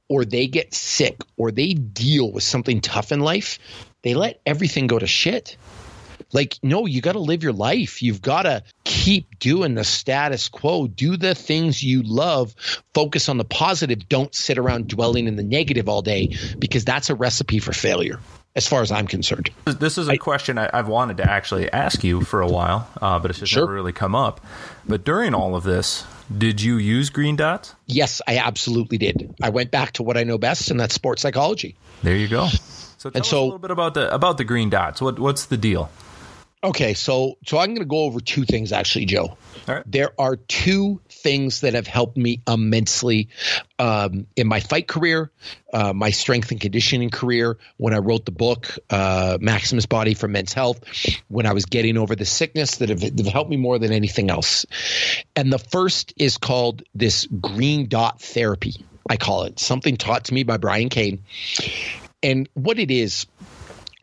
or 0.07 0.25
they 0.25 0.47
get 0.47 0.73
sick 0.73 1.21
or 1.37 1.51
they 1.51 1.73
deal 1.73 2.31
with 2.31 2.43
something 2.43 2.81
tough 2.81 3.11
in 3.11 3.21
life, 3.21 3.59
they 4.03 4.13
let 4.13 4.41
everything 4.45 4.87
go 4.87 4.99
to 4.99 5.07
shit. 5.07 5.57
Like, 6.33 6.57
no, 6.63 6.85
you 6.85 7.01
got 7.01 7.13
to 7.13 7.19
live 7.19 7.43
your 7.43 7.53
life. 7.53 8.01
You've 8.01 8.21
got 8.21 8.43
to 8.43 8.63
keep 8.83 9.39
doing 9.39 9.75
the 9.75 9.83
status 9.83 10.47
quo. 10.47 10.87
Do 10.87 11.17
the 11.17 11.35
things 11.35 11.83
you 11.83 12.03
love. 12.03 12.55
Focus 12.93 13.27
on 13.29 13.37
the 13.37 13.45
positive. 13.45 14.07
Don't 14.07 14.33
sit 14.33 14.57
around 14.57 14.87
dwelling 14.87 15.27
in 15.27 15.35
the 15.35 15.43
negative 15.43 15.89
all 15.89 16.01
day 16.01 16.35
because 16.57 16.85
that's 16.85 17.09
a 17.09 17.15
recipe 17.15 17.59
for 17.59 17.73
failure 17.73 18.19
as 18.55 18.67
far 18.67 18.81
as 18.81 18.91
I'm 18.91 19.07
concerned. 19.07 19.49
This 19.65 19.97
is 19.97 20.07
a 20.07 20.13
I, 20.13 20.17
question 20.17 20.57
I, 20.57 20.69
have 20.73 20.87
wanted 20.87 21.17
to 21.17 21.29
actually 21.29 21.71
ask 21.71 22.03
you 22.03 22.21
for 22.21 22.41
a 22.41 22.47
while, 22.47 22.89
uh, 23.01 23.19
but 23.19 23.31
it's 23.31 23.39
just 23.39 23.51
sure. 23.51 23.63
never 23.63 23.73
really 23.73 23.93
come 23.93 24.15
up. 24.15 24.41
But 24.87 25.03
during 25.03 25.33
all 25.33 25.55
of 25.55 25.63
this, 25.63 26.05
did 26.38 26.62
you 26.62 26.78
use 26.78 27.10
green 27.10 27.36
dots? 27.36 27.76
Yes, 27.88 28.22
I 28.28 28.38
absolutely 28.38 28.98
did. 28.98 29.36
I 29.41 29.50
went 29.50 29.72
back 29.72 29.94
to 29.94 30.04
what 30.04 30.17
I 30.17 30.24
know 30.24 30.38
best, 30.38 30.72
and 30.72 30.80
that's 30.80 30.94
sports 30.94 31.22
psychology. 31.22 31.76
There 32.04 32.15
you 32.15 32.28
go. 32.28 32.48
So 32.98 33.10
tell 33.10 33.17
and 33.17 33.22
us 33.22 33.30
so, 33.30 33.41
a 33.41 33.46
little 33.46 33.60
bit 33.60 33.72
about 33.72 33.96
the 33.96 34.13
about 34.13 34.38
the 34.38 34.44
green 34.44 34.70
dots. 34.70 35.02
What 35.02 35.17
what's 35.17 35.46
the 35.46 35.58
deal? 35.58 35.89
Okay, 36.63 36.93
so 36.93 37.39
so 37.43 37.58
I'm 37.58 37.69
going 37.69 37.80
to 37.80 37.86
go 37.86 38.04
over 38.04 38.19
two 38.19 38.45
things 38.45 38.71
actually, 38.71 39.06
Joe. 39.06 39.36
There 39.88 40.12
are 40.19 40.36
two 40.36 41.02
things 41.10 41.62
that 41.62 41.74
have 41.74 41.88
helped 41.88 42.17
me 42.17 42.41
immensely 42.47 43.30
um, 43.80 44.28
in 44.36 44.47
my 44.47 44.60
fight 44.60 44.88
career, 44.88 45.32
uh, 45.74 45.91
my 45.93 46.12
strength 46.12 46.52
and 46.52 46.62
conditioning 46.62 47.10
career. 47.10 47.58
When 47.78 47.95
I 47.95 47.97
wrote 47.97 48.26
the 48.26 48.32
book 48.32 48.78
uh, 48.91 49.39
Maximus 49.41 49.88
Body 49.88 50.13
for 50.13 50.28
Men's 50.28 50.54
Health, 50.54 50.84
when 51.30 51.47
I 51.47 51.54
was 51.54 51.65
getting 51.65 51.97
over 51.97 52.15
the 52.15 52.26
sickness, 52.26 52.78
that 52.78 52.89
have, 52.89 53.02
have 53.02 53.26
helped 53.26 53.50
me 53.50 53.58
more 53.58 53.80
than 53.80 53.91
anything 53.91 54.30
else. 54.30 54.67
And 55.36 55.52
the 55.52 55.60
first 55.60 56.13
is 56.17 56.38
called 56.38 56.84
this 56.93 57.26
green 57.26 57.88
dot 57.88 58.21
therapy. 58.21 58.86
I 59.10 59.17
call 59.17 59.43
it 59.43 59.60
something 59.60 59.97
taught 59.97 60.26
to 60.26 60.34
me 60.34 60.43
by 60.43 60.58
Brian 60.58 60.89
Cain. 60.89 61.24
And 62.24 62.47
what 62.54 62.78
it 62.78 62.91
is, 62.91 63.26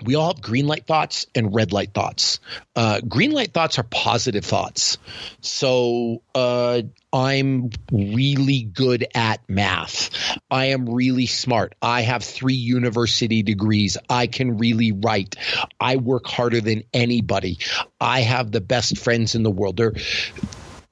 we 0.05 0.15
all 0.15 0.33
have 0.33 0.41
green 0.41 0.67
light 0.67 0.87
thoughts 0.87 1.27
and 1.35 1.55
red 1.55 1.73
light 1.73 1.93
thoughts. 1.93 2.39
Uh, 2.77 3.01
green 3.01 3.33
light 3.33 3.53
thoughts 3.53 3.79
are 3.79 3.85
positive 3.85 4.45
thoughts. 4.45 4.99
So 5.41 6.23
uh, 6.35 6.83
I'm 7.13 7.71
really 7.91 8.63
good 8.63 9.07
at 9.15 9.41
math. 9.49 10.39
I 10.51 10.67
am 10.67 10.89
really 10.89 11.27
smart. 11.27 11.75
I 11.83 12.03
have 12.03 12.23
three 12.23 12.55
university 12.55 13.43
degrees. 13.43 13.97
I 14.09 14.29
can 14.29 14.59
really 14.59 14.93
write. 14.93 15.37
I 15.81 15.97
work 15.97 16.27
harder 16.27 16.61
than 16.61 16.85
anybody. 16.95 17.59
I 18.01 18.21
have 18.21 18.53
the 18.53 18.61
best 18.61 18.99
friends 18.99 19.35
in 19.35 19.43
the 19.43 19.51
world. 19.51 19.77
They're 19.77 19.95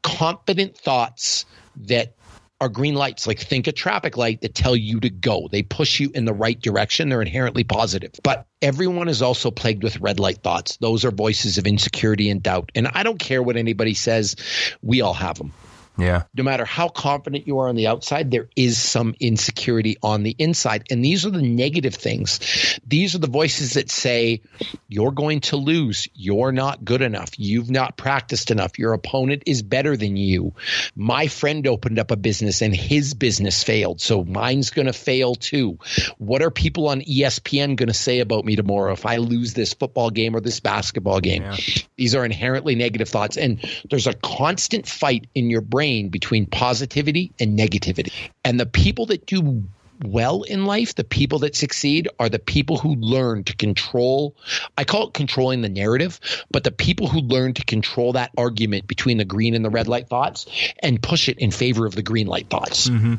confident 0.02 0.76
thoughts 0.76 1.44
that 1.76 2.14
are 2.60 2.68
green 2.68 2.94
lights. 2.94 3.26
Like 3.26 3.38
think 3.38 3.66
a 3.66 3.72
traffic 3.72 4.16
light 4.16 4.40
that 4.40 4.54
tell 4.54 4.76
you 4.76 5.00
to 5.00 5.10
go. 5.10 5.48
They 5.50 5.62
push 5.62 6.00
you 6.00 6.10
in 6.14 6.24
the 6.24 6.32
right 6.32 6.60
direction. 6.60 7.08
They're 7.08 7.22
inherently 7.22 7.64
positive. 7.64 8.12
But 8.22 8.46
everyone 8.62 9.08
is 9.08 9.22
also 9.22 9.50
plagued 9.50 9.82
with 9.82 10.00
red 10.00 10.18
light 10.18 10.38
thoughts. 10.42 10.76
Those 10.78 11.04
are 11.04 11.10
voices 11.10 11.58
of 11.58 11.66
insecurity 11.66 12.30
and 12.30 12.42
doubt. 12.42 12.72
And 12.74 12.88
I 12.88 13.02
don't 13.02 13.18
care 13.18 13.42
what 13.42 13.56
anybody 13.56 13.94
says. 13.94 14.36
We 14.82 15.00
all 15.02 15.14
have 15.14 15.38
them. 15.38 15.52
Yeah. 15.98 16.24
No 16.34 16.44
matter 16.44 16.64
how 16.64 16.88
confident 16.88 17.46
you 17.46 17.58
are 17.60 17.68
on 17.68 17.76
the 17.76 17.86
outside, 17.86 18.30
there 18.30 18.48
is 18.54 18.78
some 18.78 19.14
insecurity 19.18 19.96
on 20.02 20.22
the 20.22 20.34
inside. 20.38 20.84
And 20.90 21.04
these 21.04 21.24
are 21.24 21.30
the 21.30 21.42
negative 21.42 21.94
things. 21.94 22.78
These 22.86 23.14
are 23.14 23.18
the 23.18 23.26
voices 23.26 23.74
that 23.74 23.90
say, 23.90 24.42
you're 24.88 25.12
going 25.12 25.40
to 25.40 25.56
lose. 25.56 26.08
You're 26.14 26.52
not 26.52 26.84
good 26.84 27.02
enough. 27.02 27.38
You've 27.38 27.70
not 27.70 27.96
practiced 27.96 28.50
enough. 28.50 28.78
Your 28.78 28.92
opponent 28.92 29.44
is 29.46 29.62
better 29.62 29.96
than 29.96 30.16
you. 30.16 30.54
My 30.94 31.28
friend 31.28 31.66
opened 31.66 31.98
up 31.98 32.10
a 32.10 32.16
business 32.16 32.62
and 32.62 32.74
his 32.74 33.14
business 33.14 33.62
failed. 33.62 34.00
So 34.00 34.22
mine's 34.24 34.70
going 34.70 34.86
to 34.86 34.92
fail 34.92 35.34
too. 35.34 35.78
What 36.18 36.42
are 36.42 36.50
people 36.50 36.88
on 36.88 37.00
ESPN 37.00 37.76
going 37.76 37.88
to 37.88 37.94
say 37.94 38.20
about 38.20 38.44
me 38.44 38.56
tomorrow 38.56 38.92
if 38.92 39.06
I 39.06 39.16
lose 39.16 39.54
this 39.54 39.72
football 39.72 40.10
game 40.10 40.36
or 40.36 40.40
this 40.40 40.60
basketball 40.60 41.20
game? 41.20 41.42
Yeah. 41.42 41.56
These 41.96 42.14
are 42.14 42.24
inherently 42.24 42.74
negative 42.74 43.08
thoughts. 43.08 43.36
And 43.36 43.64
there's 43.88 44.06
a 44.06 44.12
constant 44.14 44.86
fight 44.86 45.28
in 45.34 45.50
your 45.50 45.62
brain 45.62 45.85
between 46.10 46.46
positivity 46.46 47.32
and 47.40 47.58
negativity. 47.58 48.12
And 48.44 48.58
the 48.58 48.66
people 48.66 49.06
that 49.06 49.26
do 49.26 49.64
well 50.04 50.42
in 50.42 50.66
life, 50.66 50.94
the 50.94 51.04
people 51.04 51.40
that 51.40 51.56
succeed 51.56 52.08
are 52.18 52.28
the 52.28 52.38
people 52.38 52.76
who 52.76 52.94
learn 52.96 53.44
to 53.44 53.56
control. 53.56 54.34
I 54.76 54.84
call 54.84 55.08
it 55.08 55.14
controlling 55.14 55.62
the 55.62 55.68
narrative, 55.68 56.20
but 56.50 56.64
the 56.64 56.70
people 56.70 57.08
who 57.08 57.20
learn 57.20 57.54
to 57.54 57.64
control 57.64 58.12
that 58.12 58.30
argument 58.36 58.86
between 58.86 59.18
the 59.18 59.24
green 59.24 59.54
and 59.54 59.64
the 59.64 59.70
red 59.70 59.88
light 59.88 60.08
thoughts 60.08 60.46
and 60.80 61.02
push 61.02 61.28
it 61.28 61.38
in 61.38 61.50
favor 61.50 61.86
of 61.86 61.94
the 61.94 62.02
green 62.02 62.26
light 62.26 62.48
thoughts. 62.48 62.88
Mm-hmm. 62.88 63.14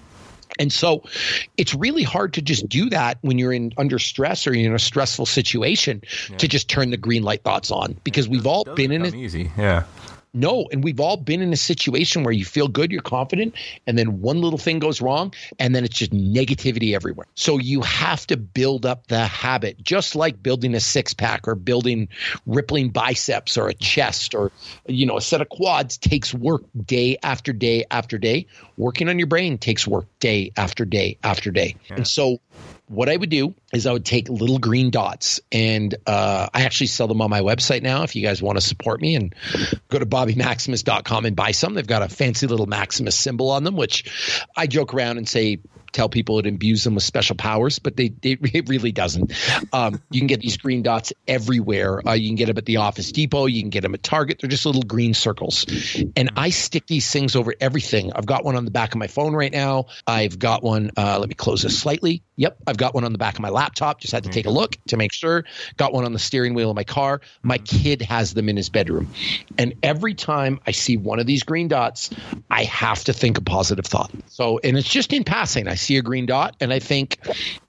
And 0.59 0.73
so 0.73 1.03
it's 1.55 1.75
really 1.75 2.03
hard 2.03 2.33
to 2.33 2.41
just 2.41 2.67
do 2.67 2.89
that 2.89 3.19
when 3.21 3.37
you're 3.37 3.53
in 3.53 3.73
under 3.77 3.99
stress 3.99 4.47
or 4.47 4.55
you're 4.55 4.69
in 4.69 4.75
a 4.75 4.79
stressful 4.79 5.25
situation 5.25 6.01
yeah. 6.29 6.37
to 6.37 6.47
just 6.47 6.69
turn 6.69 6.89
the 6.89 6.97
green 6.97 7.23
light 7.23 7.43
thoughts 7.43 7.69
on 7.69 7.97
because 8.03 8.27
we've 8.27 8.47
all 8.47 8.63
been 8.63 8.91
in 8.91 9.05
it. 9.05 9.13
Easy. 9.13 9.51
Yeah. 9.57 9.83
No, 10.37 10.67
and 10.71 10.83
we've 10.83 10.99
all 10.99 11.17
been 11.17 11.41
in 11.41 11.51
a 11.51 11.57
situation 11.57 12.23
where 12.23 12.33
you 12.33 12.45
feel 12.45 12.67
good, 12.67 12.91
you're 12.91 13.01
confident, 13.01 13.55
and 13.87 13.97
then 13.97 14.21
one 14.21 14.39
little 14.39 14.59
thing 14.59 14.77
goes 14.77 15.01
wrong, 15.01 15.33
and 15.57 15.75
then 15.75 15.83
it's 15.83 15.97
just 15.97 16.11
negativity 16.11 16.93
everywhere. 16.93 17.25
So 17.33 17.57
you 17.57 17.81
have 17.81 18.27
to 18.27 18.37
build 18.37 18.85
up 18.85 19.07
the 19.07 19.25
habit, 19.25 19.81
just 19.83 20.15
like 20.15 20.43
building 20.43 20.75
a 20.75 20.79
six 20.79 21.13
pack 21.13 21.47
or 21.47 21.55
building 21.55 22.07
rippling 22.45 22.89
biceps 22.89 23.57
or 23.57 23.67
a 23.67 23.73
chest 23.73 24.35
or 24.35 24.51
you 24.87 25.05
know 25.07 25.17
a 25.17 25.21
set 25.21 25.41
of 25.41 25.49
quads 25.49 25.97
takes 25.97 26.33
work 26.33 26.63
day 26.85 27.17
after 27.23 27.51
day 27.51 27.85
after 27.89 28.19
day. 28.19 28.45
Working 28.77 29.09
on 29.09 29.17
your 29.17 29.27
brain 29.27 29.57
takes 29.57 29.87
work 29.87 30.05
day 30.19 30.51
after 30.55 30.85
day 30.85 31.17
after 31.23 31.49
day. 31.49 31.75
Yeah. 31.89 31.97
And 31.97 32.07
so 32.07 32.39
what 32.87 33.09
I 33.09 33.17
would 33.17 33.29
do 33.29 33.55
is 33.73 33.85
I 33.85 33.91
would 33.91 34.05
take 34.05 34.29
little 34.29 34.59
green 34.59 34.91
dots, 34.91 35.41
and 35.51 35.93
uh, 36.05 36.47
I 36.53 36.63
actually 36.63 36.87
sell 36.87 37.07
them 37.07 37.21
on 37.21 37.29
my 37.29 37.41
website 37.41 37.83
now. 37.83 38.03
If 38.03 38.15
you 38.15 38.21
guys 38.21 38.41
want 38.41 38.57
to 38.57 38.61
support 38.61 39.01
me, 39.01 39.15
and 39.15 39.35
go 39.89 39.99
to 39.99 40.05
bobbymaximus.com 40.05 41.25
and 41.25 41.35
buy 41.35 41.51
some. 41.51 41.73
They've 41.73 41.85
got 41.85 42.01
a 42.01 42.09
fancy 42.09 42.47
little 42.47 42.65
Maximus 42.65 43.15
symbol 43.15 43.51
on 43.51 43.63
them, 43.63 43.75
which 43.75 44.45
I 44.55 44.67
joke 44.67 44.93
around 44.93 45.17
and 45.17 45.27
say 45.27 45.59
tell 45.91 46.09
people 46.09 46.39
it 46.39 46.45
imbues 46.45 46.83
them 46.83 46.95
with 46.95 47.03
special 47.03 47.35
powers, 47.35 47.79
but 47.79 47.95
they, 47.95 48.09
they 48.09 48.31
it 48.41 48.69
really 48.69 48.91
doesn't. 48.91 49.33
Um, 49.73 50.01
you 50.11 50.19
can 50.19 50.27
get 50.27 50.41
these 50.41 50.57
green 50.57 50.83
dots 50.83 51.13
everywhere. 51.27 52.07
Uh, 52.07 52.13
you 52.13 52.29
can 52.29 52.35
get 52.35 52.47
them 52.47 52.57
at 52.57 52.65
the 52.65 52.77
Office 52.77 53.11
Depot. 53.11 53.45
You 53.45 53.61
can 53.61 53.69
get 53.69 53.81
them 53.81 53.93
at 53.93 54.03
Target. 54.03 54.39
They're 54.39 54.49
just 54.49 54.65
little 54.65 54.83
green 54.83 55.13
circles, 55.13 55.65
and 56.15 56.31
I 56.35 56.49
stick 56.49 56.87
these 56.87 57.11
things 57.11 57.35
over 57.35 57.53
everything. 57.59 58.13
I've 58.13 58.25
got 58.25 58.45
one 58.45 58.55
on 58.55 58.65
the 58.65 58.71
back 58.71 58.93
of 58.93 58.99
my 58.99 59.07
phone 59.07 59.33
right 59.33 59.51
now. 59.51 59.87
I've 60.05 60.37
got 60.37 60.63
one. 60.63 60.91
Uh, 60.95 61.17
let 61.19 61.29
me 61.29 61.35
close 61.35 61.63
this 61.63 61.77
slightly. 61.77 62.23
Yep, 62.35 62.57
I've 62.67 62.77
got 62.77 62.93
one 62.93 63.03
on 63.03 63.11
the 63.11 63.17
back 63.17 63.35
of 63.35 63.41
my 63.41 63.49
laptop. 63.57 63.99
Just 63.99 64.13
had 64.13 64.23
to 64.23 64.29
take 64.29 64.45
a 64.45 64.51
look 64.51 64.77
to 64.87 64.97
make 64.97 65.11
sure. 65.11 65.43
Got 65.77 65.93
one 65.93 66.05
on 66.05 66.13
the 66.13 66.19
steering 66.19 66.53
wheel 66.53 66.69
of 66.69 66.75
my 66.75 66.83
car. 66.83 67.21
My 67.43 67.57
kid 67.57 68.01
has 68.03 68.33
them 68.33 68.49
in 68.49 68.57
his 68.57 68.69
bedroom, 68.69 69.09
and 69.57 69.73
every 69.83 70.13
time 70.13 70.59
I 70.65 70.71
see 70.71 70.97
one 70.97 71.19
of 71.19 71.25
these 71.25 71.43
green 71.43 71.67
dots, 71.67 72.09
I 72.49 72.63
have 72.63 73.03
to 73.05 73.13
think 73.13 73.37
a 73.37 73.41
positive 73.41 73.85
thought. 73.85 74.11
So, 74.27 74.59
and 74.63 74.77
it's 74.77 74.87
just 74.87 75.13
in 75.13 75.23
passing. 75.23 75.67
I 75.67 75.75
see 75.75 75.97
a 75.97 76.01
green 76.01 76.25
dot 76.25 76.55
and 76.59 76.71
I 76.71 76.79
think 76.79 77.19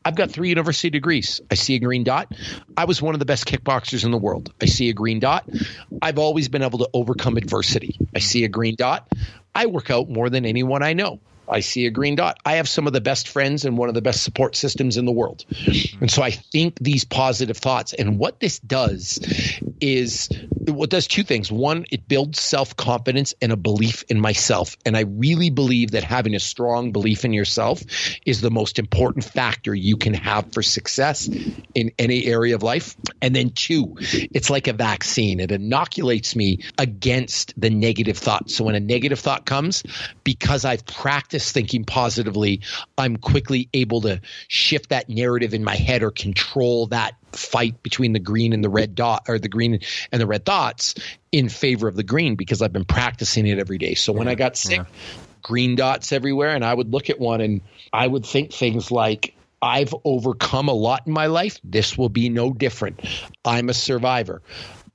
I've 0.04 0.14
got 0.14 0.30
three 0.30 0.48
university 0.48 0.90
degrees. 0.90 1.40
I 1.50 1.54
see 1.54 1.74
a 1.74 1.78
green 1.78 2.04
dot. 2.04 2.32
I 2.76 2.84
was 2.84 3.02
one 3.02 3.14
of 3.14 3.18
the 3.18 3.26
best 3.26 3.46
kickboxers 3.46 4.04
in 4.04 4.10
the 4.10 4.18
world. 4.18 4.52
I 4.60 4.66
see 4.66 4.88
a 4.88 4.92
green 4.92 5.20
dot. 5.20 5.48
I've 6.02 6.18
always 6.18 6.48
been 6.48 6.62
able 6.62 6.80
to 6.80 6.88
overcome 6.92 7.36
adversity. 7.36 7.98
I 8.14 8.20
see 8.20 8.44
a 8.44 8.48
green 8.48 8.74
dot. 8.76 9.08
I 9.54 9.66
work 9.66 9.90
out 9.90 10.08
more 10.08 10.30
than 10.30 10.46
anyone 10.46 10.82
I 10.82 10.92
know. 10.92 11.20
I 11.50 11.60
see 11.60 11.86
a 11.86 11.90
green 11.90 12.16
dot. 12.16 12.38
I 12.44 12.54
have 12.56 12.68
some 12.68 12.86
of 12.86 12.92
the 12.92 13.00
best 13.00 13.28
friends 13.28 13.64
and 13.64 13.78
one 13.78 13.88
of 13.88 13.94
the 13.94 14.02
best 14.02 14.22
support 14.22 14.56
systems 14.56 14.96
in 14.96 15.04
the 15.04 15.12
world. 15.12 15.44
And 16.00 16.10
so 16.10 16.22
I 16.22 16.30
think 16.30 16.78
these 16.80 17.04
positive 17.04 17.56
thoughts 17.56 17.94
and 17.94 18.18
what 18.18 18.40
this 18.40 18.58
does 18.58 19.18
is 19.80 20.28
what 20.66 20.90
does 20.90 21.06
two 21.06 21.22
things. 21.22 21.50
One, 21.50 21.86
it 21.90 22.06
builds 22.08 22.40
self 22.40 22.76
confidence 22.76 23.34
and 23.40 23.52
a 23.52 23.56
belief 23.56 24.04
in 24.08 24.20
myself. 24.20 24.76
And 24.84 24.96
I 24.96 25.00
really 25.00 25.50
believe 25.50 25.92
that 25.92 26.04
having 26.04 26.34
a 26.34 26.40
strong 26.40 26.92
belief 26.92 27.24
in 27.24 27.32
yourself 27.32 27.82
is 28.26 28.40
the 28.40 28.50
most 28.50 28.78
important 28.78 29.24
factor 29.24 29.74
you 29.74 29.96
can 29.96 30.14
have 30.14 30.52
for 30.52 30.62
success 30.62 31.28
in 31.74 31.92
any 31.98 32.26
area 32.26 32.54
of 32.54 32.62
life. 32.62 32.96
And 33.22 33.34
then 33.34 33.50
two, 33.50 33.96
it's 34.00 34.50
like 34.50 34.66
a 34.66 34.72
vaccine. 34.72 35.40
It 35.40 35.52
inoculates 35.52 36.36
me 36.36 36.60
against 36.76 37.58
the 37.58 37.70
negative 37.70 38.18
thoughts. 38.18 38.56
So 38.56 38.64
when 38.64 38.74
a 38.74 38.80
negative 38.80 39.20
thought 39.20 39.46
comes, 39.46 39.82
because 40.24 40.64
I've 40.64 40.84
practiced 40.84 41.37
practice 41.38 41.52
thinking 41.52 41.84
positively, 41.84 42.60
I'm 42.96 43.16
quickly 43.16 43.68
able 43.72 44.00
to 44.02 44.20
shift 44.48 44.90
that 44.90 45.08
narrative 45.08 45.54
in 45.54 45.62
my 45.62 45.76
head 45.76 46.02
or 46.02 46.10
control 46.10 46.88
that 46.88 47.14
fight 47.32 47.82
between 47.82 48.12
the 48.12 48.18
green 48.18 48.52
and 48.52 48.64
the 48.64 48.68
red 48.68 48.94
dot 48.94 49.26
or 49.28 49.38
the 49.38 49.48
green 49.48 49.80
and 50.10 50.20
the 50.20 50.26
red 50.26 50.44
dots 50.44 50.94
in 51.30 51.48
favor 51.48 51.86
of 51.86 51.94
the 51.94 52.02
green 52.02 52.34
because 52.34 52.62
I've 52.62 52.72
been 52.72 52.84
practicing 52.84 53.46
it 53.46 53.58
every 53.58 53.78
day. 53.78 53.94
So 53.94 54.12
when 54.12 54.28
I 54.28 54.34
got 54.34 54.56
sick, 54.56 54.78
yeah. 54.78 54.84
green 55.42 55.76
dots 55.76 56.12
everywhere 56.12 56.50
and 56.50 56.64
I 56.64 56.74
would 56.74 56.90
look 56.92 57.10
at 57.10 57.20
one 57.20 57.40
and 57.40 57.60
I 57.92 58.06
would 58.06 58.26
think 58.26 58.52
things 58.52 58.90
like 58.90 59.34
I've 59.60 59.94
overcome 60.04 60.68
a 60.68 60.72
lot 60.72 61.06
in 61.06 61.12
my 61.12 61.26
life. 61.26 61.60
This 61.62 61.96
will 61.96 62.08
be 62.08 62.28
no 62.28 62.52
different. 62.52 63.00
I'm 63.44 63.68
a 63.68 63.74
survivor. 63.74 64.42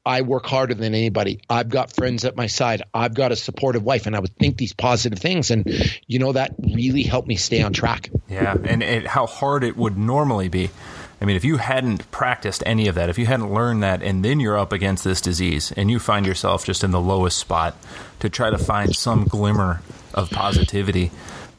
I 0.05 0.21
work 0.21 0.45
harder 0.45 0.73
than 0.73 0.93
anybody. 0.93 1.39
I've 1.49 1.69
got 1.69 1.95
friends 1.95 2.25
at 2.25 2.35
my 2.35 2.47
side. 2.47 2.83
I've 2.93 3.13
got 3.13 3.31
a 3.31 3.35
supportive 3.35 3.83
wife, 3.83 4.05
and 4.05 4.15
I 4.15 4.19
would 4.19 4.35
think 4.35 4.57
these 4.57 4.73
positive 4.73 5.19
things, 5.19 5.49
and 5.49 5.65
you 6.07 6.19
know 6.19 6.33
that 6.33 6.55
really 6.59 7.03
helped 7.03 7.27
me 7.27 7.35
stay 7.35 7.61
on 7.61 7.71
track. 7.71 8.09
Yeah, 8.29 8.55
and, 8.65 8.83
and 8.83 9.07
how 9.07 9.27
hard 9.27 9.63
it 9.63 9.77
would 9.77 9.97
normally 9.97 10.49
be. 10.49 10.69
I 11.21 11.25
mean, 11.25 11.37
if 11.37 11.45
you 11.45 11.55
hadn't 11.55 12.11
practiced 12.11 12.63
any 12.65 12.89
of 12.89 12.95
that, 12.95 13.07
if 13.07 13.17
you 13.17 13.25
hadn't 13.25 13.53
learned 13.53 13.81
that, 13.83 14.03
and 14.03 14.25
then 14.25 14.41
you're 14.41 14.57
up 14.57 14.73
against 14.73 15.05
this 15.05 15.21
disease, 15.21 15.71
and 15.71 15.89
you 15.89 15.99
find 15.99 16.25
yourself 16.25 16.65
just 16.65 16.83
in 16.83 16.91
the 16.91 16.99
lowest 16.99 17.37
spot 17.37 17.77
to 18.19 18.29
try 18.29 18.49
to 18.49 18.57
find 18.57 18.93
some 18.93 19.23
glimmer 19.23 19.81
of 20.13 20.29
positivity, 20.29 21.11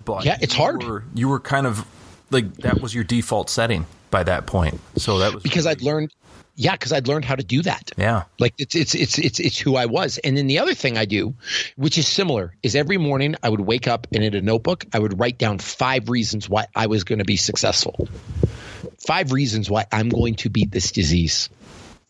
but 0.04 0.26
yeah, 0.26 0.36
it's 0.40 0.54
hard. 0.54 0.82
Were, 0.82 1.04
you 1.14 1.28
were 1.28 1.40
kind 1.40 1.66
of 1.66 1.86
like 2.30 2.52
that 2.58 2.82
was 2.82 2.94
your 2.94 3.04
default 3.04 3.48
setting 3.48 3.86
by 4.10 4.22
that 4.22 4.46
point. 4.46 4.80
So 4.96 5.20
that 5.20 5.32
was 5.32 5.42
because 5.42 5.66
I'd 5.66 5.82
learned 5.82 6.12
yeah, 6.56 6.72
because 6.72 6.92
I'd 6.92 7.08
learned 7.08 7.24
how 7.24 7.34
to 7.34 7.42
do 7.42 7.62
that. 7.62 7.90
Yeah, 7.96 8.24
like 8.38 8.54
it's 8.58 8.74
it's 8.74 8.94
it's 8.94 9.18
it's 9.18 9.40
it's 9.40 9.58
who 9.58 9.76
I 9.76 9.86
was. 9.86 10.18
And 10.18 10.36
then 10.36 10.46
the 10.46 10.60
other 10.60 10.74
thing 10.74 10.96
I 10.96 11.04
do, 11.04 11.34
which 11.76 11.98
is 11.98 12.06
similar, 12.06 12.54
is 12.62 12.74
every 12.74 12.98
morning 12.98 13.34
I 13.42 13.48
would 13.48 13.60
wake 13.60 13.88
up 13.88 14.06
and 14.12 14.22
in 14.22 14.34
a 14.34 14.40
notebook 14.40 14.84
I 14.92 14.98
would 14.98 15.18
write 15.18 15.38
down 15.38 15.58
five 15.58 16.08
reasons 16.08 16.48
why 16.48 16.66
I 16.74 16.86
was 16.86 17.04
going 17.04 17.18
to 17.18 17.24
be 17.24 17.36
successful. 17.36 18.08
Five 18.98 19.32
reasons 19.32 19.68
why 19.68 19.86
I'm 19.90 20.08
going 20.08 20.36
to 20.36 20.50
beat 20.50 20.70
this 20.70 20.92
disease 20.92 21.48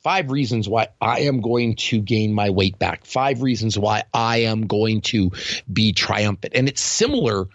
five 0.04 0.30
reasons 0.30 0.68
why 0.68 0.88
I 1.00 1.20
am 1.20 1.40
going 1.40 1.76
to 1.76 1.98
gain 1.98 2.34
my 2.34 2.50
weight 2.50 2.78
back, 2.78 3.06
five 3.06 3.40
reasons 3.40 3.78
why 3.78 4.04
I 4.12 4.42
am 4.42 4.66
going 4.66 5.00
to 5.00 5.32
be 5.72 5.94
triumphant. 5.94 6.52
And 6.54 6.68
it's 6.68 6.82
similar 6.82 7.46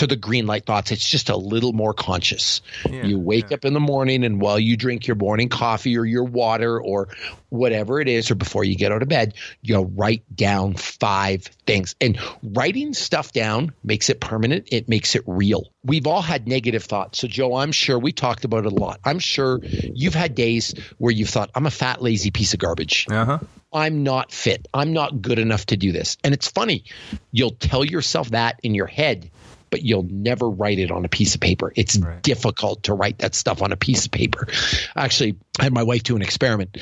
to 0.00 0.06
the 0.06 0.16
green 0.16 0.46
light 0.46 0.64
thoughts. 0.64 0.92
It's 0.92 1.06
just 1.06 1.28
a 1.28 1.36
little 1.36 1.74
more 1.74 1.92
conscious. 1.92 2.62
Yeah, 2.88 3.04
you 3.04 3.18
wake 3.18 3.50
yeah. 3.50 3.56
up 3.56 3.66
in 3.66 3.74
the 3.74 3.80
morning 3.80 4.24
and 4.24 4.40
while 4.40 4.58
you 4.58 4.76
drink 4.76 5.06
your 5.06 5.16
morning 5.16 5.50
coffee 5.50 5.98
or 5.98 6.06
your 6.06 6.24
water 6.24 6.80
or 6.80 7.08
whatever 7.50 8.00
it 8.00 8.08
is, 8.08 8.30
or 8.30 8.34
before 8.34 8.64
you 8.64 8.76
get 8.76 8.92
out 8.92 9.02
of 9.02 9.08
bed, 9.08 9.34
you 9.60 9.78
write 9.80 10.22
down 10.34 10.74
five 10.74 11.42
things. 11.66 11.94
And 12.00 12.18
writing 12.42 12.94
stuff 12.94 13.32
down 13.32 13.74
makes 13.84 14.08
it 14.08 14.20
permanent, 14.20 14.68
it 14.72 14.88
makes 14.88 15.14
it 15.14 15.22
real. 15.26 15.70
We've 15.84 16.06
all 16.06 16.22
had 16.22 16.48
negative 16.48 16.84
thoughts. 16.84 17.18
So, 17.18 17.28
Joe, 17.28 17.56
I'm 17.56 17.72
sure 17.72 17.98
we 17.98 18.12
talked 18.12 18.44
about 18.44 18.64
it 18.64 18.72
a 18.72 18.74
lot. 18.74 19.00
I'm 19.04 19.18
sure 19.18 19.60
you've 19.62 20.14
had 20.14 20.34
days 20.34 20.74
where 20.98 21.12
you've 21.12 21.28
thought, 21.28 21.50
I'm 21.54 21.66
a 21.66 21.70
fat, 21.70 22.00
lazy 22.00 22.30
piece 22.30 22.54
of 22.54 22.60
garbage. 22.60 23.06
Uh-huh. 23.10 23.38
I'm 23.72 24.02
not 24.02 24.32
fit. 24.32 24.66
I'm 24.72 24.92
not 24.92 25.20
good 25.20 25.38
enough 25.38 25.66
to 25.66 25.76
do 25.76 25.92
this. 25.92 26.16
And 26.24 26.34
it's 26.34 26.48
funny, 26.48 26.84
you'll 27.30 27.52
tell 27.52 27.84
yourself 27.84 28.30
that 28.30 28.60
in 28.62 28.74
your 28.74 28.86
head 28.86 29.30
but 29.70 29.82
you'll 29.82 30.06
never 30.10 30.48
write 30.48 30.78
it 30.78 30.90
on 30.90 31.04
a 31.04 31.08
piece 31.08 31.34
of 31.34 31.40
paper. 31.40 31.72
It's 31.74 31.96
right. 31.96 32.22
difficult 32.22 32.84
to 32.84 32.94
write 32.94 33.18
that 33.18 33.34
stuff 33.34 33.62
on 33.62 33.72
a 33.72 33.76
piece 33.76 34.04
of 34.04 34.10
paper. 34.10 34.48
Actually, 34.96 35.36
I 35.58 35.64
had 35.64 35.72
my 35.72 35.84
wife 35.84 36.02
do 36.02 36.16
an 36.16 36.22
experiment. 36.22 36.76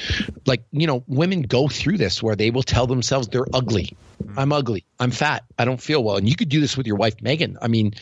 Like, 0.47 0.65
you 0.73 0.87
know, 0.87 1.05
women 1.07 1.43
go 1.43 1.69
through 1.69 1.99
this 1.99 2.23
where 2.23 2.37
they 2.37 2.51
will 2.51 2.63
tell 2.63 2.87
themselves 2.87 3.29
they're 3.29 3.47
ugly. 3.53 3.97
Mm-hmm. 4.23 4.39
I'm 4.39 4.53
ugly. 4.53 4.85
I'm 4.99 5.11
fat. 5.11 5.45
I 5.59 5.65
don't 5.65 5.81
feel 5.81 6.03
well. 6.03 6.17
And 6.17 6.29
you 6.29 6.35
could 6.35 6.49
do 6.49 6.61
this 6.61 6.77
with 6.77 6.87
your 6.87 6.97
wife, 6.97 7.21
Megan. 7.23 7.59
I 7.61 7.69
mean, 7.69 7.95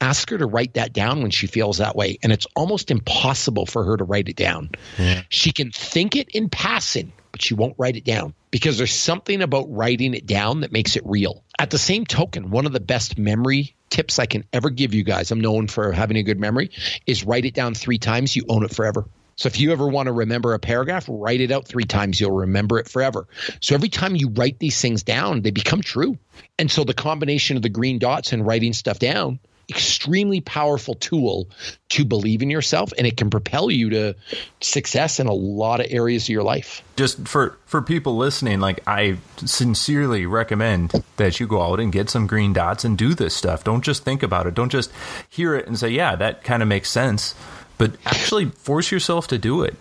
ask 0.00 0.30
her 0.30 0.38
to 0.38 0.46
write 0.46 0.74
that 0.74 0.92
down 0.92 1.22
when 1.22 1.30
she 1.30 1.46
feels 1.46 1.78
that 1.78 1.96
way. 1.96 2.18
And 2.22 2.32
it's 2.32 2.46
almost 2.56 2.90
impossible 2.90 3.66
for 3.66 3.84
her 3.84 3.96
to 3.96 4.04
write 4.04 4.28
it 4.28 4.36
down. 4.36 4.70
Yeah. 4.98 5.22
She 5.28 5.52
can 5.52 5.70
think 5.70 6.16
it 6.16 6.30
in 6.30 6.48
passing, 6.48 7.12
but 7.32 7.42
she 7.42 7.54
won't 7.54 7.74
write 7.78 7.96
it 7.96 8.04
down 8.04 8.34
because 8.50 8.78
there's 8.78 8.94
something 8.94 9.42
about 9.42 9.66
writing 9.70 10.14
it 10.14 10.26
down 10.26 10.60
that 10.60 10.72
makes 10.72 10.96
it 10.96 11.02
real. 11.04 11.44
At 11.58 11.70
the 11.70 11.78
same 11.78 12.06
token, 12.06 12.50
one 12.50 12.66
of 12.66 12.72
the 12.72 12.80
best 12.80 13.18
memory 13.18 13.76
tips 13.90 14.18
I 14.18 14.26
can 14.26 14.44
ever 14.52 14.70
give 14.70 14.94
you 14.94 15.02
guys, 15.02 15.30
I'm 15.30 15.40
known 15.40 15.66
for 15.68 15.92
having 15.92 16.16
a 16.16 16.22
good 16.22 16.40
memory, 16.40 16.70
is 17.06 17.24
write 17.24 17.44
it 17.44 17.54
down 17.54 17.74
three 17.74 17.98
times. 17.98 18.34
You 18.34 18.44
own 18.48 18.64
it 18.64 18.74
forever. 18.74 19.06
So 19.36 19.46
if 19.46 19.58
you 19.58 19.72
ever 19.72 19.88
want 19.88 20.06
to 20.06 20.12
remember 20.12 20.52
a 20.52 20.58
paragraph, 20.58 21.06
write 21.08 21.40
it 21.40 21.50
out 21.50 21.66
three 21.66 21.84
times. 21.84 22.20
You'll 22.20 22.30
remember 22.30 22.78
it 22.78 22.88
forever. 22.88 23.26
So 23.60 23.74
every 23.74 23.88
time 23.88 24.14
you 24.14 24.28
write 24.28 24.58
these 24.58 24.78
things 24.80 25.02
down, 25.02 25.40
they 25.40 25.50
become 25.50 25.80
true. 25.80 26.18
And 26.58 26.70
so 26.70 26.84
the 26.84 26.92
combination 26.92 27.56
of 27.56 27.62
the 27.62 27.70
green 27.70 27.98
dots 27.98 28.34
and 28.34 28.46
writing 28.46 28.74
stuff 28.74 28.98
down 28.98 29.40
extremely 29.70 30.40
powerful 30.40 30.94
tool 30.94 31.48
to 31.90 32.04
believe 32.04 32.42
in 32.42 32.50
yourself 32.50 32.92
and 32.98 33.06
it 33.06 33.16
can 33.16 33.30
propel 33.30 33.70
you 33.70 33.90
to 33.90 34.14
success 34.60 35.20
in 35.20 35.26
a 35.26 35.32
lot 35.32 35.80
of 35.80 35.86
areas 35.90 36.24
of 36.24 36.28
your 36.28 36.42
life. 36.42 36.82
Just 36.96 37.26
for 37.26 37.56
for 37.66 37.80
people 37.80 38.16
listening, 38.16 38.60
like 38.60 38.80
I 38.86 39.16
sincerely 39.44 40.26
recommend 40.26 41.02
that 41.16 41.40
you 41.40 41.46
go 41.46 41.62
out 41.62 41.80
and 41.80 41.92
get 41.92 42.10
some 42.10 42.26
green 42.26 42.52
dots 42.52 42.84
and 42.84 42.98
do 42.98 43.14
this 43.14 43.34
stuff. 43.34 43.64
Don't 43.64 43.82
just 43.82 44.04
think 44.04 44.22
about 44.22 44.46
it. 44.46 44.54
Don't 44.54 44.70
just 44.70 44.90
hear 45.28 45.54
it 45.54 45.66
and 45.66 45.78
say, 45.78 45.88
"Yeah, 45.88 46.16
that 46.16 46.44
kind 46.44 46.62
of 46.62 46.68
makes 46.68 46.90
sense." 46.90 47.34
But 47.78 47.92
actually 48.04 48.46
force 48.46 48.90
yourself 48.90 49.28
to 49.28 49.38
do 49.38 49.62
it 49.62 49.74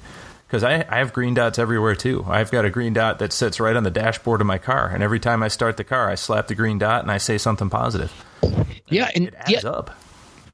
because 0.49 0.63
I, 0.63 0.85
I, 0.89 0.97
have 0.97 1.13
green 1.13 1.35
dots 1.35 1.59
everywhere 1.59 1.95
too. 1.95 2.25
I've 2.27 2.49
got 2.49 2.65
a 2.65 2.71
green 2.71 2.93
dot 2.93 3.19
that 3.19 3.31
sits 3.31 3.59
right 3.59 3.75
on 3.75 3.83
the 3.83 3.91
dashboard 3.91 4.41
of 4.41 4.47
my 4.47 4.57
car, 4.57 4.87
and 4.87 5.03
every 5.03 5.19
time 5.19 5.43
I 5.43 5.47
start 5.47 5.77
the 5.77 5.83
car, 5.83 6.09
I 6.09 6.15
slap 6.15 6.47
the 6.47 6.55
green 6.55 6.79
dot 6.79 7.03
and 7.03 7.11
I 7.11 7.19
say 7.19 7.37
something 7.37 7.69
positive. 7.69 8.11
Yeah, 8.89 9.09
and 9.13 9.27
it 9.27 9.35
adds 9.35 9.63
yeah, 9.63 9.69
up. 9.69 9.91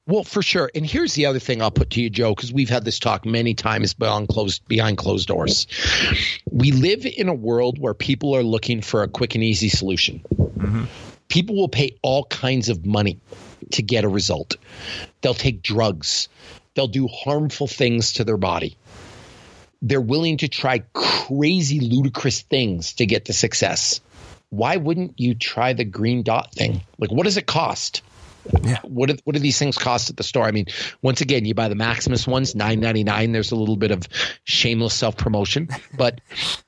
Well, 0.07 0.23
for 0.23 0.43
sure. 0.43 0.69
And 0.75 0.85
here's 0.85 1.13
the 1.13 1.25
other 1.25 1.39
thing 1.39 1.61
I'll 1.61 1.71
put 1.71 1.91
to 1.91 2.01
you, 2.01 2.11
Joe, 2.11 2.35
because 2.35 2.53
we've 2.53 2.69
had 2.69 2.85
this 2.85 2.99
talk 2.99 3.25
many 3.25 3.55
times 3.55 3.93
behind 3.93 4.27
closed 4.27 4.67
behind 4.67 4.97
closed 4.97 5.27
doors. 5.27 5.65
We 6.51 6.71
live 6.71 7.05
in 7.05 7.27
a 7.27 7.33
world 7.33 7.79
where 7.79 7.95
people 7.95 8.35
are 8.35 8.43
looking 8.43 8.81
for 8.81 9.01
a 9.01 9.07
quick 9.07 9.33
and 9.33 9.43
easy 9.43 9.69
solution. 9.69 10.23
Mm-hmm. 10.35 10.85
People 11.27 11.55
will 11.55 11.69
pay 11.69 11.97
all 12.03 12.25
kinds 12.25 12.69
of 12.69 12.85
money 12.85 13.19
to 13.71 13.81
get 13.81 14.03
a 14.03 14.09
result. 14.09 14.57
They'll 15.21 15.33
take 15.33 15.63
drugs. 15.63 16.29
They'll 16.75 16.87
do 16.87 17.07
harmful 17.07 17.67
things 17.67 18.13
to 18.13 18.23
their 18.23 18.37
body. 18.37 18.77
They're 19.81 20.01
willing 20.01 20.37
to 20.37 20.47
try 20.47 20.83
crazy, 20.93 21.79
ludicrous 21.79 22.41
things 22.41 22.93
to 22.93 23.07
get 23.07 23.25
to 23.25 23.33
success 23.33 24.01
why 24.49 24.77
wouldn't 24.77 25.19
you 25.19 25.35
try 25.35 25.73
the 25.73 25.83
green 25.83 26.23
dot 26.23 26.53
thing? 26.53 26.81
Like, 26.97 27.11
what 27.11 27.23
does 27.23 27.37
it 27.37 27.45
cost? 27.45 28.01
Yeah. 28.63 28.79
What 28.83 29.09
do, 29.09 29.17
what 29.23 29.33
do 29.33 29.39
these 29.39 29.57
things 29.57 29.77
cost 29.77 30.09
at 30.09 30.17
the 30.17 30.23
store? 30.23 30.45
I 30.45 30.51
mean, 30.51 30.67
once 31.01 31.21
again, 31.21 31.45
you 31.45 31.53
buy 31.53 31.67
the 31.67 31.75
Maximus 31.75 32.27
ones, 32.27 32.55
nine 32.55 32.79
ninety 32.79 33.03
nine. 33.03 33.31
There's 33.31 33.51
a 33.51 33.55
little 33.55 33.75
bit 33.75 33.91
of 33.91 34.07
shameless 34.43 34.93
self 34.93 35.17
promotion, 35.17 35.69
but 35.97 36.21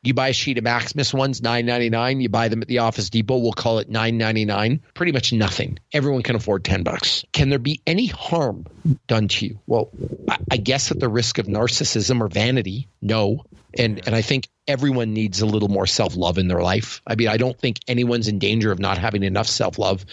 you 0.04 0.14
buy 0.14 0.30
a 0.30 0.34
sheet 0.34 0.58
of 0.58 0.64
Maximus 0.64 1.14
ones, 1.14 1.42
nine 1.42 1.66
ninety 1.66 1.90
nine. 1.90 2.22
You 2.22 2.30
buy 2.30 2.48
them 2.48 2.62
at 2.62 2.68
the 2.68 2.80
Office 2.80 3.10
Depot. 3.10 3.38
We'll 3.38 3.54
call 3.54 3.80
it 3.80 3.90
nine 3.90 4.18
ninety 4.18 4.46
nine. 4.46 4.82
Pretty 4.94 5.12
much 5.12 5.34
nothing. 5.34 5.80
Everyone 5.94 6.24
can 6.24 6.36
afford 6.36 6.64
ten 6.64 6.84
bucks. 6.84 7.26
Can 7.32 7.50
there 7.50 7.60
be 7.60 7.82
any 7.86 8.08
harm 8.08 8.66
done 9.08 9.28
to 9.28 9.46
you? 9.46 9.60
Well, 9.68 9.92
I, 10.30 10.38
I 10.52 10.58
guess 10.58 10.92
at 10.92 11.00
the 11.00 11.10
risk 11.10 11.38
of 11.38 11.48
narcissism 11.48 12.22
or 12.22 12.28
vanity, 12.28 12.88
no. 13.02 13.44
And 13.78 14.02
and 14.08 14.16
I 14.16 14.22
think 14.22 14.48
everyone 14.68 15.14
needs 15.14 15.42
a 15.42 15.46
little 15.46 15.70
more 15.70 15.86
self 15.86 16.16
love 16.16 16.38
in 16.38 16.48
their 16.48 16.62
life. 16.62 17.02
I 17.06 17.16
mean, 17.16 17.28
I 17.28 17.38
don't 17.38 17.58
think 17.58 17.80
anyone's 17.88 18.28
in 18.28 18.40
danger 18.40 18.72
of 18.72 18.80
not 18.80 18.98
having 18.98 19.24
enough 19.24 19.48
self 19.48 19.78
love. 19.78 20.06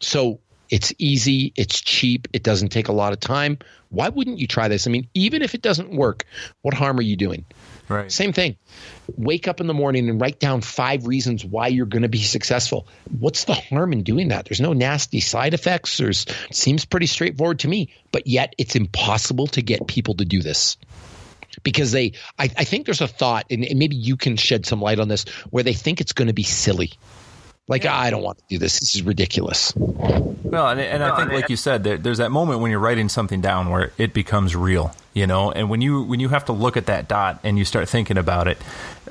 So 0.00 0.40
it's 0.70 0.92
easy, 0.98 1.52
it's 1.56 1.80
cheap, 1.80 2.28
it 2.32 2.42
doesn't 2.42 2.68
take 2.70 2.88
a 2.88 2.92
lot 2.92 3.12
of 3.12 3.20
time. 3.20 3.58
Why 3.90 4.08
wouldn't 4.08 4.38
you 4.38 4.46
try 4.46 4.68
this? 4.68 4.86
I 4.86 4.90
mean, 4.90 5.08
even 5.14 5.42
if 5.42 5.54
it 5.54 5.62
doesn't 5.62 5.90
work, 5.90 6.24
what 6.62 6.74
harm 6.74 6.98
are 6.98 7.02
you 7.02 7.16
doing? 7.16 7.44
Right. 7.88 8.10
Same 8.10 8.32
thing. 8.32 8.56
Wake 9.16 9.46
up 9.46 9.60
in 9.60 9.68
the 9.68 9.74
morning 9.74 10.08
and 10.08 10.20
write 10.20 10.40
down 10.40 10.60
five 10.60 11.06
reasons 11.06 11.44
why 11.44 11.68
you're 11.68 11.86
going 11.86 12.02
to 12.02 12.08
be 12.08 12.22
successful. 12.22 12.88
What's 13.18 13.44
the 13.44 13.54
harm 13.54 13.92
in 13.92 14.02
doing 14.02 14.28
that? 14.28 14.46
There's 14.46 14.60
no 14.60 14.72
nasty 14.72 15.20
side 15.20 15.54
effects. 15.54 15.96
There's 15.96 16.26
seems 16.50 16.84
pretty 16.84 17.06
straightforward 17.06 17.60
to 17.60 17.68
me, 17.68 17.90
but 18.10 18.26
yet 18.26 18.54
it's 18.58 18.74
impossible 18.74 19.46
to 19.48 19.62
get 19.62 19.86
people 19.86 20.14
to 20.14 20.24
do 20.24 20.42
this 20.42 20.76
because 21.62 21.92
they 21.92 22.12
I, 22.38 22.50
I 22.56 22.64
think 22.64 22.86
there's 22.86 23.00
a 23.00 23.08
thought 23.08 23.46
and, 23.50 23.64
and, 23.64 23.78
maybe 23.78 23.96
you 23.96 24.16
can 24.16 24.36
shed 24.36 24.66
some 24.66 24.80
light 24.80 24.98
on 24.98 25.08
this 25.08 25.24
where 25.50 25.62
they 25.62 25.72
think 25.72 26.00
it's 26.00 26.12
going 26.12 26.28
to 26.28 26.34
be 26.34 26.42
silly 26.42 26.92
like 27.68 27.84
yeah. 27.84 27.98
I 27.98 28.10
don't 28.10 28.22
want 28.22 28.38
to 28.38 28.44
do 28.48 28.58
this. 28.58 28.80
This 28.80 28.94
is 28.94 29.02
ridiculous. 29.02 29.72
Well, 29.74 30.68
and, 30.68 30.80
and 30.80 31.02
I 31.02 31.16
think, 31.16 31.32
like 31.32 31.50
you 31.50 31.56
said, 31.56 31.84
there, 31.84 31.98
there's 31.98 32.18
that 32.18 32.30
moment 32.30 32.60
when 32.60 32.70
you're 32.70 32.80
writing 32.80 33.08
something 33.08 33.40
down 33.40 33.68
where 33.70 33.92
it 33.98 34.14
becomes 34.14 34.54
real, 34.54 34.94
you 35.12 35.26
know. 35.26 35.50
And 35.50 35.68
when 35.68 35.80
you 35.80 36.02
when 36.02 36.20
you 36.20 36.28
have 36.28 36.44
to 36.46 36.52
look 36.52 36.76
at 36.76 36.86
that 36.86 37.08
dot 37.08 37.40
and 37.42 37.58
you 37.58 37.64
start 37.64 37.88
thinking 37.88 38.16
about 38.16 38.46
it, 38.46 38.58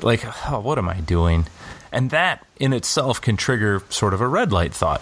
like, 0.01 0.25
oh, 0.49 0.59
what 0.59 0.77
am 0.77 0.87
I 0.87 1.01
doing? 1.01 1.47
And 1.91 2.09
that 2.11 2.45
in 2.59 2.73
itself 2.73 3.21
can 3.21 3.37
trigger 3.37 3.83
sort 3.89 4.13
of 4.13 4.21
a 4.21 4.27
red 4.27 4.51
light 4.51 4.73
thought. 4.73 5.01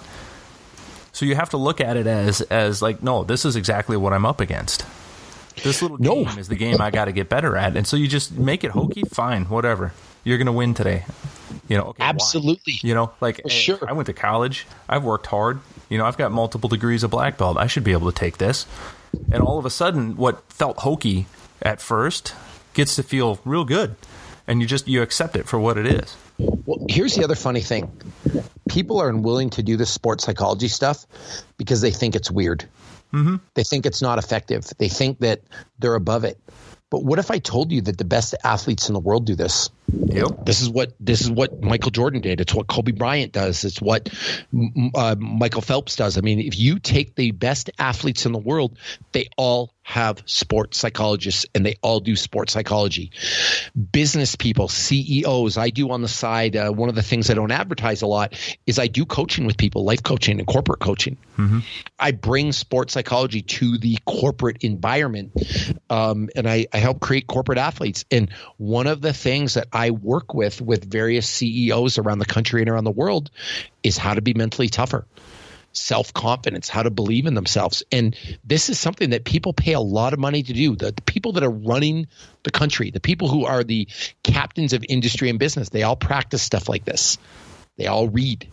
So 1.11 1.25
you 1.25 1.35
have 1.35 1.51
to 1.51 1.57
look 1.57 1.79
at 1.79 1.95
it 1.95 2.07
as 2.07 2.41
as 2.41 2.81
like, 2.81 3.03
no, 3.03 3.23
this 3.23 3.45
is 3.45 3.55
exactly 3.55 3.95
what 3.95 4.13
I'm 4.13 4.25
up 4.25 4.41
against. 4.41 4.85
This 5.63 5.83
little 5.83 5.97
game 5.97 6.23
no. 6.23 6.39
is 6.39 6.47
the 6.47 6.55
game 6.55 6.81
I 6.81 6.89
got 6.89 7.05
to 7.05 7.11
get 7.11 7.29
better 7.29 7.55
at, 7.55 7.77
and 7.77 7.85
so 7.85 7.95
you 7.95 8.07
just 8.07 8.31
make 8.31 8.63
it 8.63 8.71
hokey. 8.71 9.03
Fine, 9.03 9.45
whatever. 9.45 9.93
You're 10.23 10.37
going 10.37 10.47
to 10.47 10.53
win 10.53 10.73
today. 10.73 11.05
You 11.67 11.77
know, 11.77 11.83
okay, 11.85 12.03
why? 12.03 12.09
Absolutely. 12.09 12.79
You 12.81 12.93
know, 12.93 13.11
like 13.21 13.41
hey, 13.43 13.49
sure. 13.49 13.79
I 13.87 13.93
went 13.93 14.07
to 14.07 14.13
college. 14.13 14.67
I've 14.87 15.03
worked 15.03 15.27
hard. 15.27 15.59
You 15.89 15.97
know, 15.97 16.05
I've 16.05 16.17
got 16.17 16.31
multiple 16.31 16.69
degrees 16.69 17.03
of 17.03 17.11
black 17.11 17.37
belt. 17.37 17.57
I 17.57 17.67
should 17.67 17.83
be 17.83 17.91
able 17.91 18.11
to 18.11 18.17
take 18.17 18.37
this. 18.37 18.65
And 19.31 19.41
all 19.41 19.59
of 19.59 19.65
a 19.65 19.69
sudden, 19.69 20.15
what 20.15 20.51
felt 20.51 20.79
hokey 20.79 21.27
at 21.61 21.79
first 21.81 22.33
gets 22.73 22.95
to 22.95 23.03
feel 23.03 23.39
real 23.45 23.63
good, 23.63 23.95
and 24.47 24.61
you 24.61 24.67
just 24.67 24.87
you 24.87 25.01
accept 25.01 25.35
it 25.35 25.47
for 25.47 25.59
what 25.59 25.77
it 25.77 25.85
is. 25.85 26.15
Well, 26.37 26.85
here's 26.89 27.15
the 27.15 27.23
other 27.23 27.35
funny 27.35 27.61
thing 27.61 27.91
people 28.67 28.99
are 28.99 29.09
unwilling 29.09 29.49
to 29.51 29.63
do 29.63 29.77
this 29.77 29.91
sports 29.91 30.23
psychology 30.23 30.67
stuff 30.67 31.05
because 31.57 31.81
they 31.81 31.91
think 31.91 32.15
it's 32.15 32.31
weird. 32.31 32.65
Mm-hmm. 33.13 33.35
They 33.53 33.63
think 33.63 33.85
it's 33.85 34.01
not 34.01 34.17
effective. 34.17 34.67
They 34.79 34.89
think 34.89 35.19
that 35.19 35.41
they're 35.79 35.95
above 35.95 36.23
it. 36.23 36.39
But 36.89 37.03
what 37.03 37.19
if 37.19 37.31
I 37.31 37.39
told 37.39 37.71
you 37.71 37.81
that 37.81 37.97
the 37.97 38.05
best 38.05 38.35
athletes 38.43 38.87
in 38.87 38.93
the 38.93 38.99
world 38.99 39.25
do 39.25 39.35
this? 39.35 39.69
Yep. 39.93 40.45
This 40.45 40.61
is 40.61 40.69
what 40.69 40.93
this 40.99 41.21
is 41.21 41.29
what 41.29 41.61
Michael 41.61 41.91
Jordan 41.91 42.21
did. 42.21 42.41
It's 42.41 42.53
what 42.53 42.67
Kobe 42.67 42.91
Bryant 42.91 43.31
does. 43.31 43.63
It's 43.63 43.81
what 43.81 44.09
uh, 44.95 45.15
Michael 45.17 45.61
Phelps 45.61 45.95
does. 45.95 46.17
I 46.17 46.21
mean, 46.21 46.39
if 46.39 46.57
you 46.57 46.79
take 46.79 47.15
the 47.15 47.31
best 47.31 47.69
athletes 47.77 48.25
in 48.25 48.31
the 48.31 48.39
world, 48.39 48.77
they 49.11 49.29
all 49.37 49.72
have 49.83 50.23
sports 50.25 50.77
psychologists 50.77 51.45
and 51.53 51.65
they 51.65 51.75
all 51.81 51.99
do 51.99 52.15
sports 52.15 52.53
psychology. 52.53 53.11
Business 53.91 54.35
people, 54.35 54.69
CEOs, 54.69 55.57
I 55.57 55.69
do 55.69 55.91
on 55.91 56.01
the 56.01 56.07
side. 56.07 56.55
Uh, 56.55 56.71
one 56.71 56.89
of 56.89 56.95
the 56.95 57.01
things 57.01 57.29
I 57.29 57.33
don't 57.33 57.51
advertise 57.51 58.01
a 58.01 58.07
lot 58.07 58.33
is 58.65 58.79
I 58.79 58.87
do 58.87 59.05
coaching 59.05 59.45
with 59.45 59.57
people, 59.57 59.83
life 59.83 60.01
coaching 60.01 60.39
and 60.39 60.47
corporate 60.47 60.79
coaching. 60.79 61.17
I 61.99 62.11
bring 62.11 62.53
sports 62.53 62.93
psychology 62.93 63.41
to 63.41 63.77
the 63.77 63.97
corporate 64.05 64.63
environment, 64.63 65.33
um, 65.89 66.29
and 66.35 66.49
I, 66.49 66.67
I 66.71 66.77
help 66.77 67.01
create 67.01 67.27
corporate 67.27 67.57
athletes. 67.57 68.05
And 68.09 68.31
one 68.57 68.87
of 68.87 69.01
the 69.01 69.13
things 69.13 69.55
that 69.55 69.67
I 69.73 69.91
work 69.91 70.33
with 70.33 70.61
with 70.61 70.89
various 70.89 71.27
CEOs 71.27 71.97
around 71.97 72.19
the 72.19 72.25
country 72.25 72.61
and 72.61 72.69
around 72.69 72.85
the 72.85 72.91
world 72.91 73.31
is 73.83 73.97
how 73.97 74.13
to 74.13 74.21
be 74.21 74.33
mentally 74.33 74.69
tougher 74.69 75.05
self 75.73 76.13
confidence, 76.13 76.69
how 76.69 76.83
to 76.83 76.89
believe 76.89 77.25
in 77.25 77.33
themselves. 77.33 77.83
And 77.91 78.15
this 78.43 78.69
is 78.69 78.79
something 78.79 79.09
that 79.09 79.25
people 79.25 79.53
pay 79.53 79.73
a 79.73 79.79
lot 79.79 80.13
of 80.13 80.19
money 80.19 80.43
to 80.43 80.53
do. 80.53 80.75
The, 80.75 80.91
the, 80.91 81.01
people 81.01 81.33
that 81.33 81.43
are 81.43 81.51
running 81.51 82.07
the 82.43 82.51
country, 82.51 82.91
the 82.91 82.99
people 82.99 83.27
who 83.27 83.45
are 83.45 83.63
the 83.63 83.87
captains 84.23 84.73
of 84.73 84.85
industry 84.87 85.29
and 85.29 85.37
business, 85.39 85.69
they 85.69 85.83
all 85.83 85.95
practice 85.95 86.41
stuff 86.41 86.69
like 86.69 86.85
this. 86.85 87.17
They 87.77 87.87
all 87.87 88.07
read. 88.07 88.47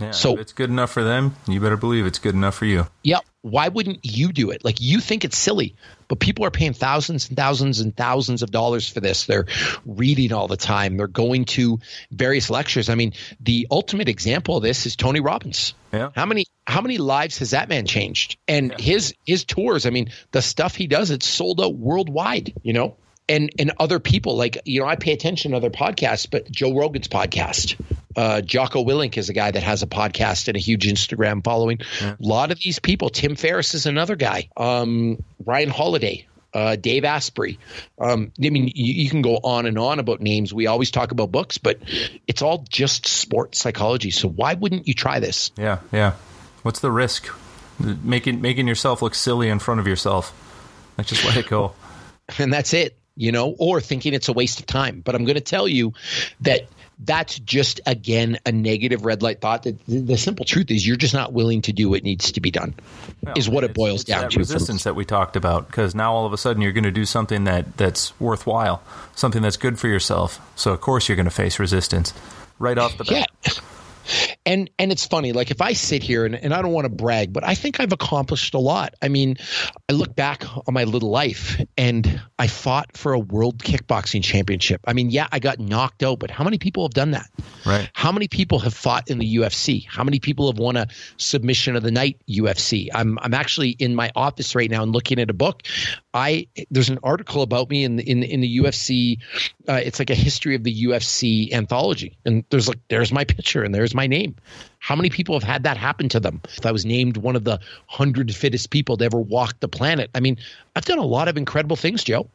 Yeah, 0.00 0.10
So- 0.12 0.34
if 0.34 0.40
it's 0.40 0.52
good 0.52 0.70
enough 0.70 0.90
for 0.90 1.04
them, 1.04 1.36
you 1.46 1.60
better 1.60 1.76
believe 1.76 2.06
it's 2.06 2.18
good 2.18 2.34
enough 2.34 2.56
for 2.56 2.64
you. 2.64 2.86
Yeah. 3.02 3.18
Why 3.42 3.68
wouldn't 3.68 4.04
you 4.04 4.32
do 4.32 4.50
it? 4.50 4.64
Like 4.64 4.80
you 4.80 5.00
think 5.00 5.24
it's 5.24 5.38
silly, 5.38 5.74
but 6.10 6.18
people 6.18 6.44
are 6.44 6.50
paying 6.50 6.72
thousands 6.72 7.28
and 7.28 7.36
thousands 7.36 7.78
and 7.78 7.96
thousands 7.96 8.42
of 8.42 8.50
dollars 8.50 8.88
for 8.88 8.98
this. 8.98 9.26
They're 9.26 9.46
reading 9.86 10.32
all 10.32 10.48
the 10.48 10.56
time. 10.56 10.96
They're 10.96 11.06
going 11.06 11.44
to 11.46 11.78
various 12.10 12.50
lectures. 12.50 12.88
I 12.88 12.96
mean, 12.96 13.12
the 13.38 13.68
ultimate 13.70 14.08
example 14.08 14.56
of 14.56 14.64
this 14.64 14.86
is 14.86 14.96
Tony 14.96 15.20
Robbins. 15.20 15.72
Yeah. 15.92 16.10
How 16.16 16.26
many 16.26 16.46
how 16.66 16.80
many 16.80 16.98
lives 16.98 17.38
has 17.38 17.52
that 17.52 17.68
man 17.68 17.86
changed? 17.86 18.38
And 18.48 18.78
his 18.78 19.14
his 19.24 19.44
tours, 19.44 19.86
I 19.86 19.90
mean, 19.90 20.10
the 20.32 20.42
stuff 20.42 20.74
he 20.74 20.88
does, 20.88 21.12
it's 21.12 21.28
sold 21.28 21.60
out 21.60 21.76
worldwide, 21.76 22.54
you 22.64 22.72
know? 22.72 22.96
And 23.30 23.50
and 23.58 23.72
other 23.78 24.00
people 24.00 24.36
like 24.36 24.58
you 24.64 24.80
know, 24.80 24.86
I 24.86 24.96
pay 24.96 25.12
attention 25.12 25.52
to 25.52 25.56
other 25.56 25.70
podcasts, 25.70 26.28
but 26.30 26.50
Joe 26.50 26.74
Rogan's 26.74 27.08
podcast. 27.08 27.80
Uh, 28.16 28.40
Jocko 28.40 28.84
Willink 28.84 29.16
is 29.16 29.28
a 29.28 29.32
guy 29.32 29.52
that 29.52 29.62
has 29.62 29.84
a 29.84 29.86
podcast 29.86 30.48
and 30.48 30.56
a 30.56 30.60
huge 30.60 30.84
Instagram 30.84 31.44
following. 31.44 31.78
A 32.02 32.16
lot 32.18 32.50
of 32.50 32.58
these 32.58 32.80
people, 32.80 33.08
Tim 33.08 33.36
Ferriss 33.36 33.74
is 33.74 33.86
another 33.86 34.16
guy. 34.16 34.48
Um, 34.56 35.22
Ryan 35.46 35.68
Holiday, 35.68 36.26
uh, 36.52 36.76
Dave 36.76 37.04
Asprey. 37.04 37.58
Um, 37.98 38.32
I 38.42 38.50
mean, 38.50 38.72
you, 38.74 38.94
you 39.04 39.10
can 39.10 39.22
go 39.22 39.36
on 39.36 39.66
and 39.66 39.78
on 39.78 39.98
about 39.98 40.20
names. 40.20 40.52
We 40.52 40.66
always 40.66 40.90
talk 40.90 41.12
about 41.12 41.30
books, 41.30 41.58
but 41.58 41.78
it's 42.26 42.42
all 42.42 42.64
just 42.68 43.06
sports 43.06 43.60
psychology. 43.60 44.10
So 44.10 44.28
why 44.28 44.54
wouldn't 44.54 44.88
you 44.88 44.94
try 44.94 45.20
this? 45.20 45.52
Yeah, 45.56 45.78
yeah. 45.92 46.14
What's 46.62 46.80
the 46.80 46.90
risk? 46.90 47.28
Making 47.78 48.42
making 48.42 48.68
yourself 48.68 49.00
look 49.00 49.14
silly 49.14 49.48
in 49.48 49.58
front 49.58 49.80
of 49.80 49.86
yourself. 49.86 50.34
Like 50.98 51.06
just 51.06 51.24
let 51.24 51.36
it 51.36 51.48
go. 51.48 51.72
and 52.38 52.52
that's 52.52 52.74
it, 52.74 52.98
you 53.20 53.32
know, 53.32 53.54
or 53.58 53.82
thinking 53.82 54.14
it's 54.14 54.28
a 54.28 54.32
waste 54.32 54.60
of 54.60 54.66
time. 54.66 55.02
But 55.02 55.14
I'm 55.14 55.26
going 55.26 55.34
to 55.34 55.42
tell 55.42 55.68
you 55.68 55.92
that 56.40 56.62
that's 56.98 57.38
just 57.38 57.80
again 57.84 58.38
a 58.46 58.52
negative 58.52 59.04
red 59.04 59.22
light 59.22 59.42
thought. 59.42 59.64
That 59.64 59.76
the, 59.86 60.16
simple 60.16 60.46
truth 60.46 60.70
is 60.70 60.86
you're 60.86 60.96
just 60.96 61.12
not 61.12 61.34
willing 61.34 61.60
to 61.62 61.72
do 61.72 61.90
what 61.90 62.02
needs 62.02 62.32
to 62.32 62.40
be 62.40 62.50
done. 62.50 62.74
is 63.36 63.46
what 63.46 63.62
it 63.62 63.74
boils 63.74 64.04
down 64.04 64.22
that 64.22 64.30
to. 64.30 64.38
resistance 64.38 64.84
that 64.84 64.94
we 64.94 65.04
talked 65.04 65.36
about 65.36 65.66
because 65.66 65.94
now 65.94 66.14
all 66.14 66.24
of 66.24 66.32
a 66.32 66.38
sudden 66.38 66.62
you're 66.62 66.72
going 66.72 66.84
to 66.84 66.90
do 66.90 67.04
something 67.04 67.44
that 67.44 67.76
that's 67.76 68.18
worthwhile, 68.18 68.82
something 69.14 69.42
that's 69.42 69.58
good 69.58 69.78
for 69.78 69.88
yourself. 69.88 70.40
So 70.56 70.72
of 70.72 70.80
course 70.80 71.08
you're 71.08 71.16
going 71.16 71.24
to 71.24 71.30
face 71.30 71.58
resistance 71.58 72.14
right 72.58 72.78
off 72.78 72.96
the 72.96 73.04
Yeah. 73.04 73.26
And 74.46 74.70
and 74.78 74.92
it's 74.92 75.06
funny, 75.06 75.32
like 75.32 75.50
if 75.50 75.60
I 75.60 75.72
sit 75.72 76.02
here 76.02 76.24
and, 76.24 76.34
and 76.34 76.52
I 76.54 76.62
don't 76.62 76.72
want 76.72 76.86
to 76.86 76.90
brag, 76.90 77.32
but 77.32 77.44
I 77.44 77.54
think 77.54 77.80
I've 77.80 77.92
accomplished 77.92 78.54
a 78.54 78.58
lot. 78.58 78.94
I 79.02 79.08
mean, 79.08 79.36
I 79.88 79.92
look 79.92 80.14
back 80.14 80.44
on 80.66 80.74
my 80.74 80.84
little 80.84 81.10
life 81.10 81.60
and 81.76 82.20
I 82.38 82.46
fought 82.46 82.96
for 82.96 83.12
a 83.12 83.18
world 83.18 83.58
kickboxing 83.58 84.22
championship. 84.22 84.80
I 84.86 84.92
mean, 84.92 85.10
yeah, 85.10 85.28
I 85.30 85.38
got 85.38 85.58
knocked 85.58 86.02
out, 86.02 86.18
but 86.18 86.30
how 86.30 86.44
many 86.44 86.58
people 86.58 86.84
have 86.84 86.94
done 86.94 87.12
that? 87.12 87.28
Right. 87.64 87.90
How 87.92 88.12
many 88.12 88.28
people 88.28 88.58
have 88.60 88.74
fought 88.74 89.08
in 89.10 89.18
the 89.18 89.36
UFC? 89.36 89.86
How 89.86 90.04
many 90.04 90.20
people 90.20 90.50
have 90.50 90.58
won 90.58 90.76
a 90.76 90.86
submission 91.16 91.76
of 91.76 91.82
the 91.82 91.90
night 91.90 92.20
UFC? 92.28 92.88
I'm 92.94 93.18
I'm 93.20 93.34
actually 93.34 93.70
in 93.70 93.94
my 93.94 94.10
office 94.16 94.54
right 94.54 94.70
now 94.70 94.82
and 94.82 94.92
looking 94.92 95.18
at 95.18 95.30
a 95.30 95.34
book. 95.34 95.62
I 96.12 96.48
there's 96.70 96.88
an 96.88 96.98
article 97.02 97.42
about 97.42 97.70
me 97.70 97.84
in 97.84 97.96
the, 97.96 98.08
in 98.08 98.22
in 98.22 98.40
the 98.40 98.58
UFC. 98.58 99.18
Uh, 99.68 99.74
it's 99.74 99.98
like 99.98 100.10
a 100.10 100.14
history 100.14 100.54
of 100.54 100.64
the 100.64 100.84
UFC 100.84 101.52
anthology, 101.52 102.18
and 102.24 102.44
there's 102.50 102.68
like 102.68 102.80
there's 102.88 103.12
my 103.12 103.24
picture 103.24 103.62
and 103.62 103.74
there's 103.74 103.94
my 103.94 103.99
name. 104.06 104.36
How 104.78 104.96
many 104.96 105.10
people 105.10 105.34
have 105.34 105.42
had 105.42 105.64
that 105.64 105.76
happen 105.76 106.08
to 106.10 106.20
them? 106.20 106.40
If 106.56 106.64
I 106.64 106.72
was 106.72 106.84
named 106.84 107.16
one 107.16 107.36
of 107.36 107.44
the 107.44 107.60
hundred 107.86 108.34
fittest 108.34 108.70
people 108.70 108.96
to 108.96 109.04
ever 109.04 109.18
walk 109.18 109.60
the 109.60 109.68
planet, 109.68 110.10
I 110.14 110.20
mean, 110.20 110.38
I've 110.74 110.84
done 110.84 110.98
a 110.98 111.04
lot 111.06 111.28
of 111.28 111.36
incredible 111.36 111.76
things, 111.76 112.02
Joe, 112.04 112.28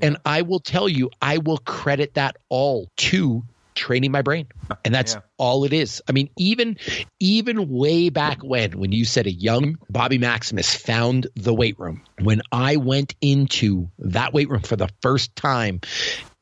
and 0.00 0.16
I 0.24 0.42
will 0.42 0.60
tell 0.60 0.88
you, 0.88 1.10
I 1.20 1.38
will 1.38 1.58
credit 1.58 2.14
that 2.14 2.36
all 2.48 2.88
to 2.98 3.42
training 3.74 4.10
my 4.10 4.22
brain 4.22 4.46
and 4.84 4.92
that's 4.92 5.14
Yeah. 5.14 5.20
all 5.38 5.64
it 5.64 5.72
is 5.72 6.02
i 6.08 6.12
mean 6.12 6.28
even 6.36 6.76
even 7.20 7.68
way 7.68 8.08
back 8.08 8.42
when 8.42 8.72
when 8.72 8.90
you 8.90 9.04
said 9.04 9.28
a 9.28 9.30
young 9.30 9.78
bobby 9.88 10.18
maximus 10.18 10.74
found 10.74 11.28
the 11.36 11.54
weight 11.54 11.78
room 11.78 12.02
when 12.20 12.42
i 12.50 12.74
went 12.74 13.14
into 13.20 13.88
that 14.00 14.32
weight 14.34 14.48
room 14.50 14.62
for 14.62 14.74
the 14.74 14.88
first 15.00 15.36
time 15.36 15.80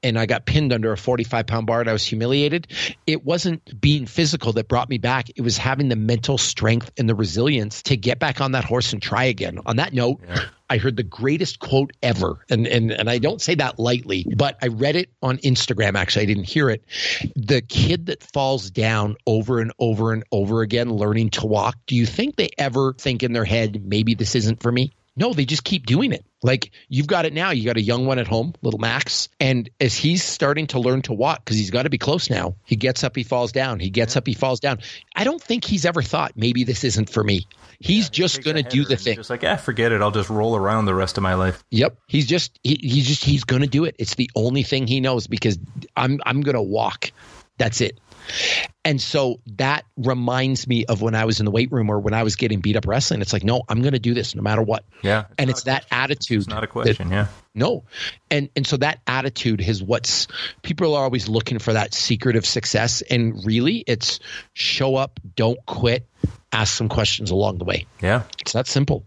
and 0.07 0.19
I 0.19 0.27
got 0.27 0.47
pinned 0.47 0.73
under 0.73 0.93
a 0.93 0.97
45 0.97 1.47
pound 1.47 1.67
bar 1.67 1.81
and 1.81 1.91
I 1.91 1.93
was 1.93 2.05
humiliated. 2.05 2.69
It 3.07 3.25
wasn't 3.25 3.81
being 3.81 4.07
physical 4.07 4.53
that 4.55 4.69
brought 4.69 4.89
me 4.89 4.99
back. 4.99 5.31
It 5.35 5.43
was 5.43 5.59
having 5.59 5.89
the 5.89 5.97
mental 5.97 6.39
strength 6.39 6.91
and 6.97 7.09
the 7.09 7.15
resilience 7.15 7.83
to 7.85 7.97
get 7.97 8.19
back 8.19 8.41
on 8.41 8.53
that 8.53 8.65
horse 8.65 8.93
and 8.93 9.03
try 9.03 9.25
again. 9.25 9.59
On 9.67 9.77
that 9.77 9.93
note, 9.93 10.21
I 10.69 10.79
heard 10.79 10.97
the 10.97 11.03
greatest 11.03 11.59
quote 11.59 11.93
ever. 12.03 12.45
And, 12.49 12.67
and, 12.67 12.91
and 12.91 13.11
I 13.11 13.19
don't 13.19 13.41
say 13.41 13.55
that 13.57 13.79
lightly, 13.79 14.27
but 14.37 14.57
I 14.63 14.69
read 14.69 14.97
it 14.97 15.11
on 15.23 15.39
Instagram. 15.39 15.95
Actually, 15.95 16.23
I 16.23 16.27
didn't 16.27 16.49
hear 16.49 16.71
it. 16.71 16.85
The 17.35 17.61
kid 17.61 18.07
that 18.07 18.23
falls 18.23 18.71
down 18.71 19.17
over 19.27 19.61
and 19.61 19.73
over 19.79 20.13
and 20.13 20.25
over 20.33 20.63
again, 20.63 20.91
learning 20.91 21.31
to 21.31 21.47
walk, 21.47 21.77
do 21.87 21.97
you 21.97 22.07
think 22.07 22.37
they 22.37 22.51
ever 22.59 22.95
think 22.95 23.23
in 23.23 23.33
their 23.33 23.45
head, 23.45 23.85
maybe 23.85 24.15
this 24.15 24.35
isn't 24.35 24.63
for 24.63 24.73
me? 24.73 24.93
No, 25.17 25.33
they 25.33 25.45
just 25.45 25.65
keep 25.65 25.87
doing 25.87 26.13
it. 26.13 26.25
Like 26.43 26.71
you've 26.89 27.07
got 27.07 27.25
it 27.25 27.33
now. 27.33 27.51
You 27.51 27.65
got 27.65 27.77
a 27.77 27.83
young 27.83 28.07
one 28.07 28.19
at 28.19 28.27
home, 28.27 28.55
little 28.63 28.79
Max. 28.79 29.29
And 29.41 29.69
as 29.81 29.95
he's 29.95 30.23
starting 30.23 30.67
to 30.69 30.79
learn 30.79 31.03
to 31.03 31.15
walk, 31.15 31.45
because 31.45 31.57
he's 31.57 31.71
got 31.71 31.85
to 31.85 31.91
be 31.91 31.99
close 31.99 32.29
now, 32.29 32.55
he 32.65 32.77
gets 32.77 33.03
up, 33.03 33.17
he 33.17 33.23
falls 33.23 33.53
down. 33.53 33.81
He 33.81 33.91
gets 33.91 34.17
up, 34.17 34.27
he 34.27 34.35
falls 34.35 34.61
down. 34.61 34.81
I 35.15 35.25
don't 35.25 35.43
think 35.43 35.65
he's 35.65 35.87
ever 35.87 36.03
thought, 36.03 36.33
maybe 36.37 36.65
this 36.65 36.85
isn't 36.85 37.11
for 37.11 37.25
me. 37.25 37.47
He's 37.79 38.11
just 38.11 38.43
going 38.43 38.57
to 38.57 38.63
do 38.63 38.85
the 38.85 38.97
thing. 38.97 39.17
Just 39.17 39.31
like, 39.31 39.45
ah, 39.45 39.57
forget 39.57 39.93
it. 39.93 40.01
I'll 40.01 40.11
just 40.11 40.31
roll 40.31 40.57
around 40.57 40.87
the 40.87 40.95
rest 40.95 41.17
of 41.17 41.23
my 41.23 41.35
life. 41.35 41.63
Yep. 41.71 41.99
He's 42.07 42.27
just 42.27 42.59
he, 42.63 42.79
he's 42.81 43.07
just 43.07 43.25
he's 43.25 43.45
going 43.45 43.63
to 43.63 43.69
do 43.69 43.85
it. 43.85 43.97
It's 43.99 44.15
the 44.15 44.31
only 44.35 44.63
thing 44.63 44.87
he 44.87 45.01
knows 45.01 45.27
because 45.27 45.59
I'm 45.97 46.21
I'm 46.25 46.43
going 46.43 46.55
to 46.55 46.63
walk. 46.63 47.11
That's 47.59 47.81
it. 47.81 47.99
And 48.85 49.01
so 49.01 49.41
that 49.57 49.85
reminds 49.97 50.67
me 50.69 50.85
of 50.85 51.03
when 51.03 51.15
I 51.15 51.25
was 51.25 51.41
in 51.41 51.45
the 51.45 51.51
weight 51.51 51.73
room 51.73 51.91
or 51.91 51.99
when 51.99 52.15
I 52.15 52.23
was 52.23 52.37
getting 52.37 52.61
beat 52.61 52.77
up 52.77 52.87
wrestling. 52.87 53.21
It's 53.21 53.33
like, 53.33 53.43
no, 53.45 53.63
I'm 53.69 53.83
going 53.83 53.95
to 53.95 53.99
do 53.99 54.15
this 54.15 54.35
no 54.35 54.43
matter 54.43 54.63
what. 54.63 54.85
Yeah. 55.03 55.25
and 55.39 55.51
it's 55.51 55.65
that 55.65 55.89
question. 55.89 56.03
attitude. 56.05 56.39
It's 56.39 56.49
not 56.49 56.59
a 56.59 56.61
that- 56.63 56.71
question. 56.71 57.11
yeah. 57.11 57.27
no. 57.55 57.85
And 58.31 58.49
and 58.55 58.67
so 58.67 58.77
that 58.77 59.01
attitude 59.07 59.61
is 59.61 59.83
what's 59.83 60.29
people 60.63 60.95
are 60.95 61.03
always 61.05 61.29
looking 61.29 61.59
for 61.59 61.73
that 61.73 61.95
secret 61.95 62.37
of 62.37 62.47
success. 62.47 63.03
And 63.03 63.45
really 63.45 63.83
it's 63.87 64.21
show 64.53 64.97
up, 64.97 65.19
don't 65.35 65.59
quit, 65.67 66.07
ask 66.53 66.75
some 66.75 66.89
questions 66.89 67.31
along 67.31 67.59
the 67.59 67.65
way. 67.65 67.87
Yeah. 68.01 68.23
It's 68.41 68.53
that 68.53 68.67
simple, 68.69 69.05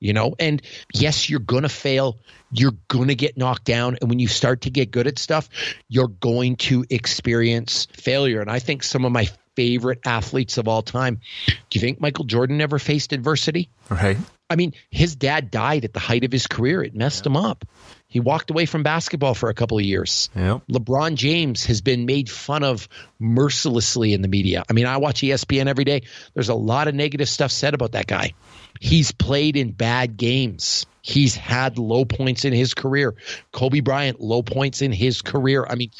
you 0.00 0.12
know? 0.12 0.34
And 0.38 0.60
yes, 0.92 1.30
you're 1.30 1.40
going 1.40 1.62
to 1.62 1.68
fail. 1.68 2.18
You're 2.50 2.76
going 2.88 3.08
to 3.08 3.14
get 3.14 3.36
knocked 3.36 3.64
down. 3.64 3.98
And 4.00 4.10
when 4.10 4.18
you 4.18 4.28
start 4.28 4.62
to 4.62 4.70
get 4.70 4.90
good 4.90 5.06
at 5.06 5.18
stuff, 5.18 5.48
you're 5.88 6.08
going 6.08 6.56
to 6.56 6.84
experience 6.90 7.86
failure. 7.92 8.40
And 8.40 8.50
I 8.50 8.58
think 8.58 8.82
some 8.82 9.04
of 9.04 9.12
my 9.12 9.28
favorite 9.54 10.00
athletes 10.04 10.58
of 10.58 10.68
all 10.68 10.82
time, 10.82 11.20
do 11.46 11.54
you 11.72 11.80
think 11.80 12.00
Michael 12.00 12.24
Jordan 12.24 12.60
ever 12.60 12.78
faced 12.78 13.12
adversity? 13.12 13.68
Right. 13.88 14.16
I 14.48 14.56
mean, 14.56 14.74
his 14.90 15.14
dad 15.14 15.52
died 15.52 15.84
at 15.84 15.92
the 15.92 16.00
height 16.00 16.24
of 16.24 16.32
his 16.32 16.48
career. 16.48 16.82
It 16.82 16.94
messed 16.94 17.24
him 17.24 17.36
up. 17.36 17.64
He 18.08 18.18
walked 18.18 18.50
away 18.50 18.66
from 18.66 18.82
basketball 18.82 19.34
for 19.34 19.48
a 19.48 19.54
couple 19.54 19.78
of 19.78 19.84
years. 19.84 20.28
Yep. 20.34 20.62
LeBron 20.68 21.14
James 21.14 21.66
has 21.66 21.80
been 21.80 22.06
made 22.06 22.28
fun 22.28 22.64
of 22.64 22.88
mercilessly 23.20 24.12
in 24.12 24.22
the 24.22 24.28
media. 24.28 24.64
I 24.68 24.72
mean, 24.72 24.86
I 24.86 24.96
watch 24.96 25.20
ESPN 25.20 25.68
every 25.68 25.84
day. 25.84 26.02
There's 26.34 26.48
a 26.48 26.54
lot 26.54 26.88
of 26.88 26.96
negative 26.96 27.28
stuff 27.28 27.52
said 27.52 27.74
about 27.74 27.92
that 27.92 28.08
guy. 28.08 28.32
He's 28.80 29.12
played 29.12 29.56
in 29.56 29.72
bad 29.72 30.16
games. 30.16 30.86
He's 31.02 31.36
had 31.36 31.78
low 31.78 32.04
points 32.04 32.44
in 32.44 32.52
his 32.52 32.74
career. 32.74 33.14
Kobe 33.52 33.80
Bryant, 33.80 34.20
low 34.20 34.42
points 34.42 34.82
in 34.82 34.90
his 34.90 35.22
career. 35.22 35.66
I 35.68 35.74
mean, 35.74 35.90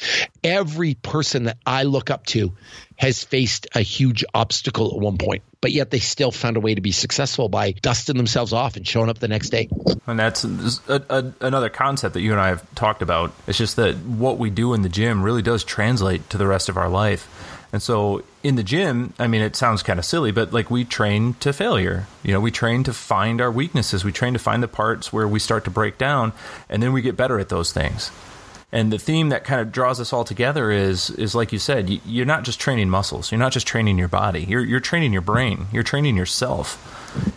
every 0.43 0.95
person 0.95 1.43
that 1.43 1.57
I 1.65 1.83
look 1.83 2.09
up 2.09 2.25
to 2.27 2.53
has 2.97 3.23
faced 3.23 3.67
a 3.73 3.81
huge 3.81 4.23
obstacle 4.33 4.91
at 4.93 4.99
one 4.99 5.17
point, 5.17 5.43
but 5.59 5.71
yet 5.71 5.89
they 5.89 5.99
still 5.99 6.31
found 6.31 6.57
a 6.57 6.59
way 6.59 6.75
to 6.75 6.81
be 6.81 6.91
successful 6.91 7.49
by 7.49 7.71
dusting 7.71 8.17
themselves 8.17 8.53
off 8.53 8.77
and 8.77 8.87
showing 8.87 9.09
up 9.09 9.19
the 9.19 9.27
next 9.27 9.49
day. 9.49 9.69
And 10.05 10.19
that's 10.19 10.43
a, 10.43 11.03
a, 11.09 11.33
another 11.41 11.69
concept 11.69 12.13
that 12.13 12.21
you 12.21 12.31
and 12.31 12.41
I 12.41 12.49
have 12.49 12.75
talked 12.75 13.01
about. 13.01 13.31
It's 13.47 13.57
just 13.57 13.75
that 13.75 13.95
what 13.97 14.37
we 14.37 14.49
do 14.49 14.73
in 14.73 14.81
the 14.81 14.89
gym 14.89 15.23
really 15.23 15.41
does 15.41 15.63
translate 15.63 16.29
to 16.31 16.37
the 16.37 16.47
rest 16.47 16.69
of 16.69 16.77
our 16.77 16.89
life. 16.89 17.27
And 17.73 17.81
so 17.81 18.23
in 18.43 18.55
the 18.55 18.63
gym, 18.63 19.13
I 19.17 19.27
mean, 19.27 19.41
it 19.41 19.55
sounds 19.55 19.81
kind 19.81 19.97
of 19.97 20.05
silly, 20.05 20.31
but 20.31 20.51
like 20.51 20.69
we 20.69 20.83
train 20.83 21.35
to 21.35 21.53
failure. 21.53 22.05
You 22.23 22.33
know, 22.33 22.39
we 22.41 22.51
train 22.51 22.83
to 22.83 22.93
find 22.93 23.39
our 23.39 23.51
weaknesses. 23.51 24.03
We 24.03 24.11
train 24.11 24.33
to 24.33 24.39
find 24.39 24.61
the 24.61 24.67
parts 24.67 25.13
where 25.13 25.27
we 25.27 25.39
start 25.39 25.63
to 25.65 25.71
break 25.71 25.97
down, 25.97 26.33
and 26.69 26.83
then 26.83 26.91
we 26.91 27.01
get 27.01 27.15
better 27.15 27.39
at 27.39 27.49
those 27.49 27.71
things. 27.71 28.11
And 28.73 28.91
the 28.91 28.99
theme 28.99 29.29
that 29.29 29.43
kind 29.43 29.59
of 29.59 29.71
draws 29.71 29.99
us 29.99 30.13
all 30.13 30.23
together 30.23 30.71
is 30.71 31.09
is 31.11 31.35
like 31.35 31.51
you 31.51 31.59
said, 31.59 31.89
you're 32.05 32.25
not 32.25 32.43
just 32.43 32.59
training 32.59 32.89
muscles. 32.89 33.31
You're 33.31 33.39
not 33.39 33.51
just 33.51 33.67
training 33.67 33.97
your 33.97 34.07
body. 34.07 34.45
You're 34.47 34.63
you're 34.63 34.79
training 34.79 35.13
your 35.13 35.21
brain. 35.21 35.67
You're 35.73 35.83
training 35.83 36.15
yourself. 36.15 36.77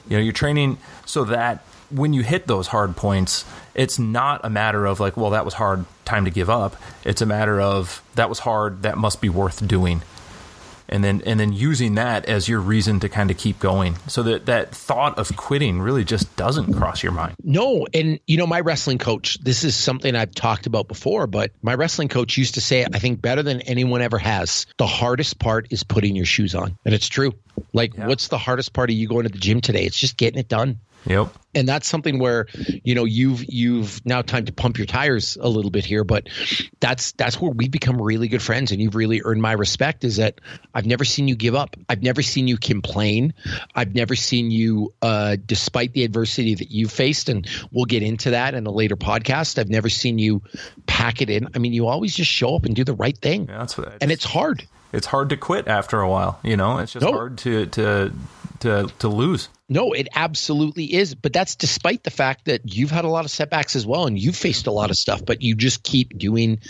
You 0.09 0.17
know, 0.17 0.23
you're 0.23 0.33
training 0.33 0.79
so 1.07 1.25
that 1.25 1.65
when 1.91 2.13
you 2.13 2.23
hit 2.23 2.47
those 2.47 2.69
hard 2.69 2.97
points, 2.97 3.45
it's 3.75 3.99
not 3.99 4.41
a 4.45 4.51
matter 4.51 4.87
of 4.87 5.01
like, 5.01 5.17
well, 5.17 5.31
that 5.31 5.45
was 5.45 5.55
hard, 5.55 5.85
time 6.05 6.25
to 6.25 6.31
give 6.31 6.49
up. 6.49 6.77
It's 7.05 7.21
a 7.21 7.27
matter 7.27 7.61
of 7.61 8.03
that 8.15 8.29
was 8.29 8.41
hard, 8.41 8.83
that 8.83 8.97
must 8.97 9.21
be 9.21 9.29
worth 9.29 9.67
doing 9.67 10.03
and 10.89 11.03
then 11.03 11.23
and 11.27 11.41
then 11.41 11.53
using 11.53 11.95
that 11.95 12.27
as 12.27 12.49
your 12.49 12.61
reason 12.61 13.01
to 13.01 13.09
kind 13.09 13.31
of 13.31 13.39
keep 13.39 13.59
going. 13.59 13.97
So 14.09 14.23
that 14.25 14.47
that 14.47 14.75
thought 14.75 15.19
of 15.19 15.37
quitting 15.37 15.81
really 15.81 16.05
just 16.05 16.35
doesn't 16.37 16.75
cross 16.75 17.03
your 17.03 17.13
mind. 17.13 17.35
No 17.43 17.87
and 17.95 18.21
you 18.27 18.37
know 18.37 18.47
my 18.47 18.61
wrestling 18.61 18.99
coach 18.99 19.39
this 19.41 19.65
is 19.65 19.75
something 19.77 20.15
i've 20.15 20.35
talked 20.35 20.67
about 20.67 20.89
before 20.89 21.27
but 21.27 21.51
my 21.63 21.75
wrestling 21.75 22.09
coach 22.09 22.37
used 22.37 22.55
to 22.55 22.61
say 22.61 22.85
i 22.93 22.99
think 22.99 23.21
better 23.21 23.43
than 23.43 23.61
anyone 23.63 24.03
ever 24.03 24.19
has 24.19 24.67
the 24.79 24.87
hardest 24.87 25.39
part 25.39 25.67
is 25.71 25.83
putting 25.83 26.17
your 26.17 26.27
shoes 26.27 26.55
on. 26.55 26.77
And 26.85 26.95
it's 26.95 27.09
true. 27.09 27.33
Like 27.73 27.97
yeah. 27.97 28.07
what's 28.07 28.29
the 28.29 28.39
hardest 28.39 28.73
part? 28.73 28.91
Of 28.91 28.97
you 28.97 29.09
going 29.09 29.25
to 29.25 29.29
the 29.29 29.39
gym 29.39 29.61
today? 29.61 29.85
It's 29.85 29.99
just 29.99 30.17
getting 30.17 30.39
it 30.39 30.49
done 30.49 30.81
Yep. 31.07 31.35
And 31.57 31.69
that's 31.69 31.87
something 31.87 32.19
where, 32.19 32.47
you 32.83 32.95
know, 32.95 33.05
you've 33.05 33.45
you've 33.47 34.05
now 34.05 34.23
time 34.23 34.47
to 34.47 34.53
pump 34.53 34.77
your 34.77 34.87
tires 34.87 35.37
a 35.41 35.49
little 35.49 35.71
bit 35.71 35.85
here, 35.85 36.03
but 36.03 36.29
that's 36.81 37.13
that's 37.13 37.41
where 37.41 37.51
we 37.51 37.69
become 37.69 38.01
really 38.01 38.27
good 38.27 38.43
friends 38.43 38.73
and 38.73 38.81
you've 38.81 38.97
really 38.97 39.23
earned 39.25 39.41
my 39.41 39.53
respect 39.53 40.03
is 40.03 40.17
that 40.17 40.41
I've 40.75 40.87
never 40.87 41.05
seen 41.05 41.29
you 41.29 41.37
give 41.37 41.55
up. 41.55 41.77
I've 41.89 42.03
never 42.03 42.23
seen 42.23 42.49
you 42.49 42.57
complain. 42.57 43.35
I've 43.75 43.95
never 43.95 44.17
seen 44.17 44.51
you 44.51 44.95
uh 45.03 45.37
despite 45.45 45.93
the 45.93 46.03
adversity 46.05 46.57
that 46.57 46.73
you 46.73 46.89
faced 46.89 47.29
and 47.29 47.47
we'll 47.71 47.85
get 47.85 48.03
into 48.03 48.31
that 48.31 48.55
in 48.55 48.67
a 48.67 48.73
later 48.73 48.97
podcast. 48.97 49.59
I've 49.59 49.71
never 49.71 49.89
seen 49.89 50.19
you 50.19 50.43
pack 50.87 51.23
it 51.23 51.31
in. 51.31 51.49
I 51.55 51.59
mean, 51.59 51.73
you 51.73 51.87
always 51.87 52.17
just 52.17 52.31
show 52.31 52.57
up 52.57 52.65
and 52.65 52.75
do 52.75 52.83
the 52.83 52.95
right 52.95 53.17
thing. 53.17 53.47
Yeah, 53.49 53.59
that's 53.59 53.79
what 53.79 53.99
and 54.01 54.11
it's 54.11 54.25
hard. 54.25 54.67
It's 54.93 55.07
hard 55.07 55.31
to 55.31 55.37
quit 55.37 55.67
after 55.67 56.01
a 56.01 56.09
while, 56.09 56.39
you 56.45 56.57
know. 56.57 56.79
It's 56.79 56.93
just 56.93 57.05
nope. 57.05 57.15
hard 57.15 57.39
to 57.39 57.67
to 57.67 58.13
to 58.61 58.89
to 59.01 59.09
lose. 59.09 59.49
No, 59.69 59.93
it 59.93 60.09
absolutely 60.15 60.93
is. 60.95 61.15
But 61.15 61.33
that's 61.33 61.57
despite 61.57 62.03
the 62.03 62.11
fact 62.11 62.47
that 62.47 62.63
you've 62.65 62.91
had 62.91 63.05
a 63.05 63.09
lot 63.09 63.25
of 63.25 63.31
setbacks 63.31 63.77
as 63.77 63.87
well 63.87 64.07
and 64.07 64.19
you've 64.19 64.37
faced 64.37 64.67
a 64.67 64.71
lot 64.71 64.91
of 64.91 64.97
stuff, 64.97 65.25
but 65.25 65.43
you 65.43 65.55
just 65.55 65.83
keep 65.83 66.19
doing 66.19 66.61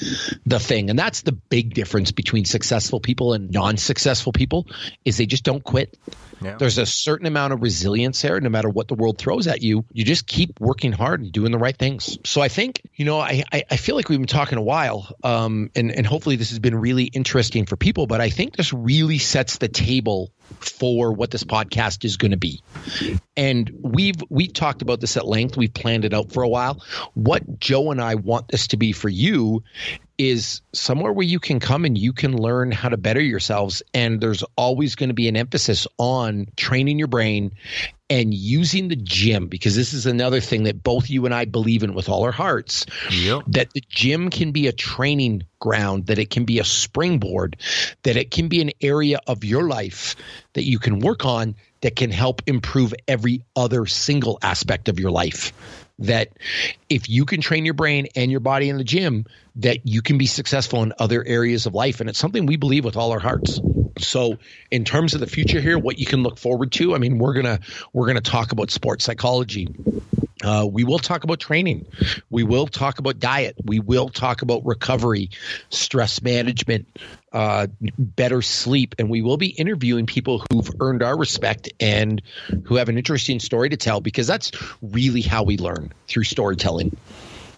the 0.46 0.60
thing. 0.60 0.90
And 0.90 0.98
that's 0.98 1.22
the 1.22 1.32
big 1.32 1.74
difference 1.74 2.12
between 2.12 2.44
successful 2.44 3.00
people 3.00 3.32
and 3.32 3.50
non-successful 3.50 4.32
people 4.32 4.66
is 5.04 5.16
they 5.16 5.26
just 5.26 5.44
don't 5.44 5.64
quit. 5.64 5.98
Yeah. 6.40 6.56
There's 6.56 6.78
a 6.78 6.86
certain 6.86 7.26
amount 7.26 7.52
of 7.52 7.62
resilience 7.62 8.20
there, 8.22 8.40
no 8.40 8.50
matter 8.50 8.68
what 8.68 8.88
the 8.88 8.94
world 8.94 9.18
throws 9.18 9.46
at 9.46 9.62
you. 9.62 9.84
You 9.92 10.04
just 10.04 10.26
keep 10.26 10.60
working 10.60 10.92
hard 10.92 11.20
and 11.20 11.32
doing 11.32 11.52
the 11.52 11.58
right 11.58 11.76
things. 11.76 12.18
So 12.24 12.40
I 12.42 12.48
think, 12.48 12.82
you 12.94 13.04
know, 13.04 13.18
I, 13.18 13.44
I 13.52 13.76
feel 13.76 13.96
like 13.96 14.08
we've 14.08 14.18
been 14.18 14.26
talking 14.26 14.58
a 14.58 14.62
while, 14.62 15.08
um, 15.22 15.70
and, 15.74 15.90
and 15.90 16.06
hopefully 16.06 16.36
this 16.36 16.50
has 16.50 16.58
been 16.58 16.74
really 16.74 17.04
interesting 17.04 17.66
for 17.66 17.76
people, 17.76 18.06
but 18.06 18.20
I 18.20 18.30
think 18.30 18.56
this 18.56 18.72
really 18.72 19.18
sets 19.18 19.58
the 19.58 19.68
table 19.68 20.32
for 20.60 21.12
what 21.12 21.30
this 21.30 21.44
podcast 21.44 22.04
is 22.04 22.16
going 22.18 22.32
to 22.32 22.36
be. 22.36 22.62
And 23.36 23.70
we've 23.80 24.22
we 24.28 24.46
talked 24.46 24.82
about 24.82 25.00
this 25.00 25.16
at 25.16 25.26
length. 25.26 25.56
We've 25.56 25.72
planned 25.72 26.04
it 26.04 26.14
out 26.14 26.32
for 26.32 26.42
a 26.42 26.48
while. 26.48 26.82
What 27.14 27.58
Joe 27.58 27.90
and 27.90 28.00
I 28.00 28.14
want 28.14 28.48
this 28.48 28.68
to 28.68 28.76
be 28.76 28.92
for 28.92 29.08
you 29.08 29.62
is 30.16 30.60
somewhere 30.72 31.12
where 31.12 31.26
you 31.26 31.40
can 31.40 31.58
come 31.58 31.84
and 31.84 31.98
you 31.98 32.12
can 32.12 32.36
learn 32.36 32.70
how 32.70 32.88
to 32.88 32.96
better 32.96 33.20
yourselves 33.20 33.82
and 33.92 34.20
there's 34.20 34.44
always 34.56 34.94
going 34.94 35.08
to 35.08 35.14
be 35.14 35.26
an 35.26 35.36
emphasis 35.36 35.88
on 35.98 36.46
training 36.56 36.98
your 36.98 37.08
brain 37.08 37.50
and 38.08 38.32
using 38.32 38.88
the 38.88 38.96
gym 38.96 39.48
because 39.48 39.74
this 39.74 39.92
is 39.92 40.06
another 40.06 40.40
thing 40.40 40.64
that 40.64 40.82
both 40.82 41.10
you 41.10 41.24
and 41.24 41.34
I 41.34 41.46
believe 41.46 41.82
in 41.82 41.94
with 41.94 42.08
all 42.08 42.22
our 42.22 42.32
hearts 42.32 42.86
yep. 43.10 43.42
that 43.48 43.72
the 43.72 43.82
gym 43.88 44.30
can 44.30 44.52
be 44.52 44.68
a 44.68 44.72
training 44.72 45.44
ground 45.58 46.06
that 46.06 46.18
it 46.18 46.30
can 46.30 46.44
be 46.44 46.60
a 46.60 46.64
springboard 46.64 47.56
that 48.04 48.16
it 48.16 48.30
can 48.30 48.46
be 48.48 48.60
an 48.60 48.70
area 48.80 49.18
of 49.26 49.42
your 49.42 49.64
life 49.64 50.14
that 50.52 50.64
you 50.64 50.78
can 50.78 51.00
work 51.00 51.24
on 51.24 51.56
that 51.84 51.96
can 51.96 52.10
help 52.10 52.42
improve 52.46 52.94
every 53.06 53.44
other 53.54 53.84
single 53.84 54.38
aspect 54.42 54.88
of 54.88 54.98
your 54.98 55.10
life 55.10 55.52
that 55.98 56.30
if 56.88 57.10
you 57.10 57.26
can 57.26 57.42
train 57.42 57.66
your 57.66 57.74
brain 57.74 58.08
and 58.16 58.30
your 58.30 58.40
body 58.40 58.70
in 58.70 58.78
the 58.78 58.84
gym 58.84 59.26
that 59.56 59.86
you 59.86 60.00
can 60.00 60.16
be 60.16 60.26
successful 60.26 60.82
in 60.82 60.94
other 60.98 61.22
areas 61.26 61.66
of 61.66 61.74
life 61.74 62.00
and 62.00 62.08
it's 62.08 62.18
something 62.18 62.46
we 62.46 62.56
believe 62.56 62.86
with 62.86 62.96
all 62.96 63.12
our 63.12 63.20
hearts 63.20 63.60
so 63.98 64.38
in 64.70 64.84
terms 64.84 65.14
of 65.14 65.20
the 65.20 65.26
future 65.26 65.60
here 65.60 65.78
what 65.78 65.98
you 65.98 66.06
can 66.06 66.22
look 66.22 66.38
forward 66.38 66.72
to 66.72 66.94
i 66.94 66.98
mean 66.98 67.18
we're 67.18 67.34
gonna 67.34 67.60
we're 67.92 68.06
gonna 68.06 68.20
talk 68.22 68.50
about 68.52 68.70
sports 68.70 69.04
psychology 69.04 69.68
uh, 70.42 70.66
we 70.70 70.84
will 70.84 70.98
talk 70.98 71.24
about 71.24 71.40
training. 71.40 71.86
We 72.30 72.42
will 72.42 72.66
talk 72.66 72.98
about 72.98 73.18
diet. 73.18 73.56
We 73.64 73.78
will 73.80 74.08
talk 74.08 74.42
about 74.42 74.62
recovery, 74.66 75.30
stress 75.70 76.20
management, 76.22 76.88
uh, 77.34 77.66
better 77.98 78.40
sleep, 78.40 78.94
and 78.98 79.10
we 79.10 79.20
will 79.20 79.36
be 79.36 79.48
interviewing 79.48 80.06
people 80.06 80.44
who've 80.50 80.70
earned 80.80 81.02
our 81.02 81.18
respect 81.18 81.68
and 81.80 82.22
who 82.64 82.76
have 82.76 82.88
an 82.88 82.96
interesting 82.96 83.40
story 83.40 83.68
to 83.68 83.76
tell 83.76 84.00
because 84.00 84.26
that's 84.26 84.52
really 84.80 85.20
how 85.20 85.42
we 85.42 85.58
learn 85.58 85.92
through 86.06 86.24
storytelling. 86.24 86.96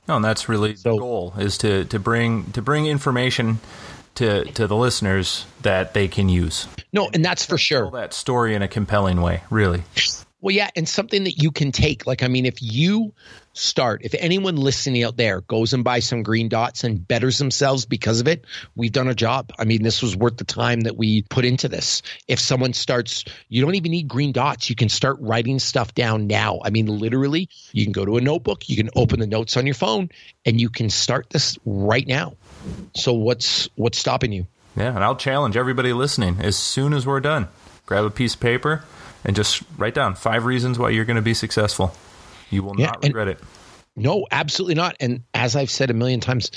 No, 0.09 0.17
and 0.17 0.25
that's 0.25 0.49
really 0.49 0.77
so, 0.77 0.95
the 0.95 0.99
goal 0.99 1.35
is 1.39 1.59
to 1.59 1.85
to 1.87 1.99
bring 1.99 2.51
to 2.53 2.63
bring 2.63 2.87
information 2.87 3.59
to 4.15 4.45
to 4.53 4.67
the 4.67 4.77
listeners 4.77 5.47
that 5.63 5.95
they 5.95 6.09
can 6.09 6.29
use. 6.29 6.67
No, 6.93 7.11
and 7.13 7.25
that's 7.25 7.45
for 7.45 7.59
sure. 7.59 7.83
Tell 7.83 7.91
that 7.91 8.15
story 8.15 8.55
in 8.55 8.63
a 8.63 8.69
compelling 8.69 9.21
way, 9.21 9.43
really. 9.51 9.83
Well, 10.41 10.55
yeah, 10.55 10.71
and 10.77 10.89
something 10.89 11.25
that 11.25 11.43
you 11.43 11.51
can 11.51 11.73
take. 11.73 12.07
Like, 12.07 12.23
I 12.23 12.29
mean, 12.29 12.47
if 12.47 12.63
you 12.63 13.13
start, 13.57 14.03
if 14.05 14.15
anyone 14.19 14.57
listening 14.57 15.03
out 15.03 15.17
there 15.17 15.41
goes 15.43 15.73
and 15.73 15.83
buys 15.83 16.07
some 16.07 16.23
green 16.23 16.49
dots 16.49 16.85
and 16.85 17.07
betters 17.07 17.39
themselves 17.39 17.87
because 17.87 18.21
of 18.21 18.29
it, 18.29 18.45
we've 18.75 18.93
done 18.93 19.09
a 19.09 19.15
job. 19.15 19.53
I 19.59 19.65
mean, 19.65 19.83
this 19.83 20.03
was 20.03 20.17
worth 20.17 20.37
the 20.37 20.45
time 20.45 20.83
that 20.83 20.97
we 20.97 21.23
put 21.23 21.45
into 21.45 21.69
this. 21.69 22.03
If 22.29 22.39
someone 22.39 22.73
starts, 22.73 23.25
you 23.49 23.63
don't 23.63 23.75
even 23.75 23.91
need 23.91 24.09
green 24.09 24.33
dots. 24.33 24.69
You 24.69 24.77
can 24.77 24.89
start 24.89 25.17
writing 25.21 25.59
stuff 25.59 25.95
down 25.95 26.27
now. 26.27 26.61
I 26.65 26.71
mean, 26.71 26.87
literally, 26.87 27.49
you 27.73 27.85
can 27.85 27.93
go 27.93 28.05
to 28.05 28.17
a 28.17 28.21
notebook, 28.21 28.69
you 28.69 28.77
can 28.77 28.91
open 28.95 29.21
the 29.21 29.27
notes 29.27 29.57
on 29.57 29.67
your 29.67 29.75
phone, 29.75 30.11
and 30.45 30.61
you 30.61 30.69
can 30.69 30.91
start 30.91 31.31
this 31.31 31.59
right 31.65 32.07
now. 32.07 32.35
So 32.95 33.13
what's 33.13 33.69
what's 33.77 33.99
stopping 33.99 34.33
you? 34.33 34.47
Yeah, 34.77 34.95
and 34.95 35.03
I'll 35.03 35.17
challenge 35.17 35.57
everybody 35.57 35.93
listening 35.93 36.39
as 36.41 36.57
soon 36.57 36.93
as 36.93 37.07
we're 37.07 37.21
done. 37.21 37.49
Grab 37.87 38.05
a 38.05 38.11
piece 38.11 38.35
of 38.35 38.41
paper 38.41 38.85
and 39.25 39.35
just 39.35 39.63
write 39.79 39.95
down 39.95 40.15
five 40.15 40.45
reasons 40.45 40.79
why 40.79 40.91
you're 40.91 41.05
going 41.05 41.17
to 41.17 41.23
be 41.23 41.35
successful. 41.35 41.95
You 42.51 42.63
will 42.63 42.79
yeah, 42.79 42.87
not 42.87 43.03
regret 43.03 43.29
it. 43.29 43.41
No, 43.97 44.27
absolutely 44.31 44.75
not. 44.75 44.97
And 45.01 45.23
as 45.33 45.57
I've 45.57 45.71
said 45.71 45.91
a 45.91 45.95
million 45.95 46.21
times, 46.21 46.51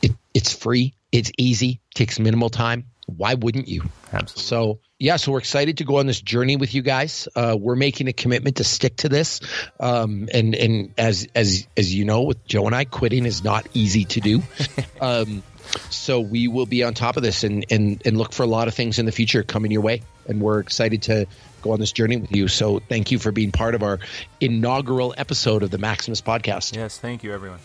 it, 0.00 0.12
it's 0.32 0.52
free, 0.52 0.94
it's 1.12 1.30
easy, 1.38 1.80
takes 1.94 2.18
minimal 2.18 2.48
time. 2.48 2.86
Why 3.06 3.34
wouldn't 3.34 3.68
you? 3.68 3.82
Absolutely. 4.12 4.42
So 4.42 4.80
yeah, 4.98 5.16
so 5.16 5.32
we're 5.32 5.38
excited 5.38 5.78
to 5.78 5.84
go 5.84 5.96
on 5.96 6.06
this 6.06 6.20
journey 6.20 6.56
with 6.56 6.74
you 6.74 6.82
guys. 6.82 7.26
Uh, 7.34 7.56
we're 7.58 7.74
making 7.74 8.06
a 8.08 8.12
commitment 8.12 8.56
to 8.56 8.64
stick 8.64 8.96
to 8.98 9.08
this, 9.08 9.40
um, 9.80 10.28
and 10.32 10.54
and 10.54 10.94
as 10.96 11.26
as 11.34 11.66
as 11.76 11.92
you 11.92 12.04
know, 12.04 12.22
with 12.22 12.46
Joe 12.46 12.66
and 12.66 12.74
I, 12.74 12.84
quitting 12.84 13.26
is 13.26 13.42
not 13.42 13.66
easy 13.74 14.04
to 14.04 14.20
do. 14.20 14.42
um, 15.00 15.42
so 15.88 16.20
we 16.20 16.48
will 16.48 16.66
be 16.66 16.84
on 16.84 16.94
top 16.94 17.16
of 17.16 17.22
this 17.22 17.44
and, 17.44 17.64
and 17.70 18.02
and 18.04 18.16
look 18.16 18.32
for 18.32 18.42
a 18.42 18.46
lot 18.46 18.68
of 18.68 18.74
things 18.74 18.98
in 18.98 19.06
the 19.06 19.12
future 19.12 19.42
coming 19.42 19.70
your 19.70 19.82
way, 19.82 20.02
and 20.28 20.40
we're 20.40 20.60
excited 20.60 21.02
to 21.02 21.26
go 21.60 21.72
on 21.72 21.80
this 21.80 21.92
journey 21.92 22.16
with 22.16 22.34
you. 22.34 22.48
So 22.48 22.80
thank 22.80 23.10
you 23.10 23.18
for 23.18 23.32
being 23.32 23.52
part 23.52 23.74
of 23.74 23.82
our 23.82 23.98
inaugural 24.40 25.14
episode 25.16 25.62
of 25.62 25.70
the 25.70 25.78
Maximus 25.78 26.20
podcast. 26.20 26.74
Yes, 26.76 26.98
thank 26.98 27.22
you, 27.22 27.32
everyone. 27.32 27.58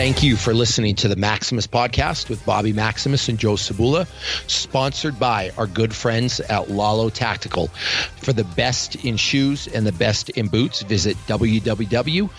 Thank 0.00 0.22
you 0.22 0.36
for 0.36 0.54
listening 0.54 0.94
to 0.94 1.08
the 1.08 1.16
Maximus 1.16 1.66
podcast 1.66 2.30
with 2.30 2.42
Bobby 2.46 2.72
Maximus 2.72 3.28
and 3.28 3.38
Joe 3.38 3.52
Cebula, 3.54 4.06
sponsored 4.48 5.18
by 5.18 5.50
our 5.58 5.66
good 5.66 5.94
friends 5.94 6.40
at 6.40 6.70
Lalo 6.70 7.10
Tactical. 7.10 7.66
For 8.22 8.32
the 8.32 8.44
best 8.44 8.94
in 9.04 9.18
shoes 9.18 9.68
and 9.68 9.86
the 9.86 9.92
best 9.92 10.30
in 10.30 10.48
boots, 10.48 10.80
visit 10.80 11.18
www.lalo.com. 11.26 12.30